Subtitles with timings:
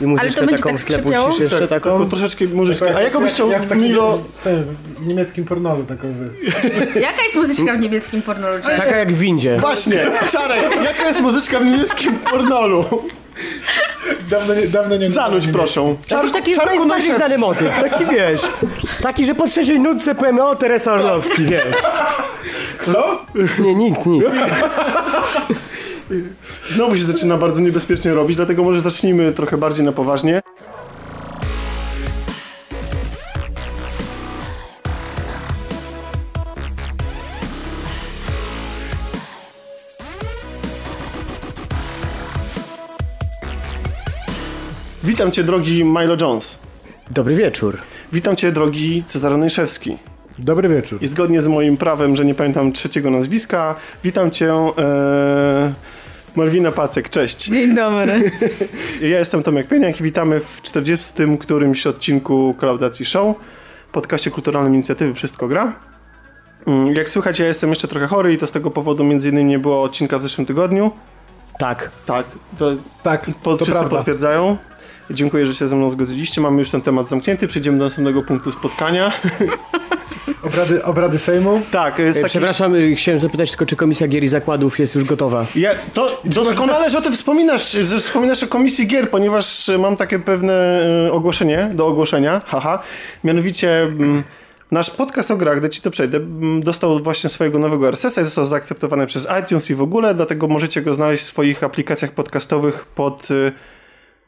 [0.00, 1.26] I muzyczkę Ale to będzie taką tak w tle skrzypiało?
[1.26, 1.98] puścisz jeszcze Tak, taką?
[1.98, 2.96] taką troszeczkę muzyczkę.
[2.96, 4.18] A jaką byś chciał, jak w takim, Milo...
[4.36, 6.14] w tym w niemieckim pornolu taką.
[7.00, 8.58] Jaka jest muzyczka w niebieskim pornolu?
[8.58, 8.76] Czy...
[8.76, 9.56] Taka jak w windzie.
[9.58, 12.84] Właśnie, Czarek, jaka jest muzyczka w niemieckim pornolu?
[14.30, 15.96] Dawno nie, dawno nie Zanudź nie- proszę.
[16.06, 17.28] Czarku, taki jest Czarku najbardziej Najszewski.
[17.28, 18.40] znany motyw, taki wiesz.
[19.02, 21.76] Taki, że po trzeciej nutce powiem, o Teresa Orlowski, wiesz.
[22.78, 23.24] Kto?
[23.58, 24.26] Nie, nikt, nikt.
[26.74, 30.40] Znowu się zaczyna bardzo niebezpiecznie robić, dlatego może zacznijmy trochę bardziej na poważnie.
[45.04, 46.58] Witam cię, drogi Milo Jones.
[47.10, 47.78] Dobry wieczór.
[48.12, 49.98] Witam cię, drogi Cezary Najszewski.
[50.38, 50.98] Dobry wieczór.
[51.02, 53.74] I zgodnie z moim prawem, że nie pamiętam trzeciego nazwiska,
[54.04, 55.72] witam cię, e,
[56.36, 57.08] Malwina Pacek.
[57.08, 57.44] Cześć.
[57.44, 58.30] Dzień dobry.
[59.00, 63.36] Ja jestem Tomek Pieniak i witamy w 40 którymś odcinku Klaudacji Show,
[63.92, 65.72] podcaście kulturalnym inicjatywy Wszystko Gra.
[66.66, 69.44] Mm, Jak słychać, ja jestem jeszcze trochę chory i to z tego powodu między innymi
[69.50, 70.90] nie było odcinka w zeszłym tygodniu.
[71.58, 71.90] Tak.
[72.06, 72.26] Tak,
[72.58, 72.70] to,
[73.02, 73.96] Tak, po, to wszyscy prawda.
[73.96, 74.56] potwierdzają.
[75.10, 76.40] Dziękuję, że się ze mną zgodziliście.
[76.40, 77.46] Mamy już ten temat zamknięty.
[77.48, 79.12] Przejdziemy do następnego punktu spotkania.
[80.42, 81.60] Obrady, obrady Sejmu.
[81.70, 82.30] tak, jest E, taki...
[82.30, 85.46] Przepraszam, y, chciałem zapytać tylko, czy komisja gier i zakładów jest już gotowa?
[85.56, 89.96] Ja, to doskonale, że o tym wspominasz, że wspominasz o komisji gier, ponieważ e, mam
[89.96, 92.82] takie pewne e, ogłoszenie do ogłoszenia, haha.
[93.24, 94.22] Mianowicie mm,
[94.70, 98.24] nasz podcast o grach, gdy ci to przejdę, mm, dostał właśnie swojego nowego RSS-a i
[98.24, 102.84] został zaakceptowany przez iTunes i w ogóle, dlatego możecie go znaleźć w swoich aplikacjach podcastowych
[102.84, 103.28] pod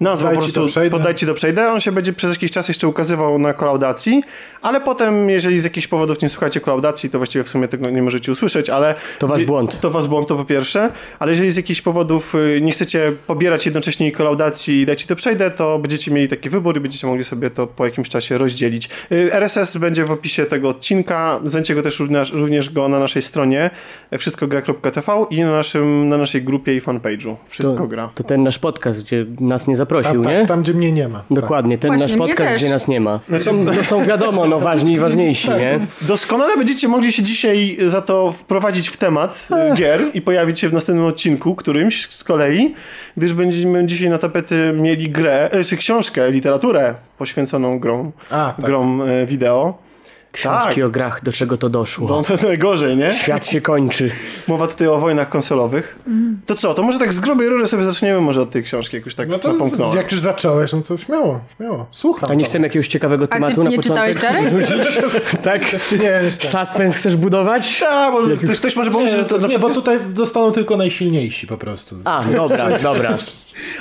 [0.01, 0.67] Daj po prostu.
[0.91, 1.73] Podajcie do przejdę.
[1.73, 4.23] On się będzie przez jakiś czas jeszcze ukazywał na kolaudacji,
[4.63, 8.03] ale potem, jeżeli z jakichś powodów nie słuchacie kolaudacji, to właściwie w sumie tego nie
[8.03, 8.95] możecie usłyszeć, ale...
[9.19, 9.81] To wasz błąd.
[9.81, 13.67] To was błąd, to po pierwsze, ale jeżeli z jakichś powodów y, nie chcecie pobierać
[13.67, 17.07] jednocześnie i kolaudacji i dać ci to przejdę, to będziecie mieli taki wybór i będziecie
[17.07, 18.89] mogli sobie to po jakimś czasie rozdzielić.
[19.13, 23.23] Y, RSS będzie w opisie tego odcinka, znajdziecie go też również, również go na naszej
[23.23, 23.71] stronie
[24.19, 27.35] wszystkogra.tv i na, naszym, na naszej grupie i fanpage'u.
[27.47, 28.11] Wszystko to, gra.
[28.15, 30.39] To ten nasz podcast, gdzie nas nie zaprosił, Tam, nie?
[30.39, 31.23] tak, tam, gdzie mnie nie ma.
[31.31, 33.21] Dokładnie, ten Właśnie, nasz podcast, gdzie nas nie ma.
[33.41, 35.81] Są, no są wiadomo, no ważni i ważniejsi, nie?
[36.03, 40.69] Doskonale będziecie mogli się dzisiaj za to wprowadzić w temat y, gier i pojawić się
[40.69, 42.75] w następnym odcinku, którymś z kolei,
[43.17, 48.65] gdyż będziemy dzisiaj na tapety mieli grę, e, czy książkę, literaturę poświęconą grom, A, tak.
[48.67, 49.90] grom e, wideo.
[50.33, 50.85] Książki Tak.
[50.85, 52.09] o grach, do czego to doszło.
[52.09, 53.13] No to najgorzej, nie?
[53.13, 54.11] Świat się kończy.
[54.49, 55.99] Mowa tutaj o wojnach konsolowych.
[56.47, 59.15] To co, to może tak z grubej rury sobie zaczniemy może od tej książki, jakoś
[59.15, 59.97] tak No to napomknąłem.
[59.97, 61.87] jak już zacząłeś, no to śmiało, śmiało.
[61.91, 62.31] Słucham.
[62.31, 64.15] A nie chcemy jakiegoś ciekawego A tematu ty na nie początek?
[64.15, 64.85] czytałeś Czarek?
[65.43, 65.63] tak?
[65.93, 66.67] Nie, nie czytałem.
[66.67, 67.83] Suspens chcesz budować?
[67.91, 71.47] A, bo ktoś, ktoś może pomyśleć, że to na Nie, bo tutaj zostaną tylko najsilniejsi
[71.47, 71.97] po prostu.
[72.05, 73.17] A, dobra, dobra.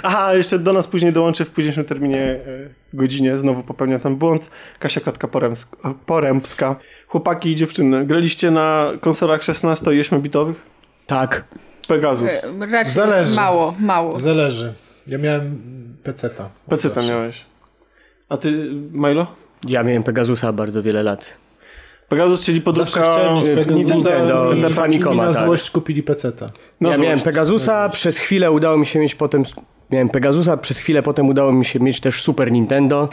[0.03, 2.39] Aha, jeszcze do nas później dołączy w późniejszym terminie e,
[2.93, 5.27] godzinie, znowu popełnia ten błąd, Kasia Katka
[6.05, 6.75] Porębska.
[7.07, 10.53] Chłopaki i dziewczyny, graliście na konsolach 16 i 8-bitowych?
[11.07, 11.43] Tak.
[11.87, 12.29] Pegasus.
[12.71, 13.35] Raczej Zależy.
[13.35, 14.19] mało, mało.
[14.19, 14.73] Zależy.
[15.07, 15.57] Ja miałem
[16.03, 16.49] peceta.
[16.69, 17.45] PC tam miałeś.
[18.29, 19.27] A ty, Milo?
[19.67, 21.37] Ja miałem Pegasusa bardzo wiele lat.
[22.09, 23.13] Pegasus, czyli podróbka.
[23.69, 25.45] Nintendo, i Famicoma, na tak.
[25.45, 26.45] złość kupili peceta.
[26.81, 27.01] Ja złość.
[27.01, 29.43] miałem Pegasusa, przez chwilę udało mi się mieć potem...
[29.91, 33.09] Miałem Pegasusa, przez chwilę potem udało mi się mieć też Super Nintendo.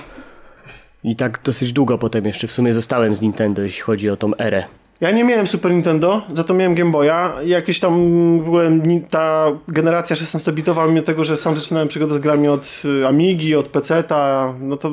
[1.05, 4.37] I tak dosyć długo potem jeszcze w sumie zostałem z Nintendo, jeśli chodzi o tą
[4.37, 4.65] erę.
[5.01, 7.35] Ja nie miałem Super Nintendo, za to miałem Game Boya.
[7.45, 7.95] Jakieś tam
[8.39, 13.07] w ogóle ta generacja 16-bitowa, mimo tego, że sam zaczynałem przygodę z grami od y,
[13.07, 14.93] Amigi, od PC-ta, no to...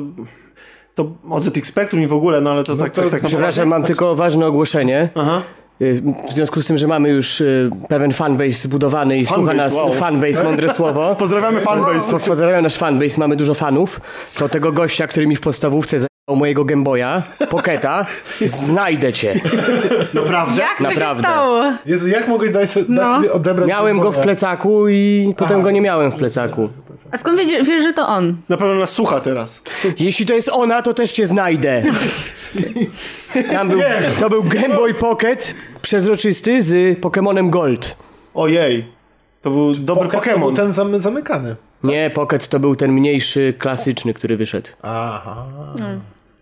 [0.94, 3.68] To od ZX Spectrum i w ogóle, no ale to tak, to- tak, tak Przepraszam,
[3.68, 5.08] mam tylko ważne ogłoszenie.
[5.14, 5.42] Aha.
[5.82, 9.56] Y, W związku z tym, że mamy już y, pewien fanbase zbudowany i słucha Fanbase,
[9.56, 9.92] nas wow.
[9.92, 11.14] fanbase, mądre słowo.
[11.18, 12.18] Pozdrawiamy fanbase.
[12.18, 14.00] Pozdrawiam nasz fanbase, mamy dużo fanów.
[14.38, 15.98] To tego gościa, który mi w podstawówce
[16.28, 18.06] mojego Gameboya, Poketa,
[18.40, 19.40] znajdę cię.
[20.14, 20.60] Naprawdę?
[20.60, 21.22] Jak to Naprawdę.
[21.22, 21.62] się stało?
[21.86, 23.02] Jezu, jak mogłeś dać, se, No.
[23.02, 23.68] dać sobie odebrać...
[23.68, 24.22] Miałem go w Gameboya?
[24.24, 26.68] plecaku i potem go nie miałem w plecaku.
[27.10, 28.36] A skąd wiesz, wiesz, że to on?
[28.48, 29.62] Na pewno nas słucha teraz.
[29.98, 31.82] Jeśli to jest ona, to też cię znajdę.
[33.52, 33.80] Tam był,
[34.20, 37.96] to był Game Boy Pocket przezroczysty z Pokemonem Gold.
[38.34, 38.84] Ojej.
[39.42, 40.56] To był dobry Pocket to był Pokémon.
[40.56, 41.56] ten zam, zamykany.
[41.82, 44.68] Nie, Pocket to był ten mniejszy, klasyczny, który wyszedł.
[44.82, 45.46] Aha.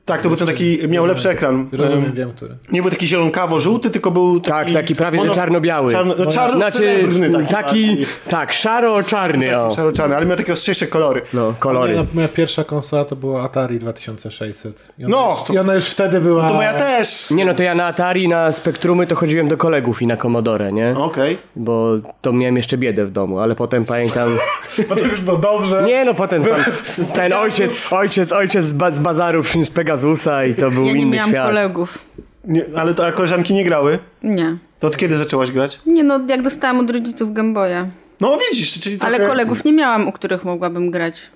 [0.04, 1.69] Tak, to był ten taki, miał lepszy ekran.
[1.72, 2.54] Rozumiem, Em, wiem, który.
[2.72, 4.72] Nie był taki zielonkawio-żółty, tylko był taki...
[4.72, 5.93] Tak, taki prawie, że czarno-biały.
[5.93, 7.96] Czarno, no, czarno Znaczy, taki, taki,
[8.28, 9.46] tak, szaro-czarny.
[9.76, 11.22] Szaro-czarny, ale miał takie ostrzejsze kolory.
[11.32, 12.06] No, Moja, kolory.
[12.14, 14.93] moja pierwsza konsola to była Atari 2600.
[14.99, 16.49] I ona No, już, to- I ona już wtedy była...
[16.49, 17.31] To moja też!
[17.31, 20.72] Nie no, to ja na Atari, na Spektrumy to chodziłem do kolegów i na Commodore,
[20.72, 20.94] nie?
[20.99, 21.38] Okej.
[21.56, 21.90] Bo
[22.20, 24.28] to miałem jeszcze biedę w domu, ale potem pamiętam...
[24.88, 25.82] Potem już było dobrze.
[25.87, 26.43] Nie no, potem
[27.14, 31.00] ten ojciec, ojciec, ojciec z, ba- z bazaru przyniósł Pegasusa i to był Ja nie
[31.00, 31.47] inny miałam świat.
[31.47, 31.99] kolegów.
[32.44, 33.99] Nie, ale to a koleżanki nie grały?
[34.23, 34.56] Nie.
[34.81, 35.81] To od kiedy zaczęłaś grać?
[35.87, 37.87] Nie no, jak dostałam od rodziców Gameboya.
[38.21, 39.15] No widzisz, czyli trochę...
[39.17, 41.31] Ale kolegów nie miałam, u których mogłabym grać.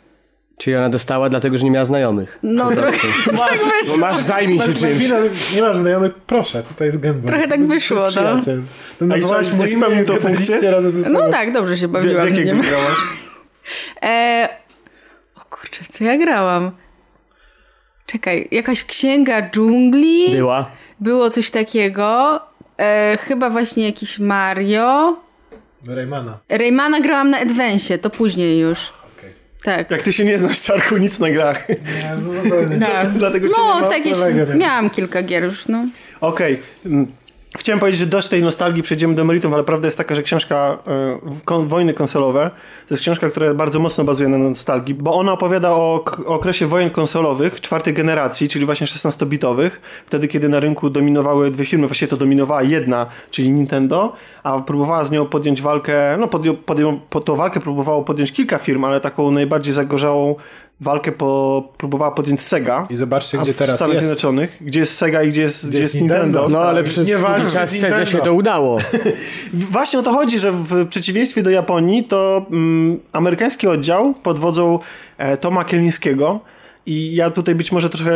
[0.58, 2.38] Czyli ona dostała dlatego, że nie miała znajomych.
[2.42, 3.42] No trochę tak No
[3.82, 3.96] wyszło.
[3.98, 4.82] masz, zajmij się czymś.
[4.82, 5.16] Malwina,
[5.54, 6.14] nie masz znajomych?
[6.14, 7.28] Proszę, tutaj jest gęba.
[7.28, 8.08] Trochę tak wyszło, no.
[8.08, 8.62] Przyjaciel.
[8.98, 10.70] To nazwałaś mu nie imię, to funkcję?
[10.70, 11.18] razem ze sobą.
[11.24, 12.60] No tak, dobrze się W, w bawiłam z jakiej nim.
[12.60, 12.96] gry grałaś?
[14.02, 14.48] E...
[15.36, 16.70] O kurczę, co ja grałam?
[18.06, 20.30] Czekaj, jakaś księga dżungli?
[20.36, 20.70] Była.
[21.00, 22.40] Było coś takiego.
[22.78, 25.16] E, chyba właśnie jakiś Mario.
[25.88, 26.38] Raymana.
[26.48, 28.92] Raymana grałam na Advance, to później już.
[29.18, 29.30] Okej.
[29.64, 29.90] Tak.
[29.90, 31.68] Jak ty się nie znasz, Czarku, nic na grach.
[31.68, 32.78] Nie, zupełnie.
[32.86, 33.08] tak.
[33.18, 33.90] Dlatego cię No,
[34.30, 34.54] nie?
[34.54, 35.84] miałam kilka gier już, no.
[36.20, 36.62] Okej.
[36.86, 37.06] Mm.
[37.58, 40.78] Chciałem powiedzieć, że dość tej nostalgii przejdziemy do meritum, ale prawda jest taka, że książka
[41.44, 42.50] kon, Wojny konsolowe
[42.88, 46.66] to jest książka, która bardzo mocno bazuje na nostalgii, bo ona opowiada o, o okresie
[46.66, 49.70] wojen konsolowych czwartej generacji, czyli właśnie 16-bitowych,
[50.06, 55.04] wtedy kiedy na rynku dominowały dwie firmy, właściwie to dominowała jedna, czyli Nintendo, a próbowała
[55.04, 59.00] z nią podjąć walkę, no podją, podją, po tą walkę próbowało podjąć kilka firm, ale
[59.00, 60.34] taką najbardziej zagorzałą
[60.80, 62.86] walkę po, próbowała podjąć Sega.
[62.90, 64.04] I zobaczcie, gdzie w teraz Stanach jest.
[64.06, 66.24] Zjednoczonych, gdzie jest Sega i gdzie jest, gdzie jest jest Nintendo.
[66.24, 66.48] Nintendo.
[66.48, 66.90] No ale Tak.
[66.92, 68.78] przez Nie walczy czas Cezę się to udało.
[69.72, 74.78] Właśnie o to chodzi, że w przeciwieństwie do Japonii, to mm, amerykański oddział pod wodzą
[75.18, 76.40] e, Toma Kielińskiego
[76.86, 78.14] i ja tutaj być może trochę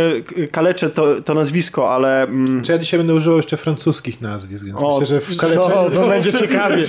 [0.52, 2.22] kaleczę to, to nazwisko, ale...
[2.22, 5.40] Mm, Czy ja dzisiaj będę używał jeszcze francuskich nazwisk, więc O, myślę, że w to-
[5.40, 5.90] kaleczeniu...
[5.94, 6.82] to będzie ciekawie.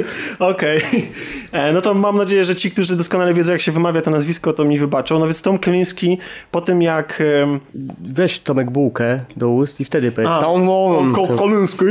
[0.38, 0.78] Okej.
[0.78, 1.41] E,
[1.74, 4.64] No to mam nadzieję, że ci, którzy doskonale wiedzą, jak się wymawia to nazwisko, to
[4.64, 5.18] mi wybaczą.
[5.18, 6.18] No więc Tom Kieliński
[6.50, 7.22] po tym, jak...
[8.00, 10.30] Weź Tomek bułkę do ust i wtedy powiedz.
[10.40, 11.84] Tom Kieliński.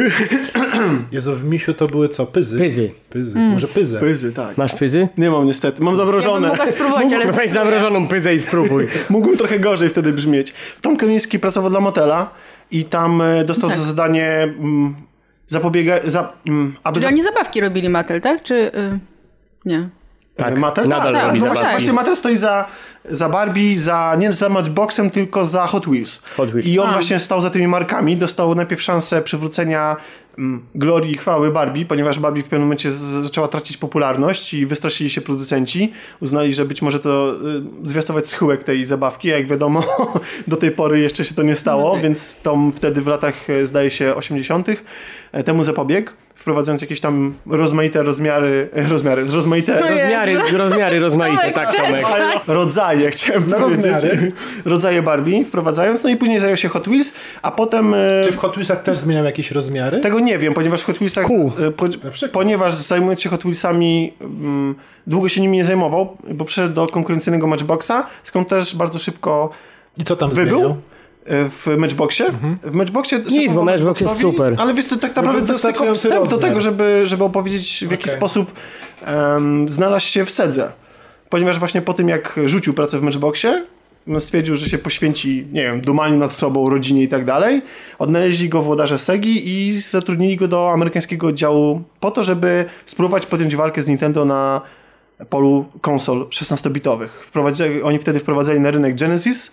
[1.11, 2.25] Jezu, w misiu to były co?
[2.25, 2.57] Pyzy?
[2.57, 2.91] Pyzy.
[3.09, 3.33] Pyzy.
[3.33, 3.99] To Może pyzę.
[3.99, 4.57] Pyzy, tak.
[4.57, 5.07] Masz pyzy?
[5.17, 6.47] Nie mam niestety, mam Ja zamrożone.
[6.47, 7.31] mogła spróbować, ale...
[7.31, 8.87] Weź zamrożoną pyzę i spróbuj.
[9.09, 10.53] Mógłbym trochę gorzej wtedy brzmieć.
[10.81, 12.29] Tom Keliński pracował dla Motela
[12.71, 13.79] i tam e, dostał Tak.
[13.79, 14.95] za zadanie mm,
[15.47, 15.95] zapobiega...
[16.03, 18.43] Za, mm, aby Czy za, oni zabawki robili Mattel, tak?
[18.43, 18.55] Czy...
[18.55, 19.10] Y...
[19.65, 19.89] Nie.
[20.35, 20.87] Tak, Mattel?
[20.87, 21.71] nadal tak, robi no zabawki.
[21.71, 22.65] Właśnie Mattel stoi za,
[23.05, 26.21] za Barbie, za, nie za Matchboxem, tylko za Hot Wheels.
[26.37, 26.67] Hot Wheels.
[26.67, 26.93] I on A.
[26.93, 28.17] właśnie stał za tymi markami.
[28.17, 29.95] Dostał najpierw szansę przywrócenia
[30.37, 35.09] mm, glorii i chwały Barbie, ponieważ Barbie w pewnym momencie zaczęła tracić popularność i wystraszyli
[35.09, 35.93] się producenci.
[36.19, 37.33] Uznali, że być może to
[37.83, 39.83] y, zwiastować schyłek tej zabawki, a jak wiadomo
[40.47, 42.03] do tej pory jeszcze się to nie stało, No tak.
[42.03, 44.67] więc Tom wtedy w latach e, zdaje się 80.
[45.31, 46.11] e, temu zapobiegł,
[46.41, 49.87] wprowadzając jakieś tam rozmaite rozmiary, rozmiary, rozmaite No.
[49.89, 51.75] Rozmiary, rozmiary rozmaite, tak.
[51.75, 52.05] Tomek.
[52.47, 53.85] rodzaje, chciałem No, powiedzieć.
[53.85, 54.31] rozmiary.
[54.65, 57.93] Rodzaje Barbie wprowadzając, no i później zajął się Hot Wheels, a potem...
[57.93, 59.99] e, Czy w Hot Wheelsach też zmieniał jakieś rozmiary?
[59.99, 61.25] Tego nie wiem, ponieważ w Hot Wheelsach...
[61.67, 61.85] E, Po,
[62.31, 64.75] ponieważ zajmując się Hot Wheelsami mm,
[65.07, 67.91] długo się nimi nie zajmował, bo przyszedł do konkurencyjnego Matchboxa,
[68.23, 69.49] skąd też bardzo szybko
[69.97, 70.59] I co tam wybył.
[70.59, 70.77] zmieniał?
[71.25, 72.25] W Matchboxie.
[72.63, 73.35] W Matchboxie Mhm.
[73.35, 74.55] Nic, bo Matchbox jest super.
[74.57, 76.39] Ale wiesz, to tak naprawdę był to jest tylko wstęp do rozmiar.
[76.39, 78.15] tego, żeby, żeby opowiedzieć w jaki Okej.
[78.15, 78.51] sposób
[79.05, 80.71] em, znalazł się w Sedze.
[81.29, 83.65] Ponieważ właśnie po tym, jak rzucił pracę w Matchboxie,
[84.07, 87.61] no stwierdził, że się poświęci, nie wiem, dumaniu nad sobą, rodzinie i tak dalej.
[87.99, 93.55] Odnaleźli go włodarze Segi i zatrudnili go do amerykańskiego oddziału po to, żeby spróbować podjąć
[93.55, 94.61] walkę z Nintendo na
[95.29, 97.07] polu konsol 16-bitowych.
[97.21, 99.51] Wprowadzali, oni wtedy wprowadzali na rynek Genesis.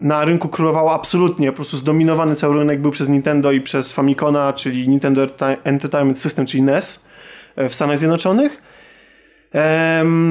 [0.00, 4.52] Na rynku królowało absolutnie, po prostu zdominowany cały rynek był przez Nintendo i przez Famicona,
[4.52, 5.26] czyli Nintendo
[5.64, 7.06] Entertainment System, czyli NES
[7.56, 8.62] e, w Stanach Zjednoczonych.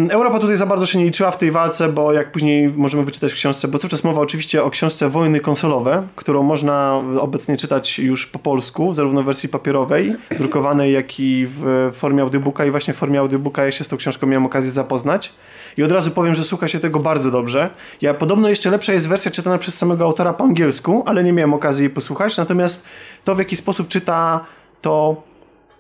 [0.09, 3.31] Europa tutaj za bardzo się nie liczyła w tej walce, bo jak później możemy wyczytać
[3.31, 7.99] w książce, bo cały czas mowa oczywiście o książce Wojny konsolowe, którą można obecnie czytać
[7.99, 12.93] już po polsku, zarówno w wersji papierowej, drukowanej, jak i w formie audiobooka i właśnie
[12.93, 15.33] w formie audiobooka ja się z tą książką miałem okazję zapoznać.
[15.77, 17.69] I od razu powiem, że słucha się tego bardzo dobrze.
[18.01, 21.53] Ja podobno jeszcze lepsza jest wersja czytana przez samego autora po angielsku, ale nie miałem
[21.53, 22.37] okazji jej posłuchać.
[22.37, 22.85] Natomiast
[23.23, 24.45] to, w jaki sposób czyta
[24.81, 25.23] to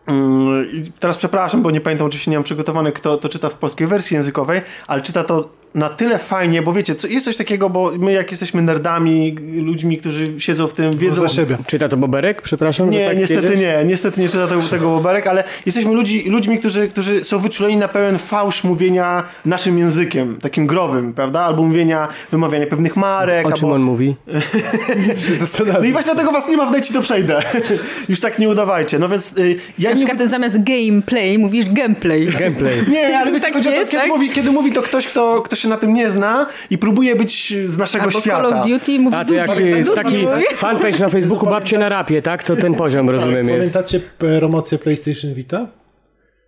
[0.07, 0.65] Mm,
[0.99, 4.15] Teraz przepraszam, bo nie pamiętam, oczywiście nie mam przygotowany, kto to czyta w polskiej wersji
[4.15, 8.11] językowej, ale czyta to na tyle fajnie, bo wiecie, co, jest coś takiego, bo my
[8.13, 11.21] jak jesteśmy nerdami, ludźmi, którzy siedzą w tym, wiedzą...
[11.21, 11.57] Za siebie.
[11.67, 12.41] Czyta to Boberek?
[12.41, 13.59] Przepraszam, że Nie, tak niestety jedziesz?
[13.59, 17.77] nie, niestety nie czyta tego, tego Boberek, ale jesteśmy ludzi, ludźmi, którzy, którzy są wyczuleni
[17.77, 21.41] na pełen fałsz mówienia naszym językiem, takim growym, prawda?
[21.41, 23.75] Albo mówienia, wymawiania pewnych marek, O czym albo...
[23.75, 24.15] on mówi?
[25.79, 27.41] No i właśnie dlatego was nie ma w Dajcie to przejdę.
[28.09, 28.99] Już tak nie udawajcie.
[28.99, 30.05] No więc y, ja Na nie...
[30.05, 32.25] przykład zamiast gameplay mówisz gameplay.
[32.27, 32.73] Gameplay.
[32.89, 34.07] Nie, ale wiecie, Tak o to, jest, kiedy, tak?
[34.11, 37.53] mówi, kiedy mówi to ktoś, kto, kto się na tym nie zna i próbuje być
[37.65, 38.49] z naszego Albo świata.
[38.49, 39.83] Call of Duty mówi A to jak Duty.
[39.95, 40.43] taki mówi.
[40.55, 42.43] fanpage na Facebooku Babcie na rapie, tak?
[42.43, 43.59] To ten poziom rozumiem jest.
[43.59, 45.67] Pamiętacie promocję PlayStation Vita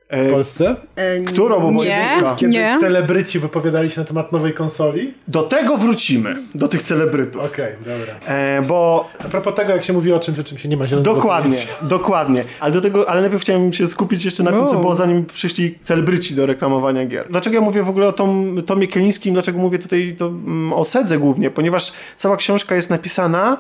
[0.10, 0.76] w Polsce?
[0.96, 2.24] E, Którą, bo Nie.
[2.38, 2.78] Kiedy nie.
[2.80, 5.14] celebryci wypowiadali się na temat nowej konsoli?
[5.28, 7.42] Do tego wrócimy, do tych celebrytów.
[7.42, 8.36] Okej, dobra.
[8.36, 10.88] E, bo A propos tego, jak się mówi o czymś, o czym się nie ma
[10.88, 12.44] zielonego dokładnie, dokładnie.
[12.60, 15.80] Ale do tego, ale najpierw chciałem się skupić jeszcze na tym, co było zanim przyszli
[15.82, 17.26] celebryci do reklamowania gier.
[17.30, 20.86] Dlaczego ja mówię w ogóle o Tom, Tomie Kielińskim, dlaczego mówię tutaj to, mm, o
[20.86, 21.50] Sedze głównie?
[21.52, 23.58] Ponieważ cała książka jest napisana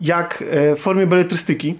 [0.00, 1.78] jak e, w formie beletrystyki.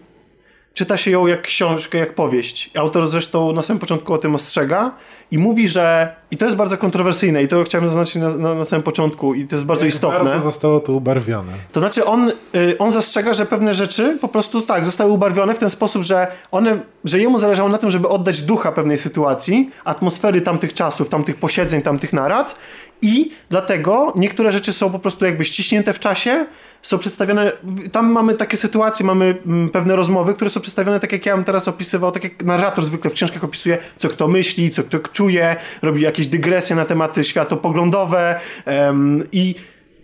[0.76, 2.70] Czyta się ją jak książkę, jak powieść.
[2.74, 4.90] Autor zresztą na samym początku o tym ostrzega
[5.30, 8.64] i mówi, że i to jest bardzo kontrowersyjne i to chciałem zaznaczyć na, na, na
[8.64, 10.24] samym początku i to jest bardzo istotne.
[10.24, 11.52] Bardzo zostało to ubarwione.
[11.72, 15.58] To znaczy on, y, on zastrzega, że pewne rzeczy po prostu tak, zostały ubarwione w
[15.58, 20.40] ten sposób, że one, że jemu zależało na tym, żeby oddać ducha pewnej sytuacji, atmosfery
[20.40, 22.56] tamtych czasów, tamtych posiedzeń, tamtych narad
[23.02, 26.46] i dlatego niektóre rzeczy są po prostu jakby ściśnięte w czasie,
[26.82, 27.52] są przedstawione,
[27.92, 31.44] tam mamy takie sytuacje, mamy mm, pewne rozmowy, które są przedstawione tak jak ja bym
[31.44, 35.56] teraz opisywał, tak jak narrator zwykle w książkach opisuje, co kto myśli, co kto czuje,
[35.82, 39.54] robi jakieś dygresje na tematy światopoglądowe em, i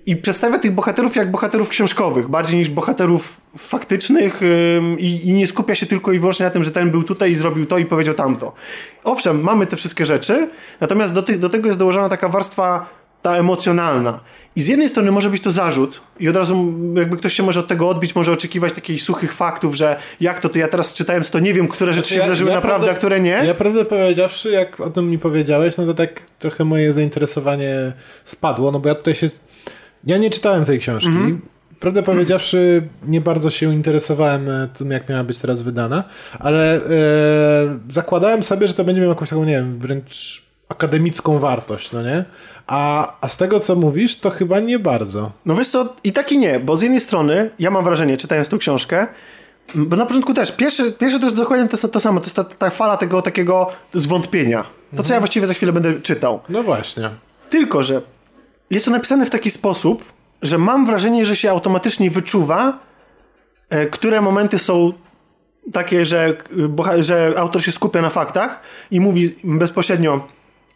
[0.07, 4.41] i przedstawia tych bohaterów jak bohaterów książkowych, bardziej niż bohaterów faktycznych
[4.99, 7.67] i, nie skupia się tylko i wyłącznie na tym, że ten był tutaj i zrobił
[7.67, 8.53] to i powiedział tamto.
[9.05, 10.49] Owszem, mamy te wszystkie rzeczy,
[10.81, 12.87] natomiast do, do tego jest dołożona taka warstwa
[13.23, 14.21] ta emocjonalna.
[14.57, 17.61] I z jednej strony może być to zarzut i od razu jakby ktoś się może
[17.61, 21.31] od tego odbić, może oczekiwać takich suchych faktów, że jak to, to ja teraz czytając
[21.31, 23.31] to nie wiem, które rzeczy się wydarzyły naprawdę, prawdę- a które nie.
[23.47, 27.93] Ja prawdę powiedziawszy, jak o tym mi powiedziałeś, no to tak trochę moje zainteresowanie
[28.25, 29.29] spadło, no bo ja tutaj się...
[30.05, 31.09] Ja nie czytałem tej książki.
[31.09, 31.41] Mhm.
[31.81, 36.05] Prawdę powiedziawszy, nie bardzo się interesowałem e, tym, jak miała być teraz wydana,
[36.39, 36.81] ale e,
[37.89, 42.25] zakładałem sobie, że to będzie miało jakąś taką, nie wiem, wręcz akademicką wartość, no nie?
[42.67, 45.31] A, a z tego, co mówisz, to chyba nie bardzo.
[45.47, 48.49] No wiesz co, i tak i nie, bo z jednej strony ja mam wrażenie, czytając
[48.49, 49.07] tą książkę,
[49.75, 52.45] bo na początku też, pierwsze, pierwsze to jest dokładnie to, to samo, to jest ta,
[52.45, 54.65] ta fala tego takiego zwątpienia.
[54.97, 56.41] To, co ja właściwie za chwilę będę czytał.
[56.49, 57.11] No właśnie.
[57.51, 58.03] Tylko, że
[58.71, 60.05] jest to napisane w taki sposób,
[60.43, 62.79] że mam wrażenie, że się automatycznie wyczuwa,
[63.71, 64.93] e, które momenty są
[65.73, 66.37] takie, że,
[66.97, 68.61] e, że autor się skupia na faktach
[68.91, 70.29] i mówi bezpośrednio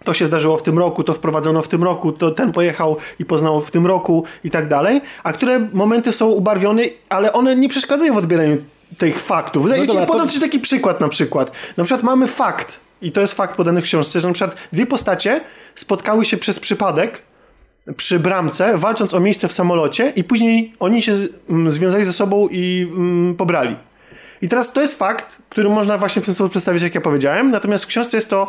[0.05, 3.25] to się zdarzyło w tym roku, to wprowadzono w tym roku, to ten pojechał i
[3.25, 7.69] poznał w tym roku i tak dalej, a które momenty są ubarwione, ale one nie
[7.69, 8.57] przeszkadzają w odbieraniu
[8.99, 9.67] tych faktów.
[9.75, 11.53] Ci dobra, to- podam ci taki przykład na przykład.
[11.77, 14.87] Na przykład mamy fakt, i to jest fakt podany w książce, że na przykład dwie
[14.87, 15.41] postacie
[15.75, 17.23] spotkały się przez przypadek
[17.97, 21.17] przy bramce, walcząc o miejsce w samolocie i później oni się
[21.51, 23.77] mm, związali ze sobą i mm, pobrali.
[24.43, 27.51] I teraz to jest fakt, który można właśnie w ten sposób przedstawić, jak ja powiedziałem,
[27.51, 28.49] natomiast w książce jest to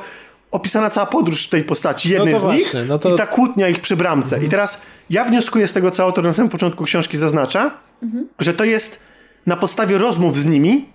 [0.52, 3.70] opisana cała podróż tej postaci, jednej to z nich właśnie, no to- i ta kłótnia
[3.70, 4.44] ich przy bramce.
[4.44, 7.72] I teraz ja wnioskuję z tego, co autor na samym początku książki zaznacza,
[8.40, 9.00] że to jest
[9.46, 10.86] na podstawie rozmów z nimi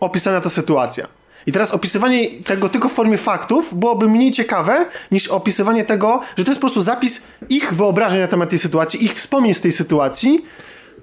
[0.00, 1.06] opisana ta sytuacja.
[1.46, 6.44] I teraz opisywanie tego tylko w formie faktów byłoby mniej ciekawe niż opisywanie tego, że
[6.44, 9.72] to jest po prostu zapis ich wyobrażeń na temat tej sytuacji, ich wspomnień z tej
[9.72, 10.44] sytuacji,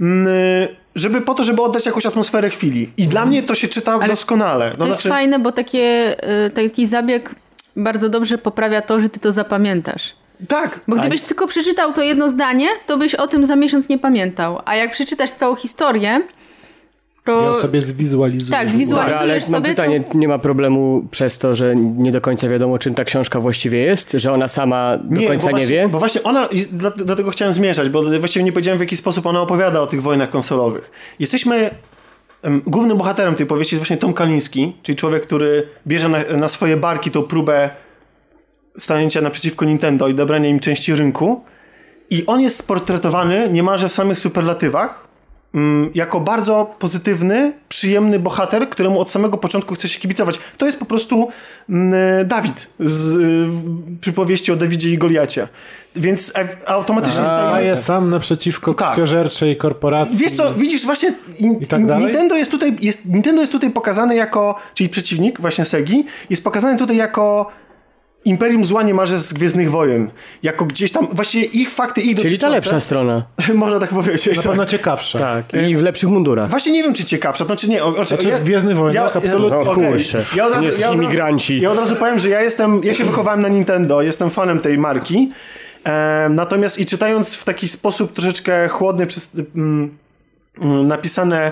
[0.02, 0.28] mm,
[0.96, 2.90] żeby po to, żeby oddać jakąś atmosferę chwili.
[2.98, 4.72] I dla mnie to się czyta Ale doskonale.
[4.72, 6.16] To No, jest znaczy- fajne, bo takie,
[6.48, 7.36] y, taki zabieg
[7.78, 10.16] bardzo dobrze poprawia to, że ty to zapamiętasz.
[10.48, 14.00] Tak, Bo gdybyś tylko przeczytał to jedno zdanie, to byś o tym za miesiąc nie
[14.00, 14.62] pamiętał.
[14.66, 16.22] A jak przeczytasz całą historię,
[17.28, 17.54] to...
[17.54, 18.58] Ja sobie zwizualizuję.
[18.60, 18.68] Tak.
[18.90, 22.50] Dobra, ale Realizujesz mam sobie pytanie, nie ma problemu przez to, że nie do końca
[22.50, 24.12] wiadomo, czym ta książka właściwie jest?
[24.12, 25.88] Że ona sama do końca bo nie właśnie, wie?
[25.88, 29.26] Bo właśnie ona, do, do tego chciałem zmierzać, bo właściwie nie powiedziałem w jaki sposób
[29.26, 30.92] ona opowiada o tych wojnach konsolowych.
[31.20, 31.70] Jesteśmy,
[32.66, 36.78] głównym bohaterem tej powieści jest właśnie Tom Kaliński, czyli człowiek, który bierze na, na swoje
[36.78, 37.70] barki tą próbę
[38.78, 41.44] stanięcia naprzeciwko Nintendo i dobrania im części rynku.
[42.10, 45.07] I on jest sportretowany niemalże w samych superlatywach,
[45.96, 50.40] jako bardzo pozytywny, przyjemny bohater, któremu od samego początku chce się kibicować.
[50.58, 51.28] To jest po prostu
[51.70, 53.50] mm, Dawid z y,
[54.02, 55.48] przypowieści o Dawidzie i Goliacie.
[55.96, 56.34] Więc
[56.66, 57.48] a- automatycznie staje...
[57.48, 58.92] Staje sam naprzeciwko Tak.
[58.92, 60.18] krwiożerczej korporacji.
[60.18, 61.14] Wiesz co, widzisz właśnie
[61.62, 62.04] I tak dalej?
[62.04, 66.78] Nintendo, jest tutaj, jest, Nintendo jest tutaj pokazane jako, czyli przeciwnik właśnie Segi, jest pokazany
[66.78, 67.52] tutaj jako
[68.28, 70.10] Imperium Zła niemalże z Gwiezdnych Wojen.
[70.44, 73.24] Jako gdzieś tam, właściwie ich fakty, ich Czyli ta lepsza strona.
[73.54, 74.28] Można tak powiedzieć.
[74.28, 74.44] Na tak.
[74.44, 75.20] pewno ciekawsza.
[75.20, 76.50] Tak, i w lepszych mundurach.
[76.50, 77.84] Właśnie nie wiem, czy ciekawsza, to czy nie.
[77.84, 79.64] O, o, Znaczy, w Gwiezdnych Wojnach absolutnie.
[79.64, 79.92] No okej.
[79.92, 81.62] kurczę, Ja od razu, nie ja od razu, imigranci.
[81.62, 84.78] ja od razu powiem, że ja jestem, ja się wychowałem na Nintendo, jestem fanem tej
[84.78, 85.32] marki.
[85.86, 89.98] E, natomiast i czytając w taki sposób troszeczkę chłodny przez, mm,
[90.62, 91.52] mm, napisane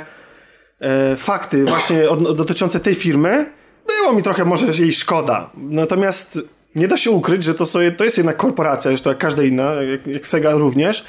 [0.79, 3.45] e, fakty właśnie od, dotyczące tej firmy,
[3.87, 5.49] było mi trochę może jej szkoda.
[5.57, 6.39] Natomiast
[6.75, 9.73] nie da się ukryć, że to, sobie, to jest jednak korporacja, zresztą jak każda inna,
[9.73, 11.05] jak, jak Sega również,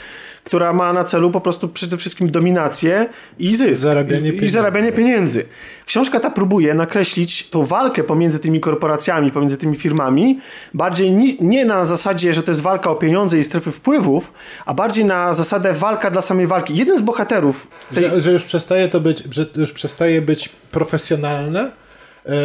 [0.46, 3.08] która ma na celu po prostu przede wszystkim dominację
[3.38, 3.80] i zysk.
[3.80, 5.46] Zarabianie I, i zarabianie pieniędzy.
[5.86, 10.40] Książka ta próbuje nakreślić tą walkę pomiędzy tymi korporacjami, pomiędzy tymi firmami,
[10.74, 14.32] bardziej ni, nie na zasadzie, że to jest walka o pieniądze i strefy wpływów,
[14.66, 16.76] a bardziej na zasadę walka dla samej walki.
[16.76, 21.70] Jeden z bohaterów tej, Że, że już przestaje to być, że już przestaje być profesjonalne,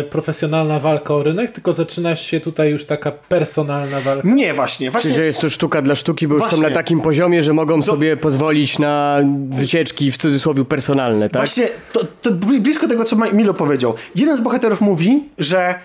[0.10, 4.28] profesjonalna walka o rynek, tylko zaczyna się tutaj już taka personalna walka.
[4.28, 4.92] Nie, właśnie.
[4.92, 6.68] właśnie Czy że jest to sztuka dla sztuki, bo już są Właśnie.
[6.70, 9.20] na takim poziomie, że mogą sobie pozwolić na
[9.50, 11.42] wycieczki w cudzysłowie personalne, tak?
[11.42, 13.96] Właśnie to, to bli- blisko tego, co Milo powiedział.
[14.16, 15.76] Jeden z bohaterów mówi, że e,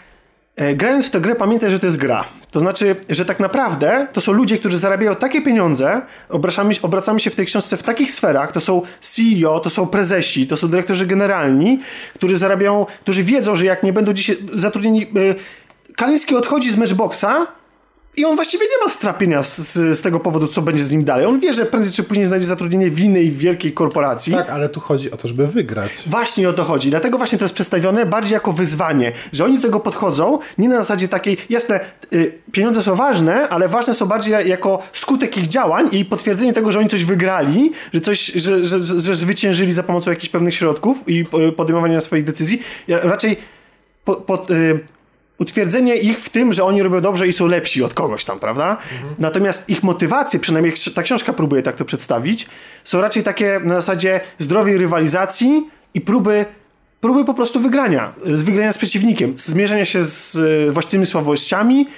[0.75, 2.25] grając w tę grę pamiętaj, że to jest gra.
[2.51, 7.31] To znaczy, że tak naprawdę to są ludzie, którzy zarabiają takie pieniądze, obracamy, obracamy się
[7.31, 11.07] w tej książce w takich sferach, to są CEO, to są prezesi, to są dyrektorzy
[11.07, 11.81] generalni,
[12.15, 15.03] którzy zarabiają, którzy wiedzą, że jak nie będą dzisiaj zatrudnieni...
[15.03, 15.35] E,
[15.97, 17.47] Kaliński odchodzi z Matchboxa
[18.17, 21.05] i on właściwie nie ma strapienia z, z, z tego powodu, co będzie z nim
[21.05, 21.27] dalej.
[21.27, 24.33] On wie, że prędzej czy później znajdzie zatrudnienie w innej wielkiej korporacji.
[24.33, 25.91] Tak, ale tu chodzi o to, żeby wygrać.
[26.07, 26.91] Właśnie o to chodzi.
[26.91, 30.77] Dlatego właśnie to jest przedstawione bardziej jako wyzwanie, że oni do tego podchodzą nie na
[30.77, 31.81] zasadzie takiej, jasne,
[32.13, 36.73] y, pieniądze są ważne, ale ważne są bardziej jako skutek ich działań i potwierdzenie tego,
[36.73, 40.55] że oni coś wygrali, że coś, że, że, że, że zwyciężyli za pomocą jakichś pewnych
[40.55, 42.63] środków i y, podejmowania swoich decyzji.
[42.89, 43.37] Ja raczej
[44.05, 44.96] po, po, y,
[45.39, 48.77] utwierdzenie ich w tym, że oni robią dobrze i są lepsi od kogoś tam, prawda?
[49.19, 52.47] Natomiast ich motywacje, przynajmniej ta książka próbuje tak to przedstawić,
[52.85, 56.45] są raczej takie na zasadzie zdrowej rywalizacji i próby
[57.01, 60.37] próby po prostu wygrania, z wygrania z przeciwnikiem, zmierzenia się z
[60.69, 61.89] e, właściwymi słabościami,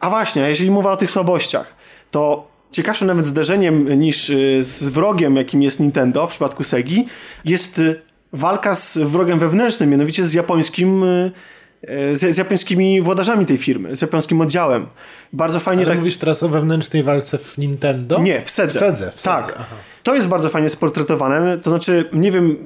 [0.00, 1.74] a właśnie, a jeżeli mowa o tych słabościach,
[2.10, 7.06] to ciekawszym nawet zderzeniem niż e, z wrogiem, jakim jest Nintendo w przypadku Segi,
[7.44, 7.94] jest e,
[8.32, 11.04] walka z wrogiem wewnętrznym, mianowicie z japońskim
[12.12, 14.86] z, z japońskimi włodarzami tej firmy, z japońskim oddziałem.
[15.32, 15.98] Bardzo fajnie Ale tak...
[15.98, 18.18] mówisz teraz o wewnętrznej walce w Nintendo?
[18.18, 18.78] Nie, w Sedze.
[18.78, 19.44] W Sedze, w tak.
[19.44, 19.76] Sedze, aha.
[20.04, 21.58] To jest bardzo fajnie sportretowane.
[21.58, 22.56] To znaczy, nie wiem,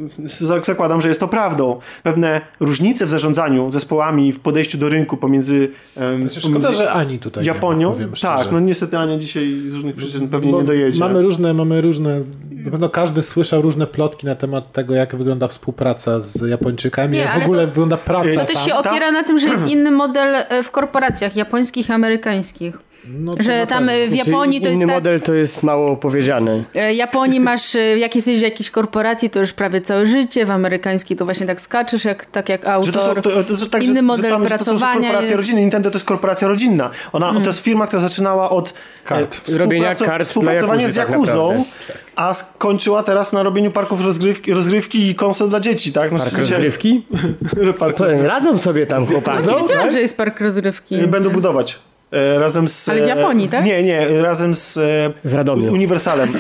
[0.63, 1.81] zakładam, że jest to prawdą.
[2.03, 6.93] Pewne różnice w zarządzaniu zespołami, w podejściu do rynku pomiędzy, em, Znaczy, Szkoda, pomiędzy że
[6.93, 7.99] Ani tutaj Japonią.
[7.99, 11.01] nie ma, tak, no niestety Ania dzisiaj z różnych przyczyn pewnie Bo nie dojedzie.
[11.01, 15.49] Mamy różne, mamy różne, na pewno każdy słyszał różne plotki na temat tego, jak wygląda
[15.49, 18.65] współpraca z Japończykami, Nie, jak w ogóle to- wygląda praca To też tam.
[18.69, 22.79] się opiera na tym, że jest inny model e, w korporacjach japońskich i amerykańskich.
[23.11, 23.93] No Że na tam pewno.
[23.93, 24.95] e, w Japonii to Inny jest tak...
[24.97, 26.63] model to jest mało powiedziane.
[26.75, 30.51] E, Japonii masz, e, jak jesteś w jakiejś korporacji, to już prawie całe życie, w
[30.51, 33.23] amerykańskiej to właśnie tak skaczesz, jak, tak jak Że to są, autor.
[33.23, 35.31] to, to, to, tak, Inny że, model że tam, że to są pracowania korporacje jest.
[35.33, 35.41] Mm.
[35.41, 35.61] rodziny.
[35.61, 36.91] Nintendo to jest korporacja rodzinna.
[37.13, 39.35] Ona, To jest firma, która zaczynała od Kart.
[39.35, 41.73] e, współpraco- Robienia kart współpracowania z Jakuzy tak Jakuzą, naprawdę.
[42.17, 46.13] a skończyła teraz na robieniu parków rozgrywki, rozgrywki i konsol dla dzieci, tak?
[46.13, 47.07] No, w Park sensie- rozgrywki?
[47.79, 49.47] Park Radzą sobie tam chłopaki.
[49.49, 50.95] Nie wiedziałam, że jest park rozrywki.
[50.95, 51.79] Y, Będą budować.
[52.13, 52.89] E, razem z...
[52.89, 53.65] Ale w Japonii, tak?
[53.65, 54.81] Nie, nie, razem z e,
[55.29, 55.73] W Radomiu.
[55.73, 56.29] Uniwersalem.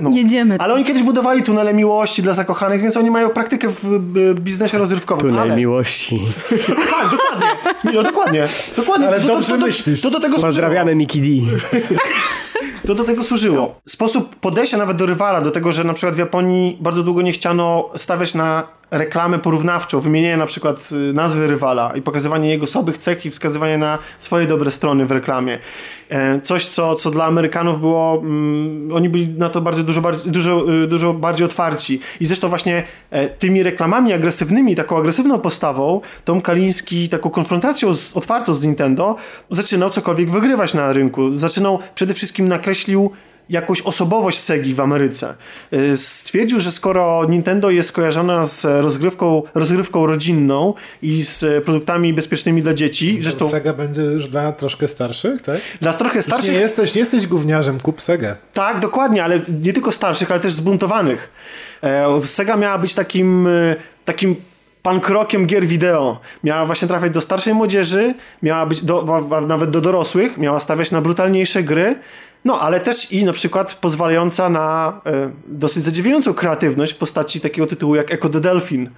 [0.00, 0.10] No.
[0.10, 0.56] Jedziemy.
[0.58, 4.78] Ale oni kiedyś budowali tunele miłości dla zakochanych, więc oni mają praktykę w e, biznesie
[4.78, 5.30] rozrywkowym.
[5.30, 5.56] Tunel ale...
[5.56, 6.20] miłości.
[6.90, 7.46] Tak, dokładnie.
[7.84, 8.48] No, dokładnie.
[8.76, 9.06] dokładnie.
[9.06, 10.02] Ale to, dobrze to, to, myślisz.
[10.02, 10.38] To do tego.
[10.38, 11.28] Pozdrawiamy Miki D.
[12.86, 13.80] To do tego służyło.
[13.88, 17.32] Sposób podejścia nawet do rywala, do tego, że na przykład w Japonii bardzo długo nie
[17.32, 22.98] chciano stawiać na reklamę porównawczą, wymienianie na przykład y, nazwy rywala i pokazywanie jego słabych
[22.98, 25.58] cech i wskazywanie na swoje dobre strony w reklamie.
[26.08, 30.72] E, Coś, co, co dla Amerykanów było, mm, oni byli na to bardzo dużo, dużo,
[30.82, 32.00] y, dużo bardziej otwarci.
[32.20, 38.16] I zresztą właśnie e, tymi reklamami agresywnymi, taką agresywną postawą, Tom Kaliński taką konfrontacją z,
[38.16, 39.16] otwartą z Nintendo,
[39.50, 41.36] zaczynał cokolwiek wygrywać na rynku.
[41.36, 43.10] Zaczynał przede wszystkim nakreślił
[43.48, 45.34] jakąś osobowość Segi w Ameryce.
[45.72, 52.62] Y, Stwierdził, że skoro Nintendo jest kojarzona z rozgrywką, rozgrywką rodzinną i z produktami bezpiecznymi
[52.62, 55.60] dla dzieci, zresztą Sega będzie już dla troszkę starszych, tak?
[55.80, 58.36] dla trochę Już starszych nie jesteś, nie jesteś gówniarzem, kup Segę.
[58.52, 61.30] tak, dokładnie, ale nie tylko starszych, ale też zbuntowanych.
[61.82, 64.36] E, Sega miała być takim, e, takim
[64.82, 66.20] pankrokiem gier wideo.
[66.44, 71.00] Miała właśnie trafiać do starszej młodzieży, miała być do, nawet do dorosłych, miała stawiać na
[71.00, 71.96] brutalniejsze gry.
[72.46, 77.66] No, ale też i na przykład pozwalająca na e, dosyć zadziwiającą kreatywność w postaci takiego
[77.66, 78.90] tytułu jak Echo the Delphin,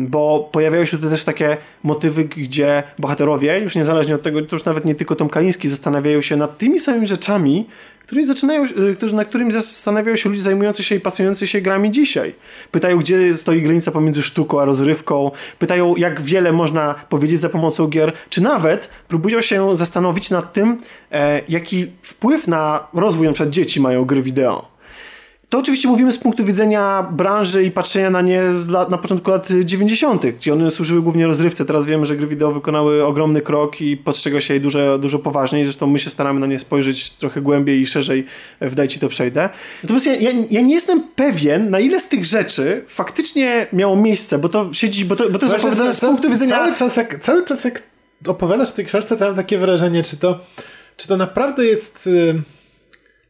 [0.00, 4.64] bo pojawiają się tu też takie motywy, gdzie bohaterowie, już niezależnie od tego, to już
[4.64, 7.66] nawet nie tylko Tom Kaliński, zastanawiają się nad tymi samymi rzeczami,
[8.06, 8.64] którymi zaczynają,
[9.02, 12.34] y, na którymi zastanawiają się ludzie zajmujący się i pasjonujący się grami dzisiaj.
[12.70, 17.86] Pytają, gdzie stoi granica pomiędzy sztuką a rozrywką, pytają, jak wiele można powiedzieć za pomocą
[17.86, 20.80] gier, czy nawet próbują się zastanowić nad tym,
[21.12, 24.73] e, jaki wpływ na rozwój przykład dzieci mają gry wideo.
[25.48, 29.48] To oczywiście mówimy z punktu widzenia branży i patrzenia na nie lat, na początku lat
[29.64, 31.64] 90., gdzie one służyły głównie rozrywce.
[31.64, 35.64] Teraz wiemy, że gry wideo wykonały ogromny krok i postrzega się je dużo, dużo poważniej.
[35.64, 38.26] Zresztą my się staramy na nie spojrzeć trochę głębiej i szerzej
[38.60, 39.48] w Daj Ci to przejdę.
[39.82, 44.38] Natomiast ja, ja, ja nie jestem pewien, na ile z tych rzeczy faktycznie miało miejsce,
[44.38, 46.56] bo to siedzi, bo to, bo to jest opowiadane z punktu widzenia...
[46.56, 47.82] Cały czas, jak, cały czas jak
[48.26, 50.40] opowiadasz w tej książce, to mam takie wrażenie, czy to,
[50.96, 52.06] czy to naprawdę jest...
[52.06, 52.53] y,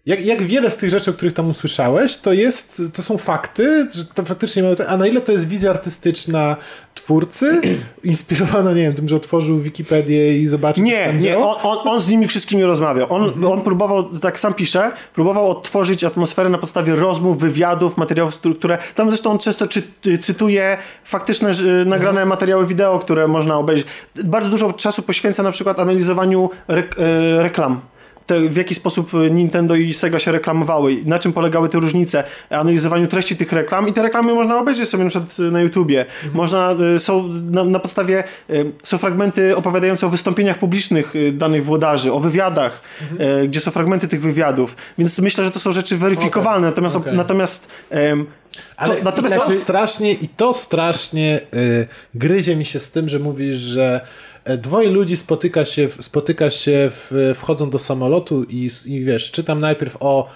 [0.06, 3.88] Jak, jak wiele z tych rzeczy, o których tam usłyszałeś, to jest, to są fakty,
[3.94, 6.56] że to faktycznie te- a na ile to jest wizja artystyczna
[6.94, 7.60] twórcy,
[8.04, 11.60] inspirowana, nie wiem, tym, że otworzył Wikipedię i zobaczył, Nie, nie, działo?
[11.62, 13.06] on, on, on z nimi wszystkimi rozmawiał.
[13.10, 13.44] On, Mhm.
[13.52, 18.78] on próbował, tak sam pisze, próbował odtworzyć atmosferę na podstawie rozmów, wywiadów, materiałów, które...
[18.94, 19.82] Tam zresztą on często czy,
[20.20, 22.28] cytuje faktyczne że, nagrane Mhm.
[22.28, 23.86] materiały wideo, które można obejrzeć.
[24.24, 27.80] Bardzo dużo czasu poświęca na przykład analizowaniu rek, e, reklam.
[28.26, 33.06] Te, w jaki sposób Nintendo i Sega się reklamowały, na czym polegały te różnice, analizowaniu
[33.06, 36.04] treści tych reklam i te reklamy można obejrzeć sobie na przykład na YouTubie.
[36.34, 41.64] Można, y, są na, na podstawie, y, są fragmenty opowiadające o wystąpieniach publicznych y, danych
[41.64, 42.82] włodarzy, o wywiadach,
[43.42, 47.16] y, gdzie są fragmenty tych wywiadów, więc myślę, że to są rzeczy weryfikowalne, natomiast, okej.
[47.16, 48.26] natomiast em,
[48.76, 53.08] Ale to, natomiast i to strasznie, i to strasznie y, gryzie mi się z tym,
[53.08, 54.00] że mówisz, że
[54.59, 59.96] dwoje ludzi spotyka się, spotyka się w, wchodzą do samolotu i, i wiesz, czytam najpierw
[60.00, 60.28] o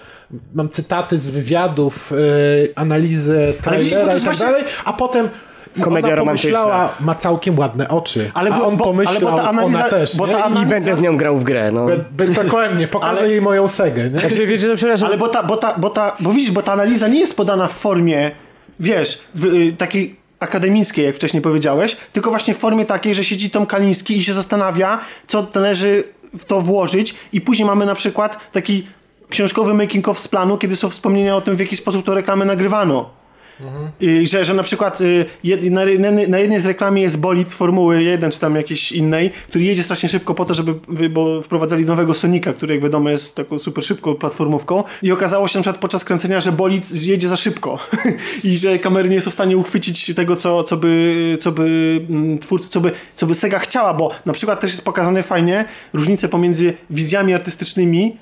[0.53, 5.29] mam cytaty z wywiadów, y, analizę widzisz, trailera i jest tak właśnie- dalej, a potem
[5.77, 6.49] i Komedia ona romantyczna.
[6.59, 9.63] pomyślała, ma całkiem ładne oczy, Ale a bo- on bo- ale pomyślał, bo ta analiza-
[9.65, 10.33] ona też, bo nie?
[10.33, 11.85] ta I I analiza- będę z nią grał w grę, no.
[11.85, 14.19] be, be, dokładnie, pokażę Ale- jej moją segę, nie?
[14.19, 16.73] Znaczy, wiecie, to przepraszam, Ale bo ta, bo ta, bo ta, bo widzisz, bo ta
[16.73, 18.31] analiza nie jest podana w formie,
[18.79, 23.49] wiesz, w, y, takiej akademickiej, jak wcześniej powiedziałeś, tylko właśnie w formie takiej, że siedzi
[23.49, 26.03] Tom Kaliński i się zastanawia, co należy
[26.39, 28.87] w to włożyć i później mamy na przykład taki
[29.29, 32.45] książkowy making of z planu, kiedy są wspomnienia o tym, w jaki sposób to reklamę
[32.45, 33.18] nagrywano.
[33.99, 35.81] I że, że na przykład y, jed, na,
[36.27, 40.09] na, jednej z reklamy jest bolid Formuły 1 czy tam jakiejś innej, który jedzie strasznie
[40.09, 40.73] szybko po to, żeby
[41.09, 44.83] bo wprowadzali nowego Sonika, który jak wiadomo jest taką super szybką platformówką.
[45.01, 47.79] I okazało się na przykład podczas kręcenia, że bolid jedzie za szybko.
[48.43, 52.39] I że kamery nie są w stanie uchwycić tego, co, co by, co by mm,
[52.39, 56.29] twórcy, co by, co by Sega chciała, bo na przykład też jest pokazane fajnie różnice
[56.29, 58.17] pomiędzy wizjami artystycznymi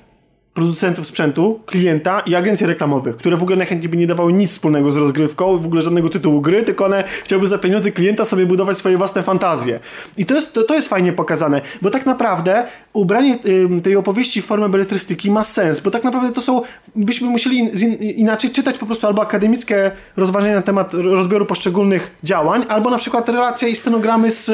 [0.58, 4.90] producentów sprzętu, klienta i agencji reklamowych, które w ogóle najchętniej by nie dawały nic wspólnego
[4.90, 8.78] z rozgrywką, w ogóle żadnego tytułu gry, tylko one chciałyby za pieniądze klienta sobie budować
[8.78, 9.80] swoje własne fantazje.
[10.16, 14.42] I to jest, to, to jest fajnie pokazane, bo tak naprawdę ubranie ym, tej opowieści
[14.42, 16.62] w formę beletrystyki ma sens, bo tak naprawdę to są,
[16.96, 22.64] byśmy musieli in, inaczej czytać po prostu albo akademickie rozważania na temat rozbioru poszczególnych działań,
[22.68, 24.50] albo na przykład relacja i stenogramy z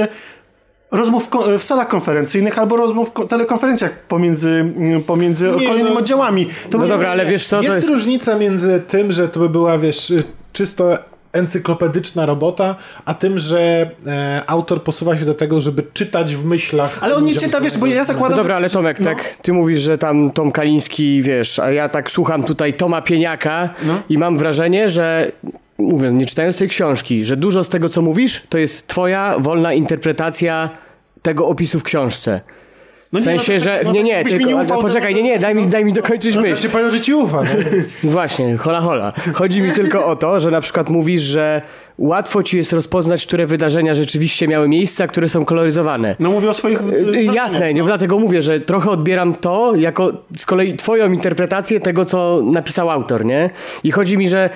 [0.97, 1.29] rozmów
[1.59, 6.47] w salach konferencyjnych albo rozmów w ko- telekonferencjach pomiędzy, mm, pomiędzy Nie, kolejnymi no- oddziałami.
[6.71, 7.89] To No dobra, ale wiesz co, to jest, jest...
[7.89, 10.13] różnica między tym, że to by była, wiesz,
[10.53, 10.99] czysto
[11.33, 16.99] encyklopedyczna robota, a tym, że e, autor posuwa się do tego, żeby czytać w myślach.
[17.01, 18.39] Ale on nie czyta, wiesz, bo ja No zakładam...
[18.39, 19.05] dobra, ale Tomek, No.
[19.05, 23.69] tak, ty mówisz, że tam Tom Kaliński, wiesz, a ja tak słucham tutaj Toma Pieniaka
[23.87, 23.95] No.
[24.09, 25.33] i mam wrażenie, że
[25.79, 29.73] mówię, nie czytając tej książki, że dużo z tego, co mówisz, to jest twoja wolna
[29.73, 30.71] interpretacja
[31.25, 32.41] tego opisu w książce.
[33.13, 33.81] No w nie, sensie, no, że...
[33.85, 34.47] no, Nie, tak nie, tylko...
[34.47, 36.57] nie ufał, poczekaj, może- nie, nie, daj mi, daj mi dokończyć Ja myśl.
[36.63, 37.43] się powiem, że ci ufa.
[37.43, 37.51] No.
[38.11, 39.13] Właśnie, hola hola.
[39.35, 41.63] Chodzi mi tylko o to, że na przykład mówisz, że
[41.99, 46.17] łatwo ci jest rozpoznać, które wydarzenia rzeczywiście miały miejsce, a które są koloryzowane.
[46.21, 46.81] No mówię o swoich...
[46.81, 47.87] Y, wrażeniach, Jasne, nie, no.
[47.87, 53.25] dlatego mówię, że trochę odbieram to jako z kolei twoją interpretację tego, co napisał autor,
[53.25, 53.51] nie?
[53.85, 54.51] I chodzi mi, że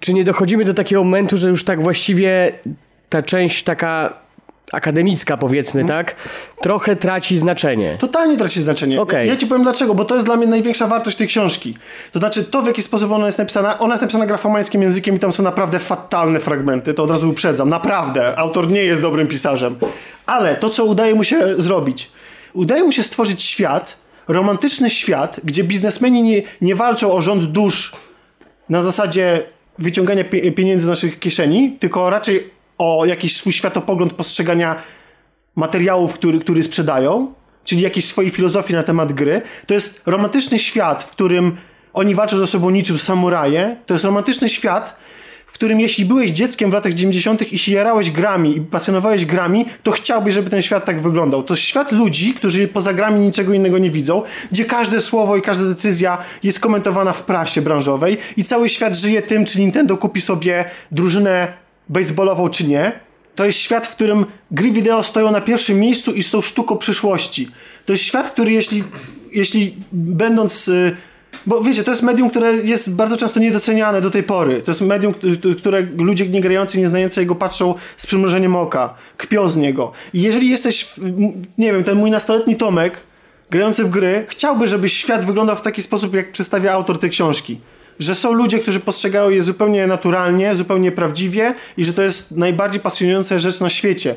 [0.00, 2.52] czy nie dochodzimy do takiego momentu, że już tak właściwie
[3.08, 4.23] ta część taka
[4.74, 5.98] akademicka, powiedzmy, Mhm.
[6.04, 6.14] tak?
[6.60, 7.96] Trochę traci znaczenie.
[8.00, 9.00] Totalnie traci znaczenie.
[9.00, 9.26] Okej.
[9.26, 11.76] Ja, ja ci powiem dlaczego, bo to jest dla mnie największa wartość tej książki.
[12.12, 13.78] To znaczy to, w jaki sposób ona jest napisana.
[13.78, 17.68] Ona jest napisana grafomańskim językiem i tam są naprawdę fatalne fragmenty, to od razu uprzedzam.
[17.68, 18.38] Naprawdę.
[18.38, 19.76] Autor nie jest dobrym pisarzem.
[20.26, 22.10] Ale to, co udaje mu się zrobić,
[22.52, 23.96] udaje mu się stworzyć świat,
[24.28, 27.92] romantyczny świat, gdzie biznesmeni nie, nie walczą o rząd dusz
[28.68, 29.42] na zasadzie
[29.78, 34.82] wyciągania pie- pieniędzy z naszych kieszeni, tylko raczej o jakiś swój światopogląd postrzegania
[35.56, 37.32] materiałów, który, który sprzedają.
[37.64, 39.42] czyli jakiejś swojej filozofii na temat gry.
[39.66, 41.56] To jest romantyczny świat, w którym
[41.92, 43.76] oni walczą ze sobą niczym samuraje.
[43.86, 44.98] To jest romantyczny świat,
[45.46, 47.52] w którym jeśli byłeś dzieckiem w latach 90.
[47.52, 51.42] i się jarałeś grami i pasjonowałeś grami, to chciałbyś, żeby ten świat tak wyglądał.
[51.42, 55.42] To jest świat ludzi, którzy poza grami niczego innego nie widzą, gdzie każde słowo i
[55.42, 60.20] każda decyzja jest komentowana w prasie branżowej i cały świat żyje tym, czy Nintendo kupi
[60.20, 62.92] sobie drużynę baseballową, czy nie.
[63.34, 67.48] To jest świat, w którym gry wideo stoją na pierwszym miejscu i są sztuką przyszłości.
[67.86, 68.84] To jest świat, który jeśli,
[69.32, 70.68] jeśli będąc...
[70.68, 70.96] y,
[71.46, 74.62] Bo wiecie, to jest medium, które jest bardzo często niedoceniane do tej pory.
[74.62, 78.94] To jest medium, któ- które ludzie nie grający, nie znający jego patrzą z przymrużeniem oka,
[79.16, 79.92] kpią z niego.
[80.12, 80.86] I jeżeli jesteś,
[81.58, 83.00] nie wiem, ten mój nastoletni Tomek,
[83.50, 87.58] grający w gry, chciałby, żeby świat wyglądał w taki sposób, jak przedstawia autor tej książki.
[87.98, 92.80] Że są ludzie, którzy postrzegają je zupełnie naturalnie, zupełnie prawdziwie i że to jest najbardziej
[92.80, 94.14] pasjonująca rzecz na świecie.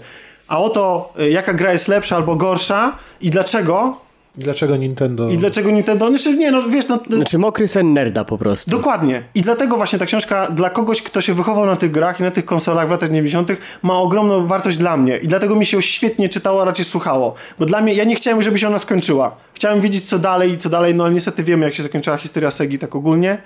[0.47, 3.97] A oto, y, jaka gra jest lepsza albo gorsza i dlaczego,
[4.37, 5.29] I Dlaczego Nintendo...
[5.29, 8.71] i dlaczego Nintendo, znaczy nie, no wiesz, no, Znaczy mokry sen nerda po prostu.
[8.71, 9.23] Dokładnie.
[9.35, 12.31] I dlatego właśnie ta książka dla kogoś, kto się wychował na tych grach i na
[12.31, 13.49] tych konsolach w latach 90.
[13.81, 15.17] ma ogromną wartość dla mnie.
[15.17, 17.35] I dlatego mi się świetnie czytało, a raczej słuchało.
[17.59, 19.35] Bo dla mnie, ja nie chciałem, żeby się ona skończyła.
[19.53, 22.51] Chciałem wiedzieć, co dalej i co dalej, no ale niestety wiemy, jak się zakończyła historia
[22.51, 23.37] Segi tak ogólnie.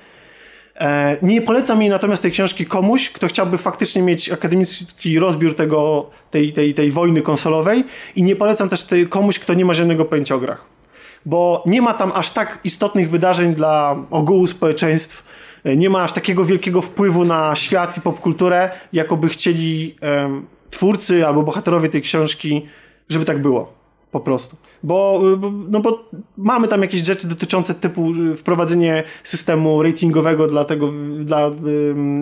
[0.82, 6.10] E, nie polecam jej natomiast tej książki komuś, kto chciałby faktycznie mieć akademicki rozbiór tego,
[6.32, 7.84] tej, tej, tej wojny konsolowej
[8.16, 10.72] i nie polecam też tej, komuś, kto nie ma żadnego pojęcia o grach
[11.26, 15.24] bo nie ma tam aż tak istotnych wydarzeń dla ogółu społeczeństw,
[15.64, 21.28] e, nie ma aż takiego wielkiego wpływu na świat i popkulturę, jakoby chcieli em, twórcy
[21.28, 22.66] albo bohaterowie tej książki,
[23.10, 23.74] żeby tak było.
[24.12, 24.58] Po prostu.
[24.84, 25.22] Bo,
[25.70, 26.04] no bo
[26.38, 30.90] mamy tam jakieś rzeczy dotyczące typu y, wprowadzenie systemu ratingowego dla tego,
[31.20, 31.52] dla,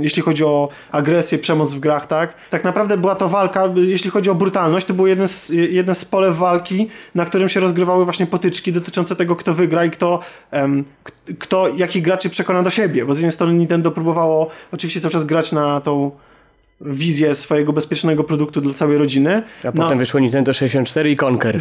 [0.01, 2.33] jeśli chodzi o agresję, przemoc w grach, tak?
[2.49, 5.55] Tak naprawdę była to walka, y, jeśli chodzi o brutalność, to było jeden z, y,
[5.55, 9.91] jedne z polew walki, na którym się rozgrywały właśnie potyczki dotyczące tego, kto wygra i
[9.91, 10.19] kto,
[10.51, 10.85] em,
[11.39, 13.05] kto jakich graczy przekona do siebie.
[13.05, 16.11] Bo z jednej strony Nintendo próbowało oczywiście cały czas grać na tą
[16.81, 19.43] wizję swojego bezpiecznego produktu dla całej rodziny.
[19.63, 21.59] A No, potem wyszło Nintendo 64 i Conker.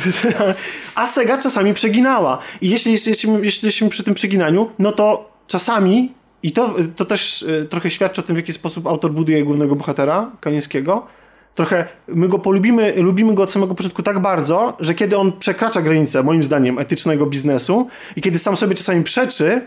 [0.95, 2.39] a Sega czasami przeginała.
[2.61, 7.43] I jeśli jesteśmy, jeśli jesteśmy przy tym przeginaniu, no to czasami, i to, to też
[7.43, 11.07] y, trochę świadczy o tym, w jaki sposób autor buduje głównego bohatera, Kanińskiego,
[11.55, 15.83] trochę my go polubimy, lubimy go od samego początku tak bardzo, że kiedy on przekracza
[15.83, 19.67] granicę, moim zdaniem, etycznego biznesu i kiedy sam sobie czasami przeczy,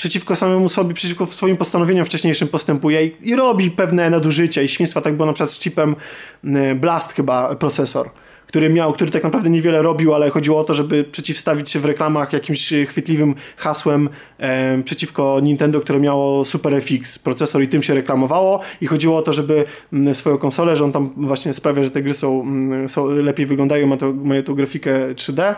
[0.00, 5.00] przeciwko samemu sobie, przeciwko swoim postanowieniom wcześniejszym postępuje i, i robi pewne nadużycia i świństwa,
[5.00, 5.96] tak było na przykład z chipem
[6.44, 8.10] y, Blast chyba procesor,
[8.46, 11.84] który miał, który tak naprawdę niewiele robił, ale chodziło o to, żeby przeciwstawić się w
[11.84, 14.08] reklamach jakimś chwytliwym hasłem
[14.38, 19.22] em, przeciwko Nintendo, które miało Super FX procesor i tym się reklamowało i chodziło o
[19.22, 22.88] to, żeby mm, swoją konsolę, że on tam właśnie sprawia, że te gry są, mm,
[22.88, 25.54] są lepiej wyglądają, mają tą grafikę 3D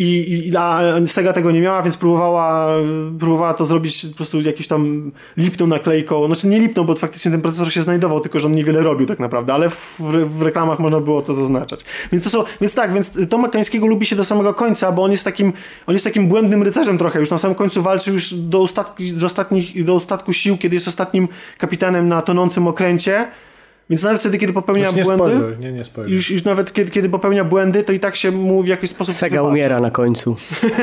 [0.00, 2.68] i, i a Sega tego nie miała, więc próbowała,
[3.18, 6.26] próbowała to zrobić po prostu jakąś tam lipną naklejką.
[6.26, 9.18] Znaczy nie lipną, bo faktycznie ten procesor się znajdował, tylko że on niewiele robił tak
[9.18, 11.80] naprawdę, ale w, w reklamach można było to zaznaczać.
[12.12, 15.10] Więc to są, więc tak, więc Toma Kańskiego lubi się do samego końca, bo on
[15.10, 15.52] jest takim,
[15.86, 17.20] on jest takim błędnym rycerzem trochę.
[17.20, 20.88] Już na samym końcu walczy już do, ostatki, do, ostatnich, do ostatku sił, kiedy jest
[20.88, 23.26] ostatnim kapitanem na tonącym okręcie.
[23.90, 26.12] Więc nawet wtedy, kiedy popełnia nie błędy, spoiler, nie, nie spoiler.
[26.12, 29.14] już, już nawet kiedy, kiedy popełnia błędy, to i tak się mu w jakiś sposób
[29.14, 29.52] Sega wybacza.
[29.52, 30.36] umiera na końcu.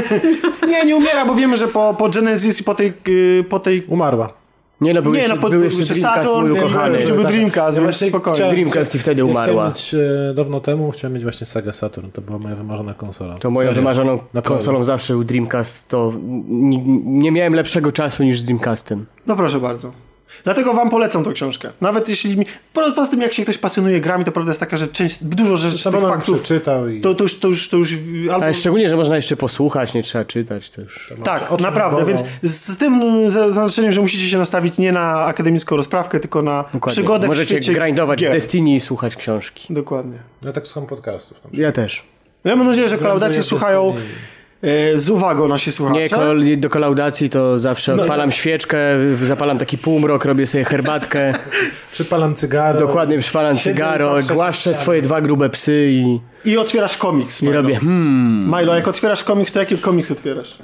[0.67, 3.83] Nie, nie umiera, bo wiemy, że po, po Genesis i po tej, y, po tej
[3.85, 4.33] Umarła.
[4.81, 6.99] Nie no, był Nie, jeszcze, no, po- był jeszcze Dreamcast, Saturn, mój był- ukochany.
[6.99, 8.49] był- był Dreamcast, więc spokojnie.
[8.49, 9.43] Dreamcast i wtedy ja umarła.
[9.45, 9.93] Chciałem mieć,
[10.31, 13.35] e, dawno temu chciałem mieć właśnie Sega Saturn, to była moja wymarzona konsola.
[13.39, 13.81] To moją Serio.
[13.81, 15.87] wymarzoną konsolą zawsze był Dreamcast.
[15.87, 16.13] To
[16.47, 19.05] nie, nie miałem lepszego czasu niż z Dreamcastem.
[19.27, 19.91] No proszę bardzo.
[20.43, 21.71] Dlatego wam polecam tą książkę.
[21.81, 22.45] Nawet jeśli mi...
[22.73, 25.55] Po, poza tym, jak się ktoś pasjonuje grami, to prawda jest taka, że część, dużo
[25.55, 26.41] rzeczy z Sam tych bym faktów...
[26.41, 27.01] przeczytał i...
[27.01, 27.93] To, to już, to już, to już
[28.33, 28.45] albo...
[28.45, 30.69] Ale szczególnie, że można jeszcze posłuchać, nie trzeba czytać.
[30.69, 31.13] To już...
[31.23, 35.75] Tak, o czym naprawdę, więc z tym zaznaczeniem, że musicie się nastawić nie na akademicką
[35.75, 36.91] rozprawkę, tylko na Dokładnie.
[36.91, 38.29] przygodę w Możecie świecie grindować gier.
[38.31, 39.73] w Destiny i słuchać książki.
[39.73, 40.17] Dokładnie.
[40.45, 41.37] Ja tak słucham podcastów.
[41.53, 42.05] Ja też.
[42.43, 44.36] Ja mam nadzieję, że kolaudacji Grinduję słuchają e,
[44.95, 45.99] z uwagą nasi słuchacze.
[45.99, 48.77] Nie, kol, do kolaudacji to zawsze No, odpalam świeczkę,
[49.23, 51.33] zapalam taki półmrok, robię sobie herbatkę,
[51.91, 52.79] Przypalam cygaro.
[52.79, 57.45] dokładnie przypalam Siedzę i cygaro, głaszczę swoje dwa grube psy i, I otwierasz komiks, i
[57.45, 57.61] Milo.
[57.61, 58.59] robię hmm.
[58.59, 60.57] Milo, jak otwierasz komiks, to jaki komiks otwierasz?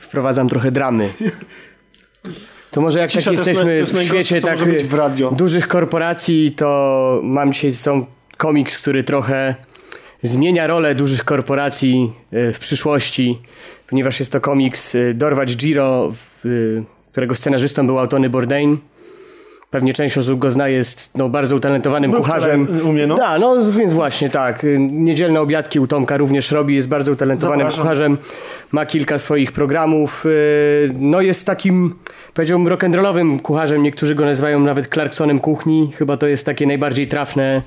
[0.00, 1.12] wprowadzam trochę dramy.
[2.70, 5.30] To może jak Cisza tak jesteśmy jest w najgorsze, świecie tak w radio.
[5.30, 9.54] dużych korporacji, to mam dzisiaj są komiks, który trochę
[10.22, 13.38] zmienia rolę dużych korporacji y, w przyszłości,
[13.88, 16.12] ponieważ jest to komiks y, Dorwać Giro,
[16.44, 18.78] y, którego scenarzystą był Tony Bourdain.
[19.70, 22.68] Pewnie część osób go zna, jest no, bardzo utalentowanym Był kucharzem.
[22.84, 23.16] u mnie, no.
[23.16, 24.66] Da, no więc właśnie tak.
[24.78, 27.82] Niedzielne obiadki u Tomka również robi, jest bardzo utalentowanym Zapraszam.
[27.82, 28.18] kucharzem.
[28.72, 30.24] Ma kilka swoich programów.
[30.94, 31.94] No jest takim,
[32.34, 33.82] powiedziałbym, rock'n'rollowym kucharzem.
[33.82, 35.92] Niektórzy go nazywają nawet Clarksonem kuchni.
[35.98, 37.62] Chyba to jest takie najbardziej trafne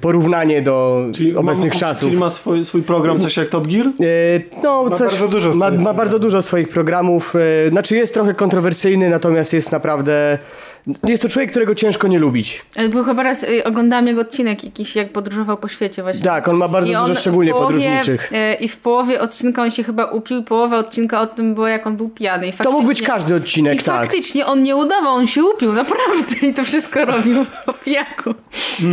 [0.00, 2.08] porównanie do obecnych ma, czasów.
[2.08, 3.86] Czyli ma swój, swój program, coś jak Top Gear?
[3.86, 3.92] E,
[4.62, 5.96] No, Ma coś, bardzo dużo ma, swoich ma programów.
[5.96, 7.34] bardzo dużo swoich programów.
[7.66, 10.38] e, Znaczy jest trochę kontrowersyjny, natomiast jest naprawdę...
[11.06, 12.64] Jest to człowiek, którego ciężko nie lubić.
[12.76, 16.24] Ale Był chyba raz, y, oglądałem jego odcinek jakiś, jak podróżował po świecie właśnie.
[16.24, 18.32] Tak, on ma bardzo I dużo szczególnie połowie, podróżniczych.
[18.32, 21.70] y, I w połowie odcinka on się chyba upił, i połowa odcinka o tym była,
[21.70, 22.48] jak on był pijany.
[22.48, 23.84] I To mógł być każdy odcinek, I tak.
[24.00, 26.46] faktycznie on nie udawał, on się upił, naprawdę.
[26.48, 28.34] I to wszystko robił po pijaku.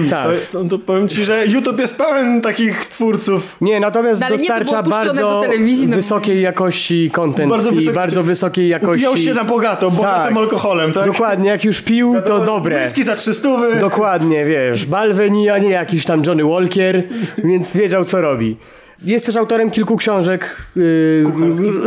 [0.10, 0.28] tak.
[0.52, 3.58] To, to, to powiem ci, że YouTube jest pełen takich twórców.
[3.62, 5.44] Nie, natomiast No, nie, dostarcza było puszczone bardzo do
[5.88, 9.08] no wysokiej jakości content Bardzo i wysoki- bardzo wysokiej jakości...
[9.08, 10.38] Upijał się na bogato, bogatym Tak.
[10.44, 11.06] alkoholem, tak?
[11.06, 12.82] Dokładnie, jak już pił, to dobre.
[12.84, 13.50] Whisky za 300.
[13.80, 17.04] Dokładnie, wiesz, Balveni, a nie jakiś tam Johnny Walker,
[17.44, 18.58] więc wiedział co robi.
[19.04, 21.24] Jest też autorem kilku książek, yy,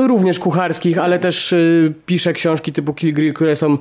[0.07, 3.79] również kucharskich, ale też yy, pisze książki typu Kill Grill, które są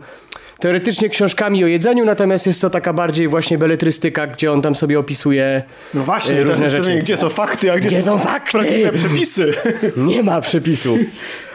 [0.60, 5.00] teoretycznie książkami o jedzeniu, natomiast jest to taka bardziej właśnie beletrystyka, gdzie on tam sobie
[5.00, 6.96] opisuje No właśnie, różne rzeczy.
[6.96, 8.52] Gdzie są fakty, a gdzie, Gdzie są fakty?
[8.52, 9.54] prawdziwe przepisy.
[9.98, 10.98] Nie ma przepisu.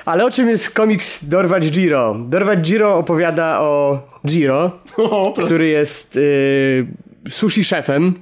[0.07, 2.17] Ale o czym jest komiks Dorwać Giro?
[2.29, 6.87] Dorwać Giro opowiada o Giro, O, który jest y,
[7.29, 8.15] sushi szefem.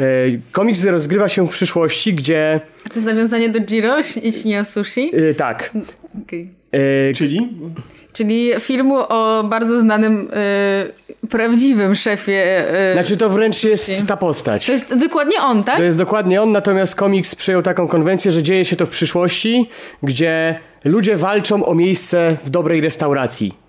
[0.00, 4.60] Y, komiks rozgrywa się w przyszłości, gdzie A to jest nawiązanie do Giro, jeśli nie
[4.60, 5.10] o sushi.
[5.16, 5.72] y, tak.
[6.24, 6.48] Okej.
[7.10, 7.48] Y, Czyli?
[8.12, 10.30] Czyli filmu o bardzo znanym,
[11.22, 12.64] y, prawdziwym szefie.
[12.90, 14.66] Y, znaczy to wręcz jest ta postać.
[14.66, 15.76] to jest dokładnie on, tak?
[15.76, 19.68] To jest dokładnie on, natomiast komiks przyjął taką konwencję, że dzieje się to w przyszłości,
[20.02, 23.59] gdzie ludzie walczą o miejsce w dobrej restauracji.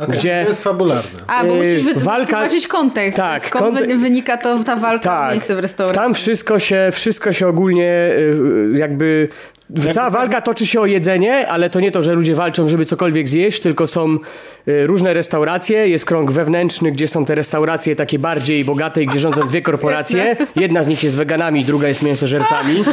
[0.00, 0.16] Okay.
[0.16, 1.20] Gdzie- To jest fabularne.
[1.26, 3.16] A, bo y, musisz wy- walka- wytłumaczyć kontekst.
[3.16, 6.02] Tak, Skąd kontek- wynika to ta walka o miejsce w restauracji?
[6.02, 7.92] Tam wszystko się, wszystko się ogólnie
[8.72, 9.28] y, jakby.
[9.92, 13.28] Cała walka toczy się o jedzenie, ale to nie to, że ludzie walczą, żeby cokolwiek
[13.28, 14.18] zjeść, tylko są
[14.68, 15.88] y, różne restauracje.
[15.88, 20.36] Jest krąg wewnętrzny, gdzie są te restauracje takie bardziej bogate, i gdzie rządzą dwie korporacje.
[20.56, 22.84] Jedna z nich jest weganami, druga jest mięsożercami.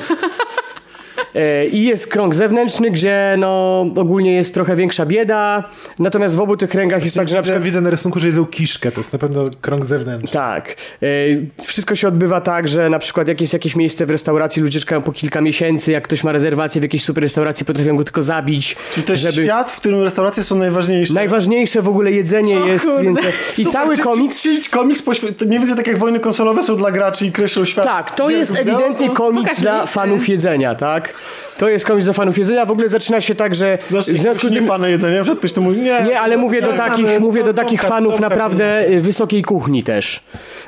[1.36, 5.63] E, I jest krąg zewnętrzny, gdzie no, ogólnie jest trochę większa bieda.
[5.99, 8.28] Natomiast w obu tych kręgach jest tak, że na Ja przykład widzę na rysunku, że
[8.28, 8.91] jedzą kiszkę.
[8.91, 10.34] To jest na pewno krąg zewnętrzny.
[10.34, 10.76] tak.
[11.04, 11.06] E,
[11.65, 15.02] Wszystko się odbywa tak, że na przykład jak jest jakieś miejsce w restauracji, ludzie czekają
[15.02, 18.76] po kilka miesięcy, jak ktoś ma rezerwację w jakiejś super restauracji, potrafią go tylko zabić.
[18.93, 19.43] Czyli to jest żeby...
[19.47, 21.13] świat, w którym restauracje są najważniejsze.
[21.13, 23.04] Najważniejsze w ogóle jedzenie jest, kurde.
[23.04, 23.19] więc...
[23.58, 24.41] I Super, cały komiks...
[24.41, 27.65] Czy, czy komiks poświę- mniej więcej tak jak wojny konsolowe są dla graczy i kreślą
[27.65, 27.86] świat.
[27.86, 31.02] Tak, to jest ewidentnie to- komiks dla fanów jedzenia, tak?
[31.03, 31.15] так.
[31.57, 32.65] To jest komiks dla fanów jedzenia.
[32.65, 34.67] W ogóle zaczyna się tak, że Znasz, w związku z nie tym...
[34.67, 36.01] fana jedzenia, przed ktoś to mówi, nie.
[36.07, 40.23] Nie, ale mówię do takich, mówię do takich fanów naprawdę y, wysokiej kuchni też.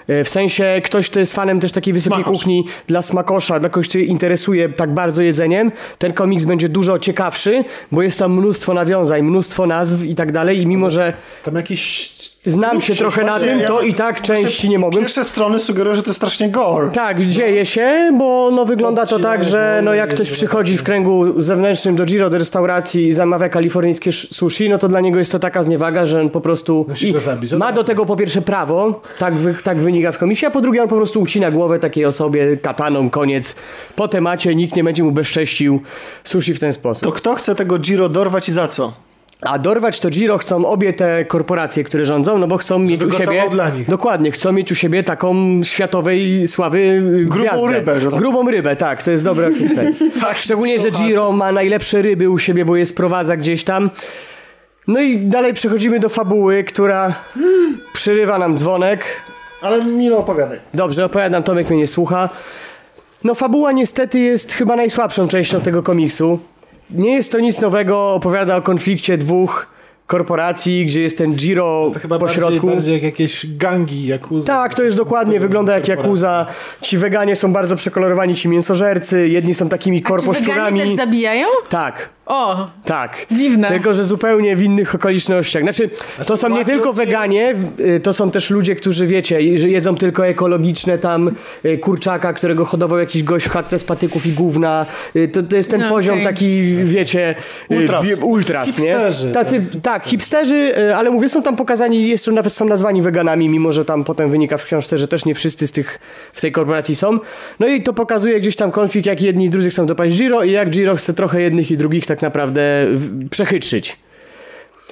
[0.09, 2.37] Y, W sensie ktoś, kto jest fanem też takiej wysokiej Smakosz.
[2.37, 6.99] kuchni dla smakosza, dla kogoś, kto się interesuje tak bardzo jedzeniem, ten komiks będzie dużo
[6.99, 11.55] ciekawszy, bo jest tam mnóstwo nawiązań, mnóstwo nazw i tak dalej i mimo, że Tam
[11.55, 12.13] jakiś...
[12.45, 15.03] znam się trochę na tym, to i tak części nie mogłem.
[15.03, 16.91] Pierwsze strony sugerują, że to strasznie gore.
[16.91, 21.43] Tak, dzieje się, bo no, wygląda to tak, że no, jak ktoś przychodzi w kręgu
[21.43, 25.39] zewnętrznym do Giro, do restauracji i zamawia kalifornijskie sushi, no to dla niego jest to
[25.39, 29.01] taka zniewaga, że on po prostu Musi go zabić ma do tego po pierwsze prawo,
[29.19, 32.05] tak, wy, tak wynika w komisji, a po drugie on po prostu ucina głowę takiej
[32.05, 33.55] osobie kataną, koniec.
[33.95, 35.81] Po temacie nikt nie będzie mu bezcześcił
[36.23, 37.03] sushi w ten sposób.
[37.03, 39.04] To kto chce tego Giro dorwać i za co?
[39.41, 43.11] A dorwać to Giro chcą obie te korporacje, które rządzą, no bo chcą mieć u
[43.11, 43.43] siebie.
[43.87, 47.71] Dokładnie, chcą mieć u siebie taką światowej sławy y, Grubą gwiazdę.
[47.71, 48.19] rybę, że tak.
[48.19, 49.91] Grubą rybę, tak, to jest dobre określenie.
[50.21, 50.91] Tak, Szczególnie, że.
[50.91, 53.89] Giro ma najlepsze ryby u siebie, bo je sprowadza gdzieś tam.
[54.87, 57.15] No i dalej przechodzimy do fabuły, która
[57.93, 59.05] przyrywa nam dzwonek.
[59.61, 60.59] Ale Milo opowiadaj.
[60.73, 62.29] Dobrze, opowiadam, Tomek mnie nie słucha.
[63.23, 66.39] No fabuła niestety jest chyba najsłabszą częścią tego komiksu.
[66.89, 69.67] Nie jest to nic nowego, opowiada o konflikcie dwóch
[70.07, 72.67] korporacji, gdzie jest ten Giro To chyba po bardziej, środku.
[72.67, 74.53] bardziej jak jakieś gangi, jakuza.
[74.53, 76.45] Tak, to jest dokładnie, wygląda jak Jakuza.
[76.81, 80.79] Ci weganie są bardzo przekolorowani, ci mięsożercy, jedni są takimi A czy weganie korposzczurami.
[80.79, 81.47] też zabijają?
[81.69, 83.25] Tak, O, tak.
[83.31, 83.67] Dziwne.
[83.67, 85.63] Tylko, że zupełnie w innych okolicznościach.
[85.63, 85.89] Znaczy,
[86.27, 90.27] to są nie tylko weganie, y, to są też ludzie, którzy wiecie, że jedzą tylko
[90.27, 91.31] ekologiczne tam
[91.65, 94.85] y, kurczaka, którego hodował jakiś gość w chatce z patyków i gówna.
[95.15, 97.35] Y, To, to jest ten No, poziom taki, wiecie,
[97.69, 98.05] Ultras.
[98.05, 98.85] bi- ultras nie?
[98.85, 103.49] Hipsterzy, Tacy, tak, hipsterzy, y, ale mówię, są tam pokazani, jeszcze nawet są nazwani weganami,
[103.49, 105.99] mimo że tam potem wynika w książce, że też nie wszyscy z tych
[106.33, 107.19] w tej korporacji są.
[107.59, 110.51] No i to pokazuje gdzieś tam konflikt, jak jedni i drudzy chcą dopaść Giro i
[110.51, 113.97] jak Giro chce trochę jednych i drugich tak naprawdę w- przechytrzyć.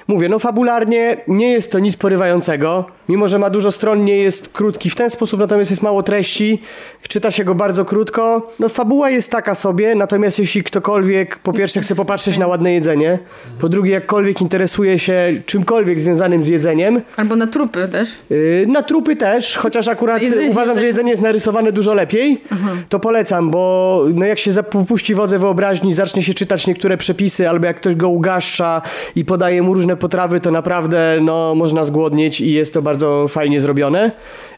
[0.08, 2.84] Mówię, no fabularnie nie jest to nic porywającego.
[3.08, 6.60] Mimo, że ma dużo stron, nie jest krótki w ten sposób, natomiast jest mało treści.
[7.08, 8.52] Czyta się go bardzo krótko.
[8.58, 13.18] No fabuła jest taka sobie, natomiast jeśli ktokolwiek po pierwsze chce popatrzeć na ładne jedzenie,
[13.60, 18.08] po drugie jakkolwiek interesuje się czymkolwiek związanym z jedzeniem, Albo na trupy też.
[18.30, 20.86] Yy, Na trupy też, chociaż akurat jedzenie, uważam, że tak.
[20.86, 22.42] jedzenie jest narysowane dużo lepiej,
[22.88, 27.66] to polecam, bo no jak się zapuści wodze wyobraźni, zacznie się czytać niektóre przepisy, albo
[27.66, 28.82] jak ktoś go ugaszcza
[29.16, 32.93] i podaje mu różne potrawy, to naprawdę no, można zgłodnieć i jest to bardzo
[33.28, 34.10] fajnie zrobione.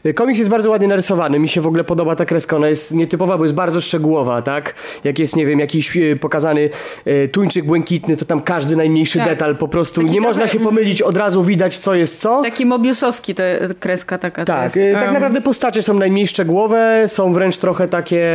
[0.03, 2.93] Yy, Komiks jest bardzo ładnie narysowany, mi się w ogóle podoba ta kreska, ona jest
[2.93, 4.75] nietypowa, bo jest bardzo szczegółowa, tak?
[5.03, 6.69] Jak jest, nie wiem, jakiś yy, pokazany
[7.05, 9.27] yy, tuńczyk błękitny, to tam każdy najmniejszy Tak.
[9.29, 12.41] detal po prostu, Taki nie można trochę- się pomylić, od razu widać co jest co.
[12.41, 13.43] Taki mobiusowski to
[13.79, 18.25] kreska taka Tak, y, tak Em, naprawdę postacie są najmniej szczegółowe, są wręcz trochę takie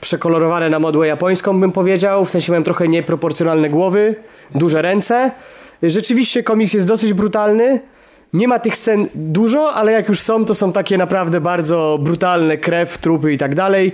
[0.00, 2.24] przekolorowane na modłę japońską, bym powiedział.
[2.24, 4.14] W sensie mają trochę nieproporcjonalne głowy,
[4.54, 5.30] duże ręce.
[5.84, 7.80] Y, Rzeczywiście komiks jest dosyć brutalny.
[8.32, 12.58] Nie ma tych scen dużo, ale jak już są, to są takie naprawdę bardzo brutalne,
[12.58, 13.92] krew, trupy i tak dalej.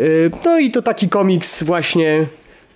[0.00, 2.26] Y, No i to taki komiks właśnie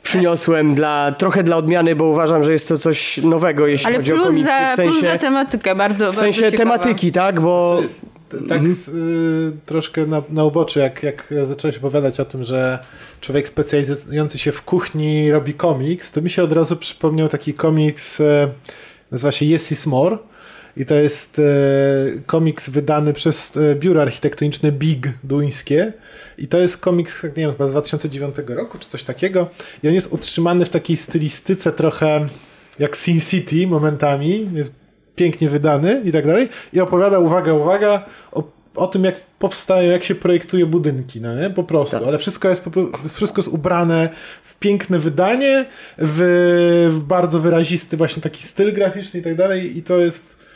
[0.03, 4.13] przyniosłem dla, trochę dla odmiany, bo uważam, że jest to coś nowego, jeśli Ale chodzi
[4.13, 4.43] o komiksy.
[4.45, 7.41] za, w sensie, plus za tematykę bardzo w sensie bardzo tematyki, tak?
[7.41, 7.81] Bo
[8.29, 12.79] T- Tak z, y, troszkę na, na uboczu, jak, jak zacząłeś opowiadać o tym, że
[13.21, 18.21] człowiek specjalizujący się w kuchni robi komiks, to mi się od razu przypomniał taki komiks,
[18.21, 18.49] e,
[19.13, 20.19] nazywa się Yes is More.
[20.79, 21.43] I to jest e,
[22.26, 25.93] komiks wydany przez e, biuro architektoniczne Big duńskie.
[26.39, 29.49] I to jest komiks, nie wiem, chyba z 2009 roku, czy coś takiego.
[29.83, 32.26] I on jest utrzymany w takiej stylistyce trochę
[32.79, 34.51] jak Sin City momentami.
[34.55, 34.72] Jest
[35.16, 36.49] pięknie wydany i tak dalej.
[36.72, 38.43] I opowiada, uwaga, uwaga, o,
[38.74, 41.51] o tym, jak powstaje, jak się projektuje budynki, no nie?
[41.51, 41.97] Po prostu.
[42.07, 42.64] Ale wszystko jest,
[43.14, 44.09] wszystko jest ubrane
[44.45, 45.64] w piękne wydanie,
[45.99, 49.79] w, w bardzo wyrazisty właśnie taki styl graficzny i tak dalej.
[49.79, 50.47] I to jest,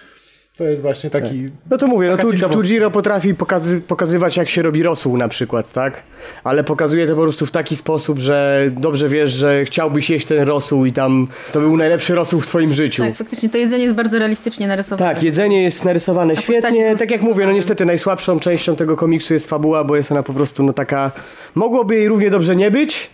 [0.63, 1.49] to jest właśnie taki...
[1.71, 2.63] No to mówię, no tu, ciekawostka.
[2.63, 6.03] Tujiro potrafi pokazy, pokazywać jak się robi rosół na przykład, tak?
[6.45, 10.43] Ale pokazuje to po prostu w taki sposób, że dobrze wiesz, że chciałbyś jeść ten
[10.43, 13.03] rosół i tam to był najlepszy rosół w twoim życiu.
[13.03, 15.15] Tak, faktycznie to jedzenie jest bardzo realistycznie narysowane.
[15.15, 16.97] Tak, jedzenie jest narysowane postaci świetnie.
[16.97, 20.33] Tak jak mówię, no niestety najsłabszą częścią tego komiksu jest fabuła, bo jest ona po
[20.33, 21.13] prostu no taka...
[21.55, 23.11] Mogłoby jej równie dobrze nie być,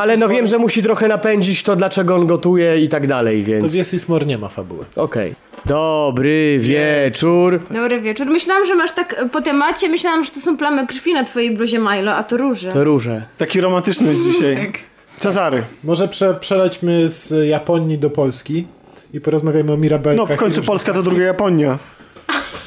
[0.00, 3.50] ale no wiem, że musi trochę napędzić to, dlaczego on gotuje i tak dalej, To
[3.50, 3.74] więc...
[3.74, 4.84] Wies is More nie ma fabuły.
[4.96, 5.34] Okej.
[5.66, 7.60] Dobry wieczór.
[7.70, 8.26] Dobry wieczór.
[8.26, 11.78] Myślałam, że masz tak po temacie, myślałam, że to są plamy krwi na twojej bluzie
[11.78, 12.72] Milo, a to róże.
[12.72, 13.22] To róże.
[13.38, 14.72] Taki romantyczny jest dzisiaj.
[15.16, 15.62] Cezary.
[15.84, 18.66] Może prze, przelećmy z Japonii do Polski
[19.14, 20.28] i porozmawiamy o Mirabelkach.
[20.28, 21.78] No w końcu Polska to druga Japonia.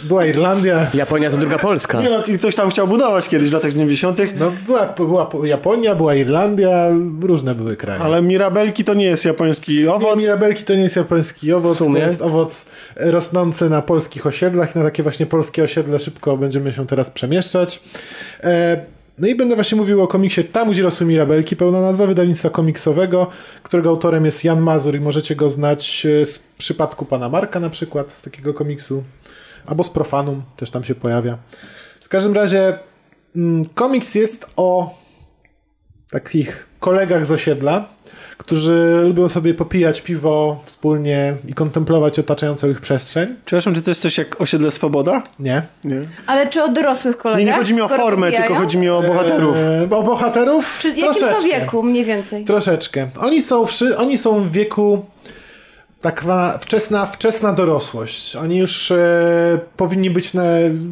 [0.03, 0.88] Była Irlandia.
[0.93, 2.01] Japonia to druga Polska.
[2.01, 6.16] Nie no, ktoś tam chciał budować kiedyś w latach 90., No, była, była Japonia, była
[6.16, 6.89] Irlandia,
[7.22, 8.01] różne były kraje.
[8.01, 10.16] ale mirabelki to nie jest japoński owoc.
[10.20, 14.76] Nie, mirabelki to nie jest japoński owoc, to jest owoc rosnący na polskich osiedlach.
[14.76, 17.84] Na takie właśnie polskie osiedle szybko będziemy się teraz przemieszczać.
[18.43, 18.78] E,
[19.20, 23.28] no i będę właśnie mówił o komiksie Tam, gdzie rosły mirabelki, pełna nazwa wydawnictwa komiksowego,
[23.64, 27.70] którego autorem jest Jan Mazur i możecie go znać e, z przypadku Pana Marka na
[27.70, 29.03] przykład, z takiego komiksu,
[29.66, 31.38] albo z Profanum, też tam się pojawia.
[32.01, 32.80] W każdym razie
[33.36, 34.95] mm, komiks jest o
[36.11, 37.86] takich kolegach z osiedla,
[38.38, 43.36] którzy lubią sobie popijać piwo wspólnie i kontemplować otaczającą ich przestrzeń.
[43.45, 45.24] Przepraszam, czy to jest coś jak osiedle Swoboda?
[45.39, 45.61] Nie.
[45.84, 46.01] Nie.
[46.28, 47.39] Ale czy o dorosłych kolegach?
[47.39, 48.47] Nie, nie chodzi mi o formę, pobijają?
[48.47, 49.57] tylko chodzi mi o bohaterów.
[49.57, 50.80] E, o bohaterów?
[50.82, 52.45] Czy jakim są wieku mniej więcej?
[52.45, 53.07] Troszeczkę.
[53.20, 55.05] Oni są, wszy, oni są w wieku
[56.04, 58.36] tak zwana wczesna, wczesna dorosłość.
[58.36, 60.43] Oni już e, powinni być na,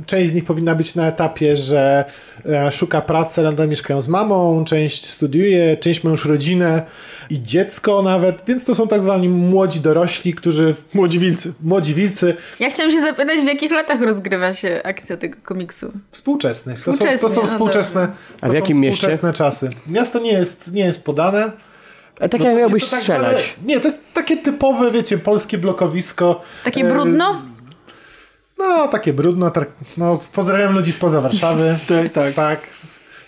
[0.06, 2.06] część z nich powinna być na etapie, że
[2.46, 6.86] e, szuka pracy, nadal mieszkają z mamą, część studiuje, część ma już rodzinę
[7.30, 11.54] i dziecko nawet, więc to są tak zwani młodzi dorośli, którzy, Młodzi wilcy.
[11.64, 15.92] młodzi wilcy, Ja chciałam się zapytać, w jakich latach rozgrywa się akcja tego komiksu?
[16.12, 16.84] Współczesnych.
[16.84, 18.98] To są, to są współczesne, A to w są jakim mieście?
[19.00, 19.70] współczesne czasy.
[19.88, 21.52] Miasto nie jest, nie jest podane.
[22.20, 23.38] A tak No jak miałbyś tak strzelać.
[23.56, 26.42] zwane- nie, to jest takie typowe, wiecie, polskie blokowisko.
[26.64, 27.42] Takie E, brudno?
[28.58, 29.50] No, takie brudno.
[29.52, 31.76] Tak, no, pozdrawiam ludzi spoza Warszawy.
[31.88, 32.34] Tak, tak.
[32.34, 32.60] tak.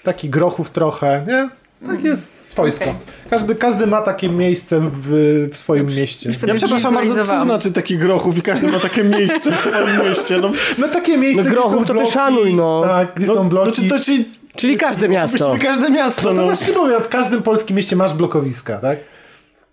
[0.04, 1.50] Taki grochów trochę, nie?
[1.88, 2.96] Tak jest swojsko.
[3.30, 6.32] Każdy, każdy ma takie miejsce w, w swoim mieście.
[6.48, 10.38] Ja przepraszam bardzo, co znaczy taki grochów i każdy ma takie miejsce w swoim mieście.
[10.38, 12.82] No, No takie miejsce, No, gdzie grochów są to ty bloki, szanuj, no.
[12.88, 13.70] Tak, gdzie no, są bloki.
[13.70, 14.26] no, czy to czyli,
[14.56, 15.56] Czyli każde miasto.
[15.62, 16.44] każde miasto, No to no.
[16.44, 19.00] właśnie mówię, w każdym polskim mieście masz blokowiska, tak?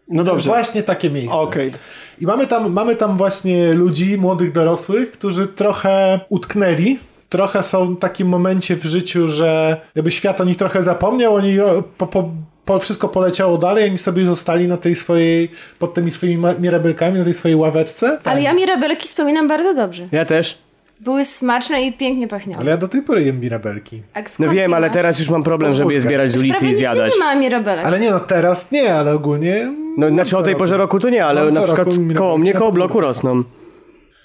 [0.08, 0.50] No dobrze.
[0.50, 1.36] właśnie takie miejsce.
[1.36, 1.72] Okej.
[2.20, 6.98] I mamy tam, mamy tam właśnie ludzi, młodych dorosłych, którzy trochę utknęli.
[7.28, 11.60] Trochę są w takim momencie w życiu, że jakby świat o nich trochę zapomniał, oni
[11.60, 12.30] o, po, po,
[12.64, 17.24] po, wszystko poleciało dalej, oni sobie zostali na tej swojej, pod tymi swoimi mirabelkami, na
[17.24, 18.18] tej swojej ławeczce.
[18.24, 20.08] Ale ja Mirabelki wspominam bardzo dobrze.
[20.12, 20.58] Ja też.
[21.00, 22.60] Były smaczne i pięknie pachniały.
[22.60, 24.02] Ale ja do tej pory jem mirabelki.
[24.38, 27.12] No wiem, ale teraz już mam problem, żeby je zbierać z ulicy Prawie i zjadać.
[27.18, 27.86] nie ma mirabelek.
[27.86, 29.74] Ale nie, no teraz nie, ale ogólnie...
[29.98, 32.72] No, znaczy o tej porze roku to nie, ale Mam na przykład koło mnie, koło
[32.72, 33.42] bloku rosną.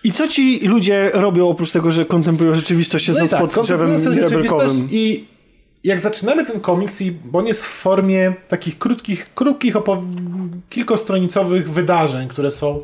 [0.03, 3.97] I co ci ludzie robią oprócz tego, że kontemplują rzeczywistość, No siedząc tak, pod drzewem
[4.11, 4.87] mirabelkowym?
[4.91, 5.25] i
[5.83, 10.03] jak zaczynamy ten komiks, i, bo on jest w formie takich krótkich, krótkich, opow-
[10.69, 12.81] kilkostronicowych wydarzeń, które są,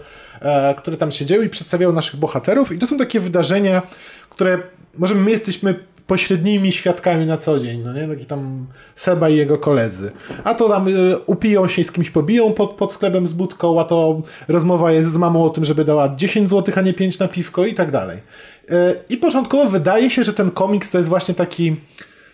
[0.77, 3.81] które tam się dzieją i przedstawiają naszych bohaterów i to są takie wydarzenia,
[4.29, 4.59] które
[4.97, 5.75] może my jesteśmy
[6.07, 8.07] pośrednimi świadkami na co dzień, no nie?
[8.07, 10.11] Taki tam Seba i jego koledzy.
[10.43, 13.79] A to tam y, upiją się i z kimś pobiją pod, pod sklepem z budką,
[13.79, 17.19] a to rozmowa jest z mamą o tym, żeby dała 10 zł, a nie 5
[17.19, 18.17] na piwko i tak dalej.
[18.17, 18.73] Y,
[19.09, 21.75] I początkowo wydaje się, że ten komiks to jest właśnie taki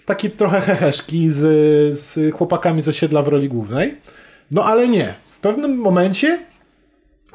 [0.06, 1.40] taki trochę heheszki z,
[1.96, 3.98] z chłopakami z osiedla w roli głównej.
[4.52, 5.14] No ale nie.
[5.32, 6.40] W pewnym momencie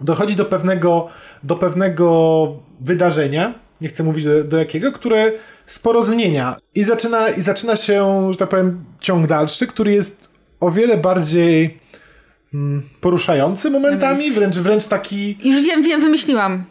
[0.01, 1.09] dochodzi do pewnego,
[1.43, 2.47] do pewnego
[2.81, 5.33] wydarzenia, nie chcę mówić do, do jakiego, które
[5.67, 6.57] sporo zmienia.
[6.75, 10.29] I zaczyna, I zaczyna się, że tak powiem, ciąg dalszy, który jest
[10.61, 11.79] o wiele bardziej
[12.55, 15.39] mm, poruszający momentami, wręcz, wręcz taki...
[15.45, 16.65] Już wiem, wiem, wymyśliłam.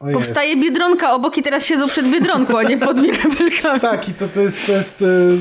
[0.00, 0.12] o.
[0.12, 3.80] Powstaje Biedronka obok i teraz siedzą przed Biedronką, a nie pod mirabelkami.
[3.80, 5.38] Tak, i to, to jest, to jest y,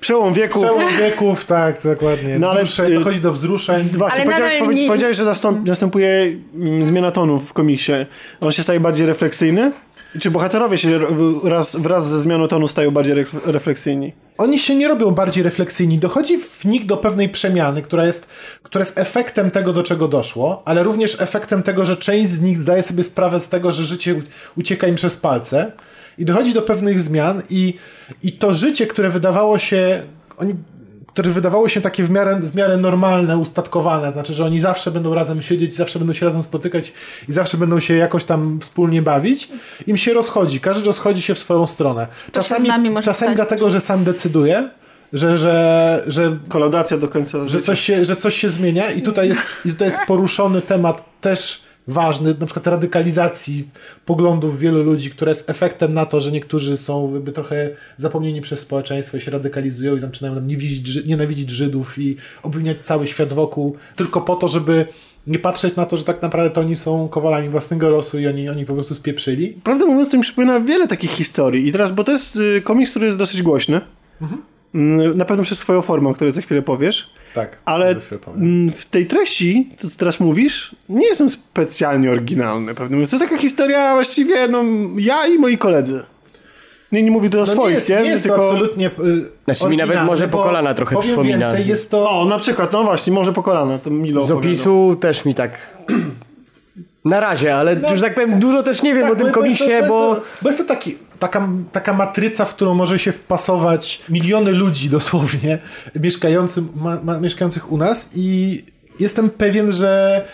[0.00, 0.62] Przełom wieków.
[0.64, 2.38] przełom wieków, tak, dokładnie.
[2.38, 3.88] No ale, Wzruszeń, y, dochodzi do wzruszeń.
[3.92, 5.24] Właśnie, Ale powiedziałeś, nie- powiedziałeś, że
[5.66, 7.92] następuje mm, zmiana tonu w komiksie.
[8.40, 9.72] On się staje bardziej refleksyjny?
[10.20, 11.00] Czy bohaterowie się
[11.44, 14.12] wraz, wraz ze zmianą tonu stają bardziej re- refleksyjni?
[14.38, 15.98] Oni się nie robią bardziej refleksyjni.
[15.98, 18.28] Dochodzi w nich do pewnej przemiany, która jest,
[18.62, 22.62] która jest efektem tego, do czego doszło, ale również efektem tego, że część z nich
[22.62, 24.22] zdaje sobie sprawę z tego, że życie
[24.56, 25.72] ucieka im przez palce.
[26.18, 27.74] I dochodzi do pewnych zmian, i,
[28.22, 30.02] i to życie, które wydawało się.
[30.36, 30.54] Oni,
[31.06, 35.14] które wydawało się takie w miarę, w miarę normalne, ustatkowane, znaczy, że oni zawsze będą
[35.14, 36.92] razem siedzieć, zawsze będą się razem spotykać
[37.28, 39.48] i zawsze będą się jakoś tam wspólnie bawić,
[39.86, 42.06] im się rozchodzi, każdy rozchodzi się w swoją stronę.
[43.04, 43.36] Czasami stać.
[43.36, 44.70] dlatego, że sam decyduje,
[45.12, 47.64] że, że, że, Kolaudacja do końca że, życia.
[47.64, 51.67] coś się, że coś się zmienia i tutaj, jest, i tutaj jest poruszony temat też
[51.88, 53.68] ważny, na przykład radykalizacji
[54.06, 58.60] poglądów wielu ludzi, która jest efektem na to, że niektórzy są jakby trochę zapomnieni przez
[58.60, 63.32] społeczeństwo i się radykalizują i zaczynają tam nienawidzić, Ży- nienawidzić Żydów i obwiniać cały świat
[63.32, 64.86] wokół tylko po to, żeby
[65.26, 68.48] nie patrzeć na to, że tak naprawdę to oni są kowalami własnego losu i oni,
[68.48, 69.48] oni po prostu spieprzyli.
[69.64, 71.68] Prawdę mówiąc, to mi przypomina wiele takich historii.
[71.68, 73.80] I teraz, bo to jest y, komiks, który jest dosyć głośny.
[74.22, 74.42] Mm,
[75.14, 77.10] Na pewno przez swoją formę, o której za chwilę powiesz.
[77.34, 77.56] Tak.
[77.64, 78.42] Ale za chwilę powiem.
[78.42, 82.74] mm, w tej treści, to co teraz mówisz, nie są specjalnie oryginalne.
[82.74, 83.10] Prawdę mówiąc.
[83.10, 84.64] To jest taka historia właściwie, no,
[84.96, 86.02] ja i moi koledzy.
[86.92, 87.96] Nie, nie mówię tu o No nie swoich, jest, nie?
[87.96, 88.50] nie jest to Tylko...
[88.50, 91.38] absolutnie y, Znaczy, mi nawet może po kolana trochę powiem przypomina.
[91.46, 92.10] więcej, jest to...
[92.10, 95.50] O, na przykład, no właśnie, może po kolana, to Milo Z opisu też mi tak...
[97.04, 99.44] Na razie, ale już tak powiem, dużo też nie wiem Tak, o tym bo- bo
[99.46, 100.08] jest komiksie, to- bo...
[100.08, 104.52] Jest to, bo jest to taki, taka, taka matryca, w którą może się wpasować miliony
[104.52, 105.58] ludzi dosłownie
[106.00, 108.64] mieszkających, ma, ma, mieszkających u nas i
[109.00, 110.24] jestem pewien, że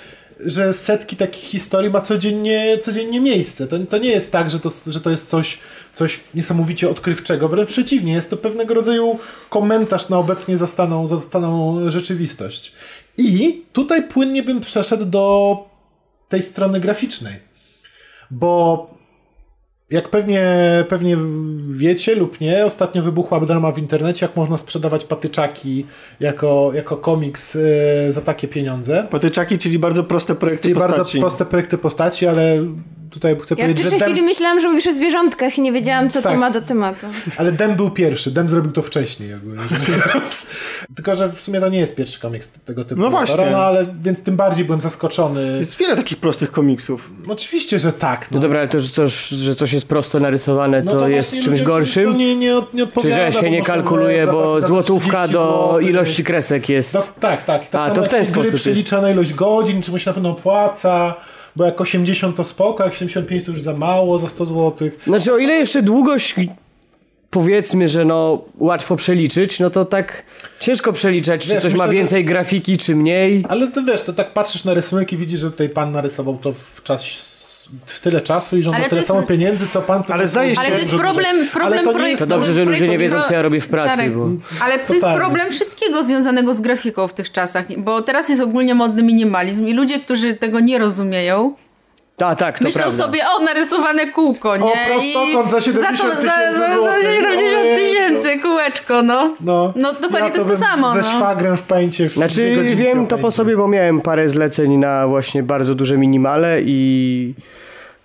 [0.40, 3.66] że setki takich historii ma codziennie, codziennie miejsce.
[3.66, 5.58] To, to nie jest tak, że to, że to jest coś,
[5.94, 7.48] coś niesamowicie odkrywczego.
[7.48, 9.18] Wręcz przeciwnie, jest to pewnego rodzaju
[9.48, 12.72] komentarz na obecnie zastaną, zastaną rzeczywistość.
[13.18, 15.56] I tutaj płynnie bym przeszedł do
[16.28, 17.40] tej strony graficznej.
[18.30, 18.93] Bo
[19.90, 20.44] jak pewnie,
[20.88, 21.16] pewnie
[21.68, 25.86] wiecie lub nie, ostatnio wybuchła drama w internecie, jak można sprzedawać patyczaki
[26.20, 29.06] jako, jako komiks e, za takie pieniądze.
[29.10, 30.96] Patyczaki, czyli bardzo proste projekty Czyli postaci.
[30.96, 32.64] bardzo proste projekty postaci, ale
[33.10, 35.60] tutaj chcę Ja w powiedzieć, że pierwszej Dem, chwili myślałam, że mówisz o zwierzątkach i
[35.60, 36.32] nie wiedziałam, co Tak.
[36.32, 37.06] to ma do tematu.
[37.36, 38.30] ale Dem był pierwszy.
[38.30, 39.30] Dem zrobił to wcześniej.
[39.30, 39.56] Jakby.
[40.96, 43.00] Tylko, że w sumie to nie jest pierwszy komiks tego typu.
[43.00, 43.50] No autora, właśnie.
[43.50, 45.56] No, ale więc tym bardziej byłem zaskoczony.
[45.58, 47.10] Jest wiele takich prostych komiksów.
[47.28, 48.30] Oczywiście, że tak.
[48.30, 51.62] No dobra, ale to, że coś, że coś jest prosto narysowane, No to, jest czymś
[51.62, 52.18] gorszym?
[52.18, 56.94] Nie, nie, nie Czy że się nie kalkuluje, bo złotówka 30 do ilości kresek jest?
[56.94, 57.68] No, tak, tak.
[57.68, 58.64] tak A, to w ten sposób jest.
[58.64, 61.14] przeliczana ilość godzin, czy mu się na pewno opłaca,
[61.56, 64.88] bo jak 80 to spoko, jak 75 to już za mało, za 100 zł.
[65.06, 66.34] Znaczy, o ile jeszcze długość
[67.30, 70.22] powiedzmy, że no łatwo przeliczyć, no to tak
[70.60, 73.44] ciężko przeliczać, czy Wiesz, coś ma myślę, że- więcej grafiki, czy mniej.
[73.48, 76.52] Ale ty wiesz, to tak patrzysz na rysunek i widzisz, że tutaj pan narysował to
[76.52, 77.02] w czas
[77.86, 80.02] w tyle czasu i to tyle jest- samo pieniędzy, co pan.
[80.08, 82.08] Ale zdaje się- Ale to jest problem, problem Ale to projektu.
[82.10, 84.28] jest To dobrze, że ludzie nie wiedzą, co ja robię w pracy, Czarek, bo-
[84.60, 88.74] Ale to jest problem wszystkiego związanego z grafiką w tych czasach, bo teraz jest ogólnie
[88.74, 91.54] modny minimalizm i ludzie, którzy tego nie rozumieją,
[92.16, 93.04] Tak, tak, to myślą prawda.
[93.04, 94.72] sobie, o, narysowane kółko, nie?
[94.86, 97.02] prostokąt za 70 za to, za, za, za złotych.
[97.16, 97.76] 70 Ojej.
[97.76, 99.34] tysięcy, kółeczko, no.
[99.40, 101.02] No, No, dokładnie ja to jest to samo, Ze no.
[101.16, 105.42] szwagrem w pęcie w Znaczy wiem to po sobie, bo miałem parę zleceń na właśnie
[105.42, 107.34] bardzo duże minimale i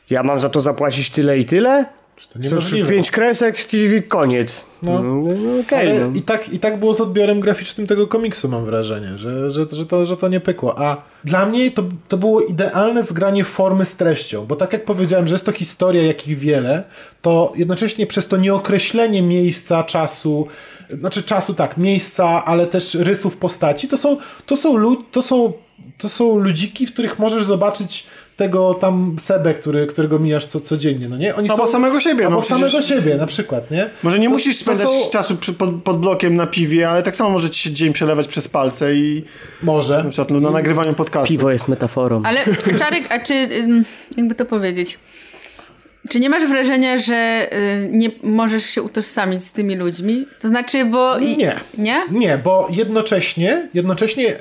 [0.09, 1.85] ja mam za to zapłacić tyle i tyle,
[2.27, 2.89] To niemożliwe.
[2.89, 4.65] pięć kresek i koniec.
[4.81, 5.03] No.
[5.61, 5.91] Okej.
[5.91, 6.15] Ale no.
[6.15, 9.85] i, tak, i tak było z odbiorem graficznym tego komiksu, mam wrażenie, że, że, że,
[9.85, 10.79] to, że to nie pykło.
[10.79, 15.27] A dla mnie to, to było idealne zgranie formy z treścią, bo tak jak powiedziałem,
[15.27, 16.83] że jest to historia, jakich wiele,
[17.21, 20.47] to jednocześnie przez to nieokreślenie miejsca, czasu,
[20.99, 25.53] znaczy czasu tak, miejsca, ale też rysów postaci, to są, to są, lu- to są,
[25.97, 28.07] to są ludziki, w których możesz zobaczyć
[28.39, 31.35] tego tam Sebę, który, którego mijasz co, codziennie, no nie?
[31.35, 33.89] Oni Albo samego siebie, Albo no przecież- samego siebie na przykład, nie?
[34.03, 37.15] Może nie To- musisz spędzać są- czasu przy, pod, pod blokiem na piwie, ale tak
[37.15, 39.23] samo może ci się dzień przelewać przez palce i
[39.63, 40.03] Może.
[40.03, 41.27] na przykład no, na nagrywaniu podcastu.
[41.29, 42.21] Piwo jest metaforą.
[42.25, 42.39] Ale
[42.79, 43.47] Czarek, a czy,
[44.17, 44.99] jakby to powiedzieć,
[46.09, 47.49] czy nie masz wrażenia, że
[47.85, 50.25] y, nie możesz się utożsamić z tymi ludźmi?
[50.41, 51.19] To znaczy, bo...
[51.19, 51.55] Nie.
[51.77, 52.01] Nie?
[52.11, 54.39] Nie, bo jednocześnie, jednocześnie e,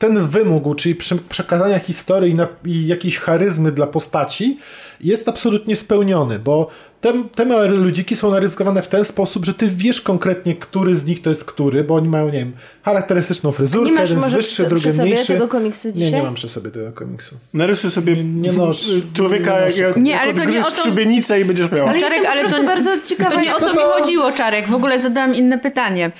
[0.00, 4.58] ten wymóg, czyli prze- przekazania historii i jakiejś charyzmy dla postaci
[5.00, 6.68] jest absolutnie spełniony, bo
[7.00, 11.06] te, te małe ludziki są narysowane w ten sposób, że ty wiesz konkretnie, który z
[11.06, 14.36] nich to jest który, bo oni mają, nie wiem, charakterystyczną fryzurkę, Nie masz jeden może
[14.36, 15.32] jest wyższy, przy- drugi przy sobie mniejszy.
[15.32, 16.12] tego komiksu Nie, dzisiaj?
[16.12, 17.36] nie mam przy sobie tego komiksu.
[17.54, 20.82] Narysuj sobie Nie nosz- człowieka nie jak, nosz- jak Nie, ale to nie o to-
[20.82, 21.86] szubienicę i będziesz miał.
[21.88, 23.30] Ale Czarek, ale to- bardzo ciekawa.
[23.30, 24.66] To nie o co to mi to- chodziło, Czarek.
[24.68, 26.10] W ogóle zadałam inne pytanie.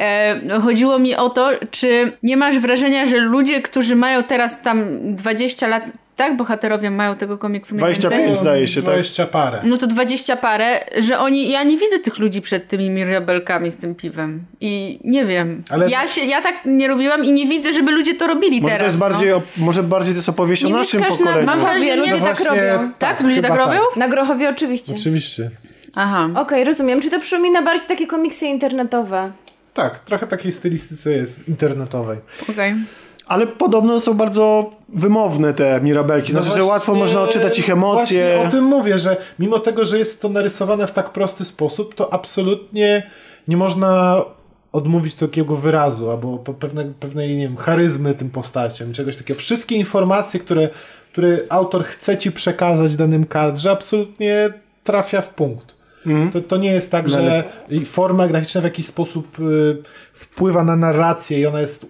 [0.00, 4.84] E, chodziło mi o to, czy nie masz wrażenia, że ludzie, którzy mają teraz tam
[5.16, 5.82] 20 lat,
[6.20, 6.36] tak?
[6.36, 8.40] Bohaterowie mają tego komiksu mniej 25 więcej?
[8.42, 8.92] zdaje się, tak?
[8.92, 9.60] 20 parę.
[9.64, 13.76] No to 20 parę, że oni, ja nie widzę tych ludzi przed tymi mirabelkami z
[13.76, 14.44] tym piwem.
[14.60, 15.62] I nie wiem.
[15.70, 18.72] Ale- Ja, się, ja tak nie robiłam i nie widzę, żeby ludzie to robili Może
[18.74, 18.80] teraz.
[18.80, 19.36] to jest bardziej, no.
[19.36, 21.46] o, może bardziej to jest opowieść Nie o naszym mieszkasz na- pokoleniu.
[21.46, 22.92] Mam Grochowie, wrażenie, ludzie że tak robią.
[22.98, 23.20] Tak?
[23.20, 23.80] Ludzie tak robią?
[23.96, 24.94] Na Grochowie oczywiście.
[24.94, 25.50] Oczywiście.
[25.94, 26.28] Aha.
[26.34, 27.00] Okej, rozumiem.
[27.00, 29.32] Czy to przypomina bardziej takie komiksy internetowe?
[29.74, 32.18] Tak, trochę takiej stylistyce jest internetowej.
[32.50, 32.74] Okej.
[33.30, 36.32] Ale podobno są bardzo wymowne te mirabelki.
[36.32, 38.32] Znaczy, że No właśnie- łatwo można odczytać ich emocje.
[38.36, 41.94] Właśnie o tym mówię, że mimo tego, że jest to narysowane w tak prosty sposób,
[41.94, 43.10] to absolutnie
[43.48, 44.22] nie można
[44.72, 49.40] odmówić takiego wyrazu albo pewne, pewnej, nie wiem, charyzmy tym postaciom, czegoś takiego.
[49.40, 50.68] Wszystkie informacje, które,
[51.12, 54.52] które autor chce ci przekazać w danym kadrze, absolutnie
[54.84, 55.80] trafia w punkt.
[56.32, 59.76] To, to nie jest tak, że i forma graficzna w jakiś sposób y,
[60.12, 61.86] wpływa na narrację i ona jest,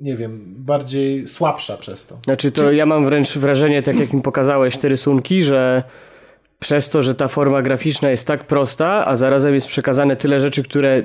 [0.00, 2.18] nie wiem, bardziej słabsza przez to.
[2.24, 5.82] Znaczy to ja mam wręcz wrażenie, tak jak mi pokazałeś te rysunki, że
[6.58, 10.62] przez to, że ta forma graficzna jest tak prosta, a zarazem jest przekazane tyle rzeczy,
[10.62, 11.02] które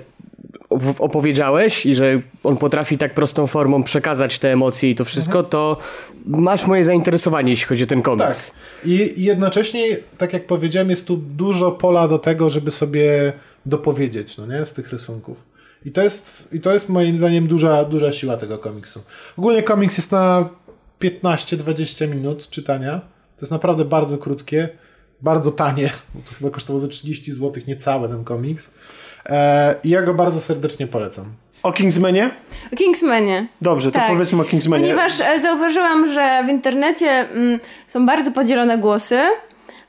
[0.70, 5.44] op- opowiedziałeś i że on potrafi tak prostą formą przekazać te emocje i to wszystko,
[5.44, 5.78] to
[6.26, 8.06] masz moje zainteresowanie, jeśli chodzi o ten Tak.
[8.06, 8.52] komiks.
[8.86, 13.34] I i jednocześnie, tak jak powiedziałem, jest tu dużo pola do tego, żeby sobie
[13.66, 14.66] dopowiedzieć, no nie?
[14.66, 15.53] Z tych rysunków.
[15.86, 19.02] I to jest, i to jest moim zdaniem duża, duża siła tego komiksu.
[19.38, 20.50] Ogólnie komiks jest na
[21.02, 23.02] 15-20 minut czytania.
[23.38, 24.70] To jest naprawdę bardzo krótkie,
[25.22, 28.70] bardzo tanie, bo to chyba kosztowało ze 30 zł niecałe ten komiks.
[29.26, 31.26] E, I ja go bardzo serdecznie polecam.
[31.64, 32.30] O Kingsmanie?
[32.74, 33.48] O Kingsmanie.
[33.62, 34.10] Dobrze, to Tak.
[34.12, 34.84] powiedzmy o Kingsmanie.
[34.84, 39.20] Ponieważ e, zauważyłam, że w internecie mm, są bardzo podzielone głosy,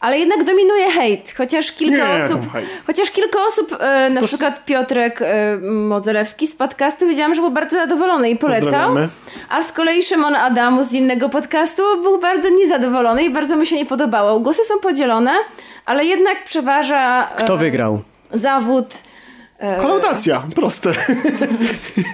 [0.04, 1.34] ale jednak dominuje hejt.
[1.36, 2.40] Chociaż kilka Nie, osób,
[2.86, 7.76] chociaż kilka osób, e, na przykład Piotrek e, Modzelewski z podcastu, wiedziałam, że był bardzo
[7.76, 8.94] zadowolony i polecał.
[9.48, 13.76] A z kolei Szymon Adamus z innego podcastu był bardzo niezadowolony i bardzo mu się
[13.76, 14.40] nie podobało.
[14.40, 15.30] Głosy są podzielone,
[15.86, 18.02] ale jednak przeważa e, Kto wygrał?
[18.32, 18.86] zawód.
[19.80, 20.90] Kolaudacja, proste.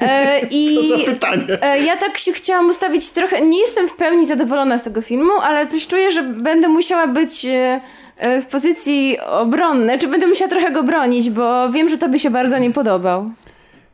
[0.01, 1.63] E, I To za pytanie.
[1.63, 3.47] E, Ja tak się chciałam ustawić trochę.
[3.47, 7.45] Nie jestem w pełni zadowolona z tego filmu, ale coś czuję, że będę musiała być
[7.45, 7.81] e,
[8.19, 12.19] e, w pozycji obronnej, czy będę musiała trochę go bronić, bo wiem, że to by
[12.19, 13.31] się bardzo nie podobał.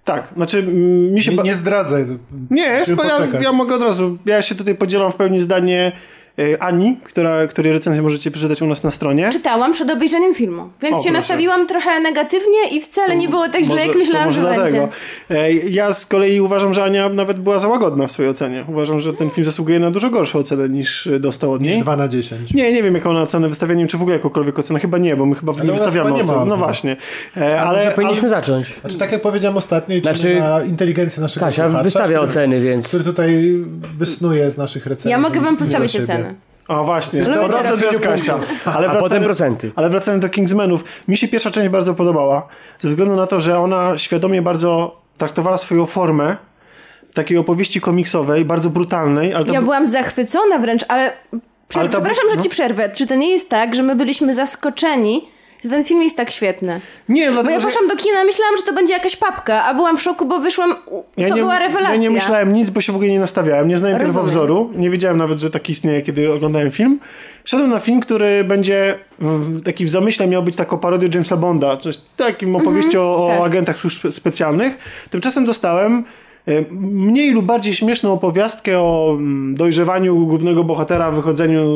[0.04, 0.62] Tak, znaczy
[1.12, 1.30] mi się...
[1.30, 2.04] Nie, ba- nie zdradzaj.
[2.04, 2.12] to-
[2.50, 2.90] Nie, jest,
[3.34, 4.18] ja, ja mogę od razu.
[4.26, 5.96] Ja się tutaj podzielam w pełni zdanie e,
[6.60, 9.28] Ani, która, której recenzję możecie przeczytać u nas na stronie.
[9.32, 11.12] Czytałam przed obejrzeniem filmu, więc O, się proszę.
[11.18, 14.88] nastawiłam trochę negatywnie i wcale nie było tak źle, jak to myślałam, może że dlatego.
[15.28, 15.42] będzie.
[15.44, 18.64] E, Ja z kolei uważam, że Ania nawet była za łagodna w swojej ocenie.
[18.68, 21.82] Uważam, że ten film zasługuje na dużo gorszą ocenę niż e, dostał od Niż niej.
[21.82, 22.54] 2 na 10.
[22.54, 24.98] Nie, nie wiem jaką ona ocenę wystawia, nie wiem czy w ogóle jakąkolwiek ocenę, chyba
[24.98, 26.46] nie, bo my chyba w nas wystawiamy chyba nie.
[26.46, 26.96] No właśnie.
[27.36, 28.66] E, Ale Ale, powinniśmy ale, zacząć.
[28.80, 32.88] Znaczy, tak jak powiedziałem ostatnio, Znaczy, na inteligencję naszego Kasia wystawia który- oceny, więc...
[32.88, 33.52] który tutaj
[33.98, 35.10] wysnuje z naszych recenzji.
[35.10, 36.25] Ja mogę wam postawić ocenę.
[36.68, 38.38] O właśnie, teraz ocen to jest Kasia.
[38.64, 39.72] Ale potem procenty.
[39.76, 42.46] Ale wracając do Kingsmanów, mi się pierwsza część bardzo podobała,
[42.78, 46.36] ze względu na to, że ona świadomie bardzo traktowała swoją formę
[47.14, 51.12] takiej opowieści komiksowej, bardzo brutalnej, ale to Ja byłam zachwycona wręcz, ale,
[51.68, 52.42] prze- Ale to- przepraszam, że no.
[52.42, 52.88] ci przerwę.
[52.94, 55.28] Czy to nie jest tak, że my byliśmy zaskoczeni
[55.62, 56.80] ten film jest tak świetny.
[57.08, 59.74] Nie, Bo dlatego, ja że poszłam do kina, myślałam, że to będzie jakaś papka, a
[59.74, 60.74] byłam w szoku, bo wyszłam,
[61.16, 61.90] ja to nie, była rewelacja.
[61.94, 63.68] Ja nie myślałem nic, bo się w ogóle nie nastawiałem.
[63.68, 64.14] Nie znałem Rozumiem.
[64.24, 64.70] pierwowzoru.
[64.76, 67.00] Nie wiedziałem nawet, że taki istnieje, kiedy oglądałem film.
[67.44, 68.98] Szedłem na film, który będzie
[69.64, 73.40] taki w zamyśle miał być taką parodią Jamesa Bonda, coś takim opowieścią o, tak.
[73.40, 74.78] o agentach służb spe- specjalnych.
[75.10, 76.04] Tymczasem dostałem
[76.80, 81.66] mniej lub bardziej śmieszną opowiastkę o mm, dojrzewaniu głównego bohatera, wychodzeniu,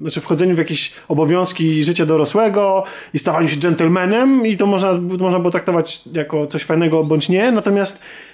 [0.00, 5.38] znaczy wchodzeniu w jakieś obowiązki życia dorosłego i stawaniu się gentlemanem i to można, można
[5.38, 8.27] było traktować jako coś fajnego bądź nie, natomiast e,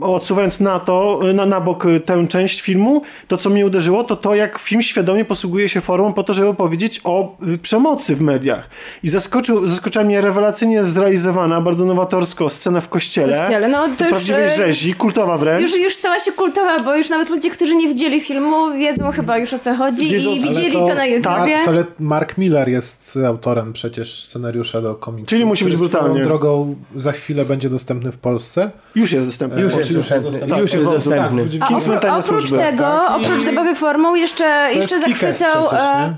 [0.00, 4.16] odsuwając na to, na, na bok e, tę część filmu, to co mnie uderzyło, to
[4.16, 8.20] to jak film świadomie posługuje się formą po to, żeby opowiedzieć o y, przemocy w
[8.20, 8.68] mediach.
[9.02, 13.36] I zaskoczył, zaskoczyła mnie rewelacyjnie zrealizowana, bardzo nowatorsko scena w kościele.
[13.36, 15.62] W kościele, no to już, Prawdziwej e, rzezi, kultowa wręcz.
[15.62, 19.38] Już, już stała się kultowa, bo już nawet ludzie, którzy nie widzieli filmu, wiedzą chyba
[19.38, 21.22] już o co chodzi Wiedzą, i ale widzieli to- to, na YouTubie.
[21.54, 25.26] tak, To le- Mark Miller jest autorem przecież scenariusza do komiksu.
[25.30, 26.24] Czyli musi być brutalnie.
[26.24, 28.70] drogą za chwilę będzie dostępny w Polsce.
[28.94, 29.62] Już jest dostępny.
[29.62, 30.30] Już jest już dostępny.
[30.30, 30.60] dostępny.
[30.60, 31.42] Już jest Tak, dostępny.
[31.60, 35.64] A Tajne oprócz tego, Tak, i- oprócz zabawy formą, jeszcze, jeszcze zachwycał...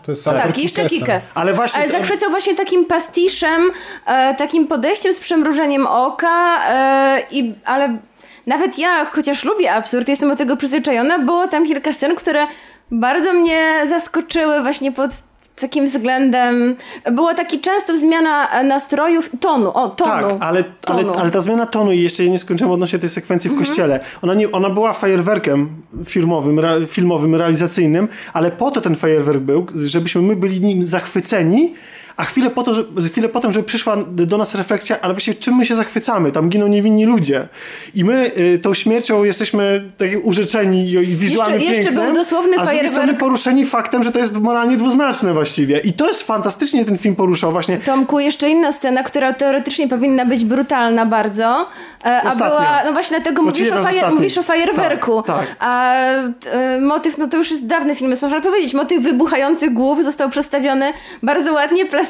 [0.03, 0.89] przecież, e, tak, jeszcze.
[0.89, 1.33] Kikas.
[1.35, 3.71] Ale właśnie Ale zachwycał właśnie takim pastiszem,
[4.07, 7.99] e, takim podejściem z przymrużeniem oka, e, i, ale
[8.47, 12.47] nawet ja, chociaż lubię absurd, jestem do tego przyzwyczajona, było tam kilka scen, które
[12.91, 15.11] bardzo mnie zaskoczyły właśnie pod
[15.57, 16.77] takim względem.
[17.13, 20.11] Była taki często zmiana e, nastrojów, tonu, o, tonu.
[20.11, 21.19] Tak, ale, ale, tonu.
[21.19, 24.01] ale ta zmiana tonu i jeszcze nie skończyłem odnośnie tej sekwencji w kościele.
[24.23, 25.69] Ona, nie, ona była fajerwerkiem
[26.05, 31.75] filmowym, re, filmowym, realizacyjnym, ale po to ten fajerwerk był, żebyśmy my byli nim zachwyceni,
[32.17, 35.55] a chwilę, po to, że, chwilę potem, żeby przyszła do nas refleksja, ale właściwie czym
[35.57, 36.33] my się zachwycamy?
[36.33, 37.49] Tam giną niewinni ludzie.
[37.95, 42.57] I my y, tą śmiercią jesteśmy taki urzeczeni i, wizualnie Jeszcze- jeszcze pięknem, był dosłowny
[42.59, 45.79] a strony poruszeni faktem, że to jest moralnie dwuznaczne właściwie.
[45.79, 47.79] I to jest fantastycznie ten film poruszał właśnie.
[47.79, 51.67] Tomku, jeszcze inna scena, która teoretycznie powinna być brutalna bardzo,
[52.05, 52.49] e, a Ostatnia.
[52.49, 55.57] była, no właśnie dlatego Znaczy mówisz o, fajer, mówisz o fajerwerku, Tak, tak.
[55.59, 60.05] a e, motyw, no to już jest dawny film, jest można powiedzieć, motyw wybuchających głów
[60.05, 60.93] został przedstawiony
[61.23, 62.06] bardzo ładnie, plastycznie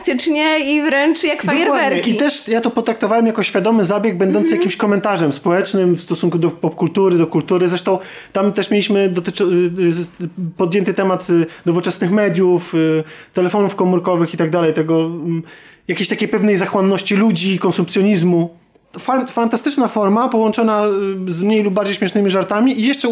[0.58, 1.66] i wręcz jak Dokładnie.
[1.66, 2.10] fajerwerki.
[2.10, 4.60] I też ja to potraktowałem jako świadomy zabieg, będący Mhm.
[4.60, 7.68] jakimś komentarzem społecznym w stosunku do popkultury, do kultury.
[7.68, 7.98] Zresztą
[8.32, 14.50] tam też mieliśmy dotyczy, y, podjęty temat y, nowoczesnych mediów, y, telefonów komórkowych i tak
[14.50, 15.42] dalej, tego mm,
[15.88, 18.50] jakiejś takiej pewnej zachłanności ludzi, konsumpcjonizmu.
[18.98, 20.82] Fan, fantastyczna forma połączona
[21.26, 23.08] z mniej lub bardziej śmiesznymi żartami i jeszcze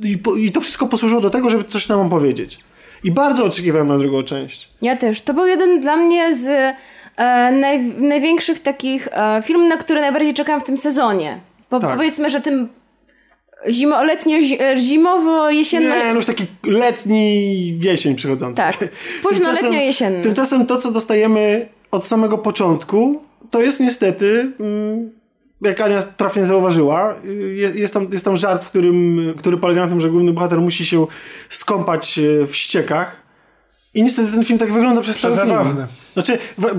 [0.00, 2.58] i, po- i to wszystko posłużyło do tego, żeby coś nam opowiedzieć.
[3.04, 4.68] I bardzo oczekiwałem na drugą część.
[4.82, 5.22] Ja też.
[5.22, 6.46] To był jeden dla mnie z
[7.16, 11.38] e, naj, największych takich e, filmów, na które najbardziej czekałam w tym sezonie.
[11.70, 11.96] Bo Tak.
[11.96, 12.68] powiedzmy, że tym
[13.70, 15.96] zimo, letnio, e, zimowo-jesienno...
[15.96, 18.56] Nie, no już taki letni wiesień przychodzący.
[18.56, 18.76] Tak.
[19.22, 20.22] Późno Tymczasem- letnio jesienny.
[20.22, 25.10] Tymczasem to, co dostajemy od samego początku, to jest niestety, mm,
[25.60, 27.14] jak Ania trafnie zauważyła,
[27.54, 30.60] je- jest tam, jest tam żart, w którym, który polega na tym, że główny bohater
[30.60, 31.06] musi się
[31.48, 33.28] skąpać e, w ściekach.
[33.94, 35.46] I niestety ten film tak wygląda przez cały film.
[35.46, 35.86] Przezabawny.
[36.12, 36.38] Znaczy,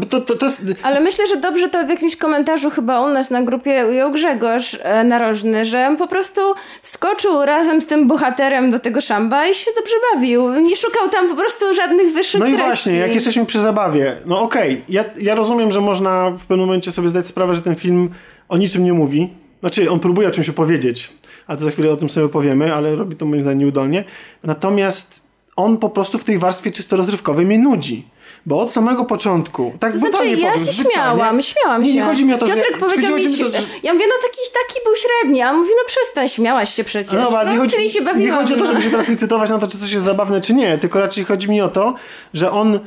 [0.09, 0.61] to, to, to jest...
[0.83, 4.77] Ale myślę, że dobrze to w jakimś komentarzu chyba u nas na grupie ujął Grzegorz
[4.83, 6.41] e, Narożny, że on po prostu
[6.81, 10.49] wskoczył razem z tym bohaterem do tego szamba i się dobrze bawił.
[10.53, 12.65] Nie szukał tam po prostu żadnych wyższych No i treści.
[12.67, 16.91] właśnie, jak jesteśmy przy zabawie, no okej, ja, ja rozumiem, że można w pewnym momencie
[16.91, 18.09] sobie zdać sprawę, że ten film
[18.49, 19.29] o niczym nie mówi.
[19.59, 21.09] Znaczy, on próbuje o czymś opowiedzieć,
[21.47, 24.03] ale to za chwilę o tym sobie powiemy, ale robi to moim zdaniem nieudolnie.
[24.43, 25.23] Natomiast
[25.55, 28.05] on po prostu w tej warstwie czysto rozrywkowej mnie nudzi.
[28.45, 31.95] Bo od samego początku, tak To znaczy, ja powiem, się zwyczajnie- śmiałam, śmiałam nie, się.
[31.95, 32.79] Nie chodzi mi o to, Piotrek że...
[32.79, 33.43] powiedział mi, że...
[33.83, 37.13] ja mówię, no taki, taki był średni, a on mówi, no przestań, śmiałaś się przecież.
[37.13, 38.21] No, ale nie, chodzi, czyli się bawiłam.
[38.21, 38.67] nie chodzi o to, no.
[38.67, 41.49] żeby się teraz licytować na to, czy coś jest zabawne, czy nie, tylko raczej chodzi
[41.49, 41.95] mi o to,
[42.33, 42.79] że on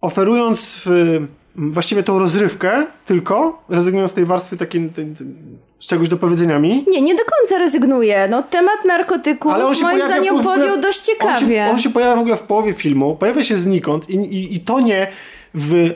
[0.00, 1.20] oferując w,
[1.56, 5.26] właściwie tą rozrywkę tylko, rezygnując z tej warstwy takiej tej, tej,
[5.78, 8.28] z czegoś do powiedzenia mi, Nie, nie do końca rezygnuje.
[8.30, 11.46] No, temat narkotyków ale on się moim zdaniem ogóle- podjął dość On ciekawie.
[11.56, 14.60] się, on się pojawia w ogóle w połowie filmu, pojawia się znikąd i, i, i
[14.60, 15.06] to nie
[15.54, 15.90] w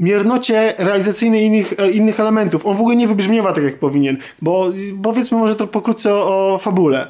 [0.00, 2.66] miernocie realizacyjnej innych, innych elementów.
[2.66, 6.58] On w ogóle nie wybrzmiewa tak, jak powinien, bo powiedzmy może to pokrótce o, o
[6.58, 7.08] fabule.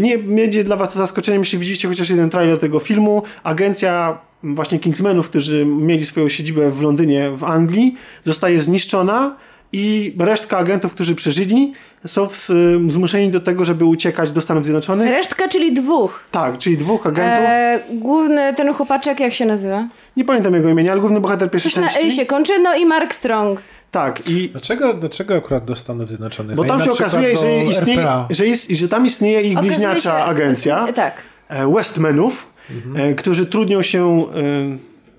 [0.00, 3.22] Nie będzie dla was to zaskoczeniem, jeśli widzieliście chociaż jeden trailer tego filmu.
[3.42, 9.36] Agencja właśnie Kingsmenów, którzy mieli swoją siedzibę w Londynie, w Anglii, zostaje zniszczona
[9.72, 11.72] i resztka agentów, którzy przeżyli,
[12.06, 12.48] są w,
[12.88, 15.10] zmuszeni do tego, żeby uciekać do Stanów Zjednoczonych.
[15.10, 16.24] Resztka, czyli dwóch.
[16.30, 17.44] Tak, czyli dwóch agentów.
[17.48, 19.88] E, główny ten chłopaczek, jak się nazywa?
[20.16, 22.08] Nie pamiętam jego imienia, ale główny bohater pierwszej Coś na części.
[22.08, 23.60] Y się kończy, no i Mark Strong.
[23.90, 26.56] Tak, i Dlaczego, dlaczego akurat do Stanów Zjednoczonych?
[26.56, 30.24] bo tam na się okazuje, że istnieje, że, jest, że tam istnieje ich bliźniacza się-
[30.24, 31.22] agencja, Tak.
[31.48, 32.51] e, Westmenów,
[32.96, 34.26] e, którzy trudnią się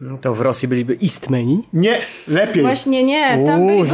[0.02, 1.64] e, To w Rosji byliby Eastmeni?
[1.74, 1.96] Nie,
[2.28, 2.64] lepiej.
[2.64, 3.86] Właśnie nie, tam Uuu, byli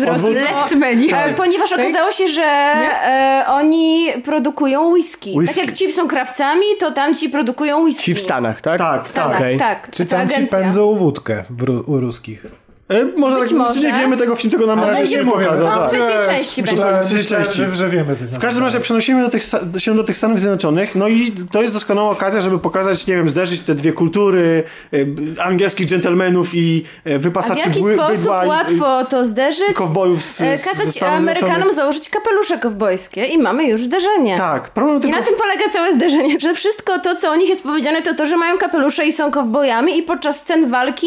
[0.00, 0.34] w Rosji.
[0.34, 1.08] Leftmeni.
[1.12, 5.34] E, Ponieważ okazało się, że e, oni produkują whisky.
[5.38, 5.56] Whisky.
[5.56, 8.04] Tak jak ci są krawcami, to tam ci produkują whisky.
[8.04, 8.78] Ci w Stanach, tak?
[8.78, 9.58] Tak, W Stanach, Okej.
[9.58, 9.90] tak.
[9.90, 11.44] Czy tam ci pędzą wódkę
[11.86, 12.46] u ruskich?
[12.92, 13.80] E, może Być tak, może.
[13.80, 15.66] czy nie wiemy tego film, tylko nam na razie nie pokazał.
[15.66, 15.86] Tak.
[15.86, 16.82] w trzeciej części będzie.
[17.04, 17.58] Trzeciej części.
[17.58, 19.42] że, że wiemy W każdym razie przenosimy do tych,
[19.78, 23.28] się do tych Stanów Zjednoczonych, no i to jest doskonała okazja, żeby pokazać, nie wiem,
[23.28, 24.62] zderzyć te dwie kultury
[24.92, 29.70] e, angielskich dżentelmenów i e, A w wypasaczy jaki sposób bydła i- łatwo to zderzyć?
[29.70, 34.36] i kowbojów z, Kazać Amerykanom założyć kapelusze kowbojskie i mamy już zderzenie.
[34.36, 35.18] Tak, problem I tylko...
[35.18, 38.26] na tym polega całe zderzenie, że wszystko to, co o nich jest powiedziane, to to,
[38.26, 41.06] że mają kapelusze i są kowbojami i podczas scen walki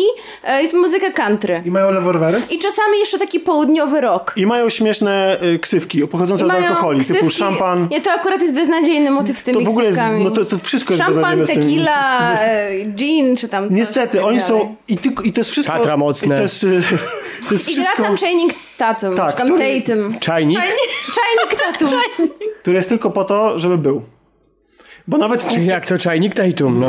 [0.61, 1.61] jest muzyka country.
[1.65, 2.41] I mają rewolwery?
[2.49, 4.33] I czasami jeszcze taki południowy rok.
[4.35, 7.87] I mają śmieszne y, ksywki pochodzące I od alkoholi, typu ksywki- szampan.
[7.91, 10.57] Nie, to akurat jest beznadziejny motyw z tymi To w ogóle jest, no to, to
[10.57, 14.97] wszystko jest Szampan, beznadziejne tequila, e, gin, czy tam coś Niestety, tak oni są i,
[14.97, 15.77] tylko, i to jest wszystko...
[15.77, 16.35] Tatra mocne.
[16.35, 16.81] I to jest, y,
[17.47, 20.19] to jest I wszystko, tam Channing Tatum, Tak, czy tam który- Tatum.
[20.19, 20.59] Czajnik?
[20.59, 21.99] Channing Tatum.
[22.61, 24.01] które jest tylko po to, żeby był.
[25.07, 26.87] Bo nawet w, Jak to czajnik Tatum, no.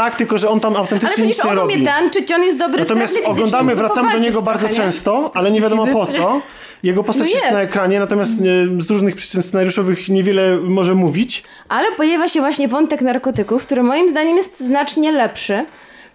[0.00, 1.74] Tak, tylko że on tam Ale autentycznie przecież nic nie on robi.
[1.74, 5.60] umie tańczyć, on jest dobry Natomiast oglądamy, wracamy do niego bardzo trochę, często, ale nie
[5.60, 6.40] wiadomo po co.
[6.82, 7.42] Jego postać No jest.
[7.44, 7.54] jest.
[7.54, 11.44] na ekranie, natomiast e, z różnych przyczyn scenariuszowych niewiele może mówić.
[11.68, 15.64] Ale pojawia się właśnie wątek narkotyków, który moim zdaniem jest znacznie lepszy,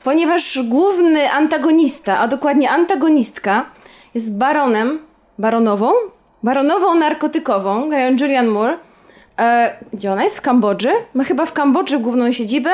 [0.03, 3.65] ponieważ główny antagonista, a dokładnie antagonistka,
[4.13, 4.99] jest baronem,
[5.39, 5.91] baronową,
[6.43, 8.77] baronową narkotykową, grają Julian Moore.
[9.39, 10.37] E, gdzie ona jest?
[10.37, 10.91] W Kambodży.
[11.13, 12.69] Ma chyba w Kambodży główną siedzibę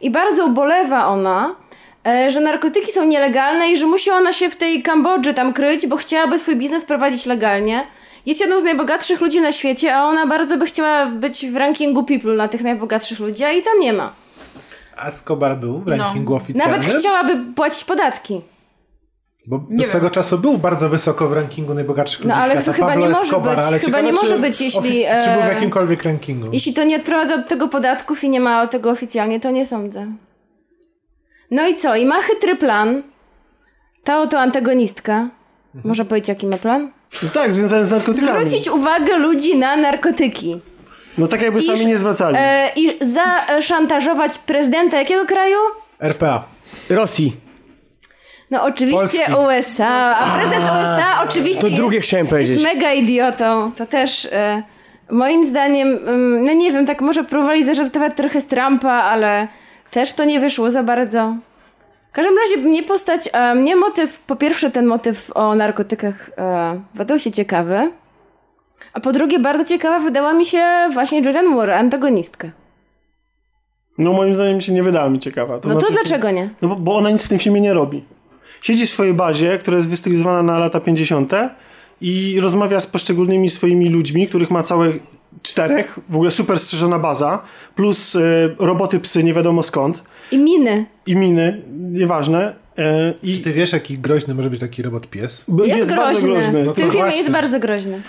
[0.00, 1.54] i bardzo ubolewa ona,
[2.06, 5.86] e, że narkotyki są nielegalne i że musi ona się w tej Kambodży tam kryć,
[5.86, 7.86] bo chciałaby swój biznes prowadzić legalnie.
[8.26, 12.04] Jest jedną z najbogatszych ludzi na świecie, a ona bardzo by chciała być w rankingu
[12.04, 14.12] People na tych najbogatszych ludzi, a i tam nie ma.
[14.96, 16.80] A Escobar był w rankingu oficjalnym?
[16.80, 18.40] Nawet chciałaby płacić podatki.
[19.46, 22.66] Bo do swego czasu był bardzo wysoko w rankingu najbogatszych ludzi No, ale świata.
[22.66, 23.64] to chyba Pablo nie może Escobar, być.
[23.64, 24.90] ale Chyba ciekawe, nie może czy być, jeśli,
[25.24, 26.46] Czy był w e, jakimkolwiek rankingu?
[26.52, 30.06] Jeśli to nie odprowadza od tego podatków i nie ma tego oficjalnie, to nie sądzę.
[31.50, 31.96] No i co?
[31.96, 33.02] I ma chytry plan.
[34.04, 35.28] Ta oto antagonistka.
[35.84, 36.90] Może powiedzieć, jaki ma plan?
[37.22, 38.46] No tak, związane z narkotykami.
[38.46, 40.60] Zwrócić uwagę ludzi na narkotyki.
[41.18, 42.36] No tak jakby sami Iż- nie zwracali.
[42.40, 45.56] E, I zaszantażować prezydenta jakiego kraju?
[46.00, 46.44] RPA.
[46.90, 47.45] Rosji.
[48.50, 49.32] No oczywiście Polski.
[49.32, 50.16] USA.
[50.16, 52.50] A prezydent USA oczywiście To drugie jest, chciałem powiedzieć.
[52.60, 53.72] jest mega idiotą.
[53.76, 54.62] To też e,
[55.10, 59.48] moim zdaniem, mm, no nie wiem, tak może próbowali zażartować trochę z Trumpa, ale
[59.90, 61.36] też to nie wyszło za bardzo.
[62.10, 66.80] W każdym razie mnie postać, e, mnie motyw, po pierwsze ten motyw o narkotykach e,
[66.94, 67.90] wydał się ciekawy,
[68.92, 72.48] a po drugie bardzo ciekawa wydała mi się właśnie Julian Moore, antagonistka.
[73.98, 75.58] No moim zdaniem się nie wydała mi ciekawa.
[75.58, 76.48] To No to znaczy, dlaczego nie?
[76.62, 78.04] No bo, bo ona nic w tym filmie nie robi.
[78.62, 81.32] Siedzi w swojej bazie, która jest wystylizowana na lata 50.
[82.00, 84.92] i rozmawia z poszczególnymi swoimi ludźmi, których ma całe
[85.42, 87.42] czterech, w ogóle super strzeżona baza,
[87.74, 88.20] plus e,
[88.58, 90.86] roboty psy nie wiadomo skąd I miny.
[91.06, 92.54] i miny, nieważne.
[92.78, 95.44] E, I Ty wiesz, jaki groźny może być taki robot pies?
[95.48, 96.32] b- Jest, bardzo groźny.
[96.40, 96.62] groźny.
[96.62, 98.02] W No tym to filmie jest bardzo groźny.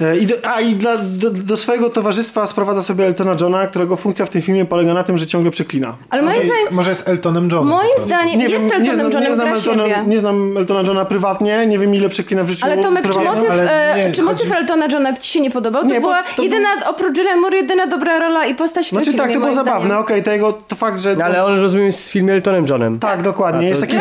[0.00, 3.96] E, I do, a i dla, do, do swojego towarzystwa sprowadza sobie Eltona Johna, którego
[3.96, 5.96] funkcja w tym filmie polega na tym, że ciągle przeklina.
[6.10, 7.68] Ale moim Ej, zdaniem Może jest Eltonem Johnem.
[7.68, 10.04] Moim zdaniem jest nie Eltonem znam, nie, Johnem znam siebie.
[10.06, 13.34] nie znam Eltona Johna prywatnie, nie wiem ile przeklina w życiu Ale Tomek, czy prywatnym.
[13.34, 15.82] motyw, ale e, nie, czy motyw Eltona Johna ci się nie podobał?
[15.82, 18.90] To Nie, bo była to jedyna, oprócz Julian Moore, jedyna dobra rola i postać w
[18.90, 21.16] tym Znaczy filmie, tak, to było zabawne, okej, to jego, to fakt, że...
[21.16, 22.98] No, ale on rozumiem jest w filmie Eltonem Johnem.
[22.98, 23.96] Tak, dokładnie, jest taki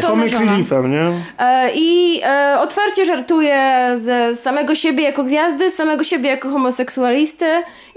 [0.00, 1.12] comic, reliefem, nie?
[1.38, 2.20] E, I
[2.60, 7.46] otwarcie żartuje ze samego siebie jako gwiazdy, samego siebie jako homoseksualisty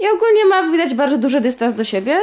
[0.00, 2.18] i ogólnie ma widać bardzo duży dystans do siebie,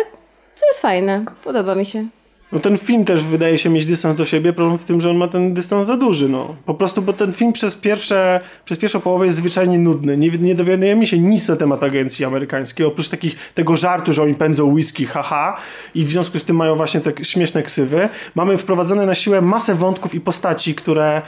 [0.56, 1.26] co jest fajne.
[1.44, 2.06] Podoba mi się.
[2.52, 5.18] No ten film też wydaje się mieć dystans do siebie, problem w tym, że on
[5.18, 6.56] ma ten dystans za duży, no.
[6.66, 10.18] Po prostu, bo ten film przez pierwsze, przez pierwszą połowę jest zwyczajnie nudny.
[10.18, 14.36] Nie, nie dowiadujemy się nic na temat agencji amerykańskiej, oprócz takich, tego żartu, że oni
[14.36, 15.58] pędzą whisky, haha,
[15.96, 18.10] i w związku z tym mają właśnie te śmieszne ksywy.
[18.36, 21.22] Mamy wprowadzone na siłę masę wątków i postaci, które,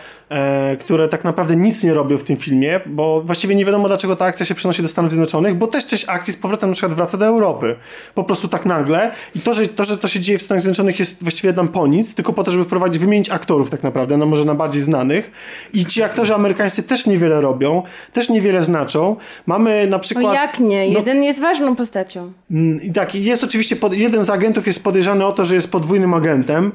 [0.80, 4.26] które tak naprawdę nic nie robią w tym filmie, bo właściwie nie wiadomo, dlaczego ta
[4.26, 7.18] akcja się przenosi do Stanów Zjednoczonych, bo też część akcji z powrotem na przykład wraca
[7.18, 7.76] do Europy.
[8.16, 9.12] Po prostu tak nagle.
[9.36, 11.88] I to, że to, że to się dzieje w Stanach Zjednoczonych jest właściwie nam po
[11.88, 15.32] nic, tylko po to, żeby wprowadzić, wymienić aktorów tak naprawdę, no może na bardziej znanych.
[15.74, 19.16] I ci aktorzy amerykańscy też niewiele robią, też niewiele znaczą.
[19.46, 20.26] Mamy na przykład...
[20.26, 20.90] No jak nie?
[20.90, 22.32] No, Jeden jest ważną postacią.
[22.52, 25.56] Mm, I tak, i jest oczywiście, pod, jeden z agentów jest podejrzany o to, że
[25.56, 26.72] jest podwójnym agentem.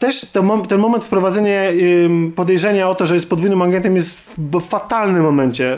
[0.00, 1.62] Też ten, mom- ten moment wprowadzenia
[2.36, 5.76] podejrzenia o to, że jest podwójnym agentem jest w fatalnym momencie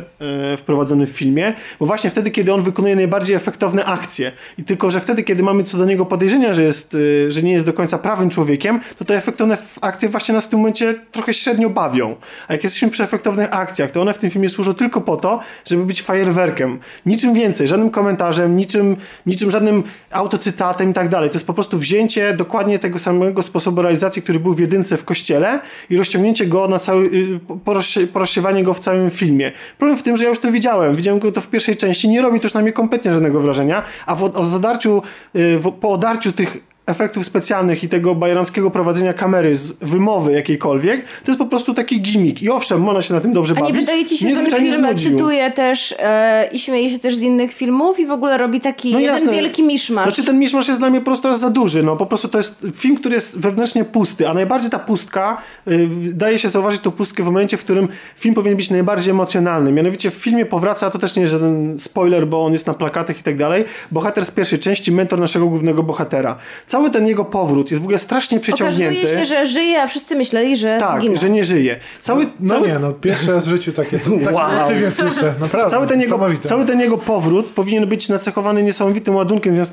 [0.54, 4.90] y, wprowadzony w filmie, bo właśnie wtedy, kiedy on wykonuje najbardziej efektowne akcje i tylko,
[4.90, 7.72] że wtedy, kiedy mamy co do niego podejrzenia, że, jest, y, że nie jest do
[7.72, 12.16] końca prawym człowiekiem, to te efektowne akcje właśnie nas w tym momencie trochę średnio bawią.
[12.48, 15.40] A jak jesteśmy przy efektownych akcjach, to one w tym filmie służą tylko po to,
[15.66, 16.78] żeby być fajerwerkiem.
[17.06, 18.96] Niczym więcej, żadnym komentarzem, niczym,
[19.26, 21.30] niczym żadnym autocytatem i tak dalej.
[21.30, 25.04] To jest po prostu wzięcie dokładnie tego samego sposobu realizacji, który był w jedynce w
[25.04, 25.60] kościele
[25.90, 29.52] i rozciągnięcie go na cały, y, porozsie- porozsiewanie go w całym filmie.
[29.78, 30.96] Problem w tym, że ja już to widziałem.
[30.96, 33.82] Widziałem go to w pierwszej części, nie robi to już na mnie kompletnie żadnego wrażenia,
[34.06, 35.02] a w, o zadarciu,
[35.36, 41.04] y, w, po odarciu tych efektów specjalnych i tego bajeranckiego prowadzenia kamery z wymowy jakiejkolwiek,
[41.24, 42.42] to jest po prostu taki gimmick.
[42.42, 43.74] I owszem, można się na tym dobrze A bawić.
[43.74, 47.20] nie wydaje ci się, że ten film cytuje też e, i śmieje się też z
[47.20, 49.32] innych filmów i w ogóle robi taki No jeden jasne.
[49.32, 50.04] wielki miszmasz.
[50.04, 51.82] Znaczy ten miszmasz jest dla mnie po prostu za duży.
[51.82, 55.36] No po prostu to jest film, który jest wewnętrznie pusty, a najbardziej ta pustka,
[55.68, 59.72] y, daje się zauważyć tą pustkę w momencie, w którym film powinien być najbardziej emocjonalny.
[59.72, 63.20] Mianowicie w filmie powraca, to też nie jest żaden spoiler, bo on jest na plakatach
[63.20, 66.38] i tak dalej, bohater z pierwszej części, mentor naszego głównego bohatera.
[66.72, 68.98] Cały ten jego powrót jest w ogóle strasznie przeciągnięty.
[68.98, 71.76] Okazuje się, że żyje, a wszyscy myśleli, że tak, że nie żyje.
[72.00, 74.34] Cały, No cały, nie, no pierwszy raz w życiu takie tak Wow.
[74.34, 74.90] wow.
[74.90, 75.70] słyszę, naprawdę.
[75.70, 79.64] Cały ten, jego, cały ten jego powrót powinien być nacechowany niesamowitym ładunkiem y,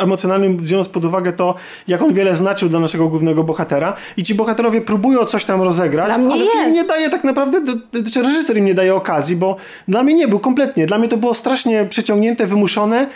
[0.00, 1.54] emocjonalnym, biorąc pod uwagę to,
[1.88, 3.96] jak on wiele znaczył dla naszego głównego bohatera.
[4.16, 6.74] I ci bohaterowie próbują coś tam rozegrać, Dla mnie ale film jest.
[6.76, 7.60] nie daje tak naprawdę,
[8.12, 9.56] czy reżyser im nie daje okazji, bo
[9.88, 10.86] dla mnie nie był kompletnie.
[10.86, 13.06] Dla mnie to było strasznie przeciągnięte, wymuszone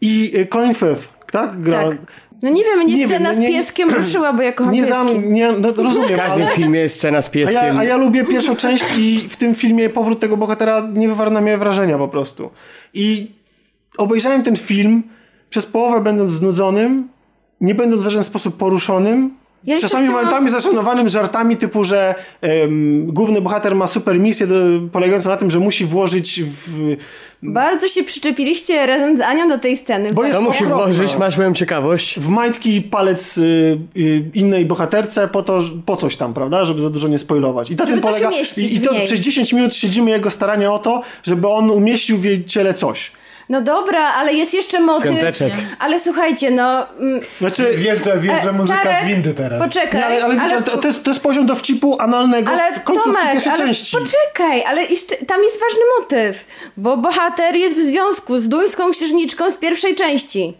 [0.00, 1.62] i y, Colin Firth, tak?
[1.62, 1.96] Gra, Tak.
[2.42, 4.72] No nie wiem, mnie Nie wiem, scena no z nie- pieskiem ruszyła, bo ja kocham
[4.74, 4.94] Nie, pieski.
[4.94, 6.50] zam, nie no, rozumiem, W każdym ale...
[6.56, 7.54] filmie jest scena z A pieskiem.
[7.66, 11.30] ja, a ja lubię pierwszą część i w tym filmie powrót tego bohatera nie wywarł
[11.30, 12.50] na mnie wrażenia po prostu.
[12.94, 13.30] I
[13.98, 15.02] obejrzałem ten film
[15.50, 17.08] przez połowę będąc znudzonym,
[17.60, 19.34] nie będąc w żaden sposób poruszonym,
[19.64, 24.54] Ja czasami chciałam- momentami zaszanowanym żartami typu, że em, główny bohater ma super misję do,
[24.92, 26.96] polegającą na tym, że musi włożyć w...
[27.42, 30.12] Bardzo się przyczepiliście razem z Anią do tej sceny.
[30.12, 31.16] Bo Co musi włożyć?
[31.16, 32.20] Masz moją ciekawość.
[32.20, 36.64] w majtki palec y, y, innej bohaterce po to, po coś tam, prawda?
[36.64, 37.70] Żeby za dużo nie spoilować.
[37.70, 38.30] I na Żeby tym polega.
[38.56, 42.24] I, I to przez 10 minut śledzimy jego starania o to, żeby on umieścił w
[42.24, 43.12] jej ciele coś.
[43.50, 45.10] No dobra, ale jest jeszcze motyw.
[45.10, 45.52] Piąteczek.
[45.78, 46.86] Ale słuchajcie, no...
[46.98, 47.70] mm, Znaczy.
[47.74, 49.62] Wjeżdża, wjeżdża e, muzyka Czarek, z windy teraz.
[49.68, 52.84] Poczekaj, Nie, ale, ale, wiecie, to, to, jest, to jest poziom dowcipu analnego Ale z
[52.84, 53.96] Tomek, pierwszej ale części.
[53.96, 56.44] poczekaj, ale jeszcze, tam jest ważny motyw,
[56.76, 60.54] bo bohater jest w związku z duńską księżniczką z pierwszej części,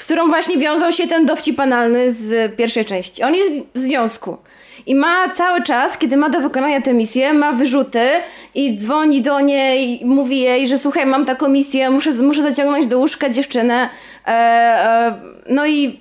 [0.00, 3.22] z którą właśnie wiązał się ten dowcip analny z pierwszej części.
[3.22, 4.36] On jest w związku.
[4.86, 8.00] I ma cały czas, kiedy ma do wykonania tę misję, ma wyrzuty
[8.54, 12.98] i dzwoni do niej, mówi jej, że słuchaj, mam taką misję, muszę, muszę zaciągnąć do
[12.98, 13.88] łóżka dziewczynę.
[14.26, 15.14] E, e,
[15.48, 16.00] no i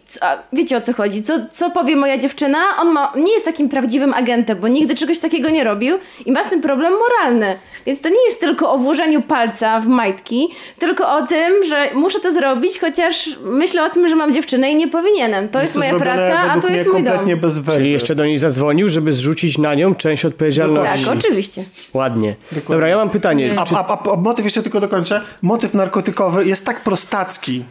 [0.53, 1.23] wiecie o co chodzi.
[1.23, 2.57] Co, co powie moja dziewczyna?
[2.79, 6.43] On ma, nie jest takim prawdziwym agentem, bo nigdy czegoś takiego nie robił i ma
[6.43, 7.55] z tym problem moralny.
[7.85, 10.49] Więc to nie jest tylko o włożeniu palca w majtki,
[10.79, 14.75] tylko o tym, że muszę to zrobić, chociaż myślę o tym, że mam dziewczynę i
[14.75, 15.49] nie powinienem.
[15.49, 17.39] To jest, to moja praca, a to jest mój dom.
[17.39, 17.75] bez.
[17.75, 21.05] Czyli jeszcze do niej zadzwonił, żeby zrzucić na nią część odpowiedzialności.
[21.05, 21.63] Tak, oczywiście.
[21.93, 22.35] Ładnie.
[22.69, 23.55] Dobra, ja mam pytanie.
[23.57, 25.21] A, a, a, a motyw jeszcze tylko dokończę.
[25.41, 27.63] Motyw narkotykowy jest tak prostacki,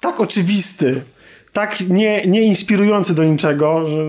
[0.00, 1.02] tak oczywisty,
[1.52, 4.04] tak nie, nie inspirujący do niczego, że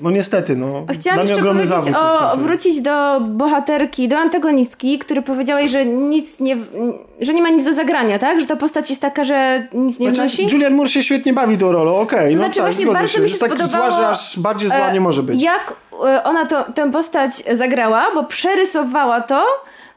[0.00, 0.86] no niestety, no.
[0.92, 6.56] Chciałam jeszcze powiedzieć zawód o, wrócić do bohaterki, do antagonistki, który powiedziałeś, że nic nie,
[7.20, 8.40] że nie ma nic do zagrania, tak?
[8.40, 10.54] Że ta postać jest taka, że nic nie Znaczy, wnosi?
[10.54, 12.26] Julian Moore się świetnie bawi tą rolą, okej.
[12.26, 13.20] To no znaczy tak, właśnie bardzo się.
[13.20, 15.42] mi się tak spodobało, zła, że aż bardziej zła e, nie może być.
[15.42, 15.74] Jak
[16.06, 19.44] e, ona to, tę postać zagrała, bo przerysowała to,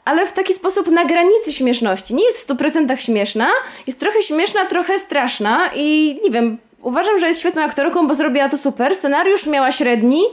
[0.05, 2.13] ale w taki sposób na granicy śmieszności.
[2.13, 3.47] Nie jest w 100% śmieszna,
[3.87, 8.49] jest trochę śmieszna, trochę straszna i nie wiem, uważam, że jest świetną aktorką, bo zrobiła
[8.49, 8.95] to super.
[8.95, 10.23] Scenariusz miała średni,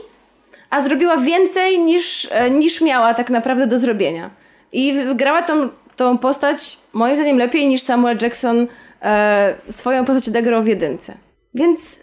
[0.69, 4.29] a zrobiła więcej niż, e, niż miała tak naprawdę do zrobienia.
[4.71, 8.67] I grała tą, tą postać moim zdaniem lepiej niż Samuel Jackson
[9.01, 11.17] e, swoją postać odegrał w jedynce.
[11.53, 11.99] Więc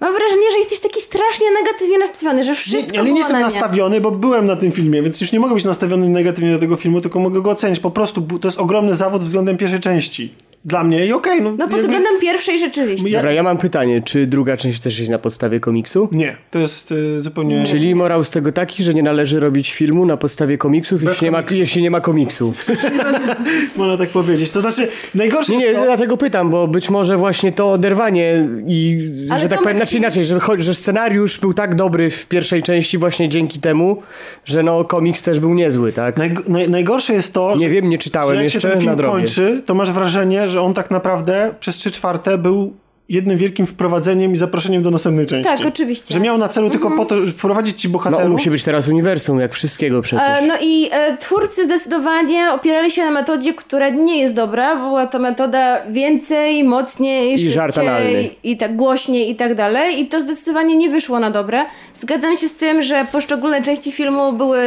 [0.00, 3.42] mam wrażenie, że jesteś taki strasznie negatywnie nastawiony, że wszystko Nie, ale nie jestem nie.
[3.42, 6.76] nastawiony, bo byłem na tym filmie, więc już nie mogę być nastawiony negatywnie do tego
[6.76, 7.80] filmu, tylko mogę go ocenić.
[7.80, 10.34] Po prostu to jest ogromny zawód względem pierwszej części.
[10.64, 11.50] Dla mnie i okej, no.
[11.50, 13.08] No pod jakby- względem pierwszej rzeczywiście.
[13.10, 14.02] Ja- Dobra, ja mam pytanie.
[14.02, 16.08] Czy druga część też jest na podstawie komiksu?
[16.12, 17.64] Nie, to jest y, zupełnie...
[17.64, 21.30] Czyli morał z tego taki, że nie należy robić filmu na podstawie komiksów, jeśli nie,
[21.30, 21.56] ma, komiksu.
[21.58, 22.54] jeśli nie ma komiksu.
[23.76, 24.50] Można tak powiedzieć.
[24.50, 25.86] To znaczy, najgorsze Nie, nie, jest to...
[25.86, 28.98] dlatego pytam, bo być może właśnie to oderwanie i,
[29.30, 32.98] Ale że tak powiem, znaczy inaczej, że, że scenariusz był tak dobry w pierwszej części
[32.98, 34.02] właśnie dzięki temu,
[34.44, 36.16] że no komiks też był niezły, tak?
[36.16, 38.80] Najg- naj, najgorsze jest to, Nie że, wiem, nie czytałem że jak jeszcze, się ten
[38.80, 42.76] film kończy, to masz wrażenie, że on tak naprawdę przez trzy czwarte był
[43.08, 45.50] jednym wielkim wprowadzeniem i zaproszeniem do następnej części.
[45.56, 46.14] Tak, oczywiście.
[46.14, 48.28] Że miał na celu tylko po to, żeby wprowadzić ci No bohaterów.
[48.28, 50.26] musi być teraz uniwersum, jak wszystkiego przecież.
[50.28, 54.76] E, No i e, twórcy zdecydowanie opierali się na metodzie, która nie jest dobra.
[54.76, 58.30] Była to metoda więcej, mocniej, I żart szybciej analny.
[58.44, 60.00] i tak głośniej i tak dalej.
[60.00, 61.64] I to zdecydowanie nie wyszło na dobre.
[61.94, 64.60] Zgadzam się z tym, że poszczególne części filmu były...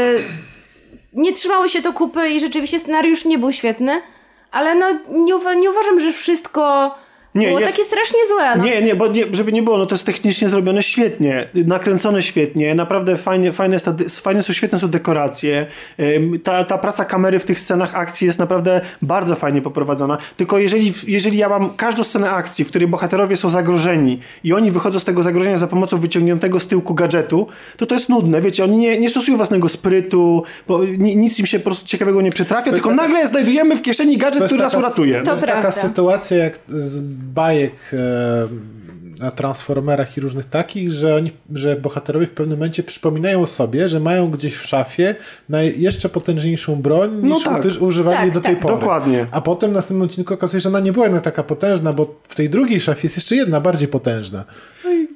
[1.14, 4.02] Nie trzymały się to kupy i rzeczywiście scenariusz nie był świetny.
[4.52, 6.96] Ale no nie, uwa- nie uważam, że wszystko
[7.36, 8.58] Nie, było jest- takie strasznie złe.
[8.58, 8.64] No.
[8.64, 12.76] Nie, nie, bo nie, żeby nie było, no to jest technicznie zrobione świetnie, nakręcone świetnie,
[12.76, 15.66] naprawdę fajnie, fajne, jest fajne są, świetne są dekoracje,
[16.44, 20.94] ta, ta praca kamery w tych scenach akcji jest naprawdę bardzo fajnie poprowadzona, tylko jeżeli,
[21.08, 25.04] jeżeli ja mam każdą scenę akcji, w której bohaterowie są zagrożeni i oni wychodzą z
[25.04, 28.98] tego zagrożenia za pomocą wyciągniętego z tyłku gadżetu, to to jest nudne, wiecie, oni nie,
[29.00, 30.44] nie stosują własnego sprytu,
[31.00, 34.18] nic im się po prostu ciekawego nie przytrafia, jest tylko taka- nagle znajdujemy w kieszeni
[34.18, 35.22] gadżet, który nas uratuje.
[35.22, 35.82] To jest taka prawda.
[35.82, 38.48] sytuacja jak z bajek e,
[39.20, 44.00] na Transformerach i różnych takich, że, oni, że bohaterowie w pewnym momencie przypominają sobie, że
[44.00, 45.16] mają gdzieś w szafie
[45.50, 47.64] naj, jeszcze potężniejszą broń No niż tak.
[47.64, 48.62] uty- używali Tak, do tej tak.
[48.64, 48.76] pory.
[48.76, 49.26] Dokładnie.
[49.32, 52.16] A potem w następnym odcinku okazuje się, że ona nie była jednak taka potężna, bo
[52.28, 54.44] w tej drugiej szafie jest jeszcze jedna bardziej potężna.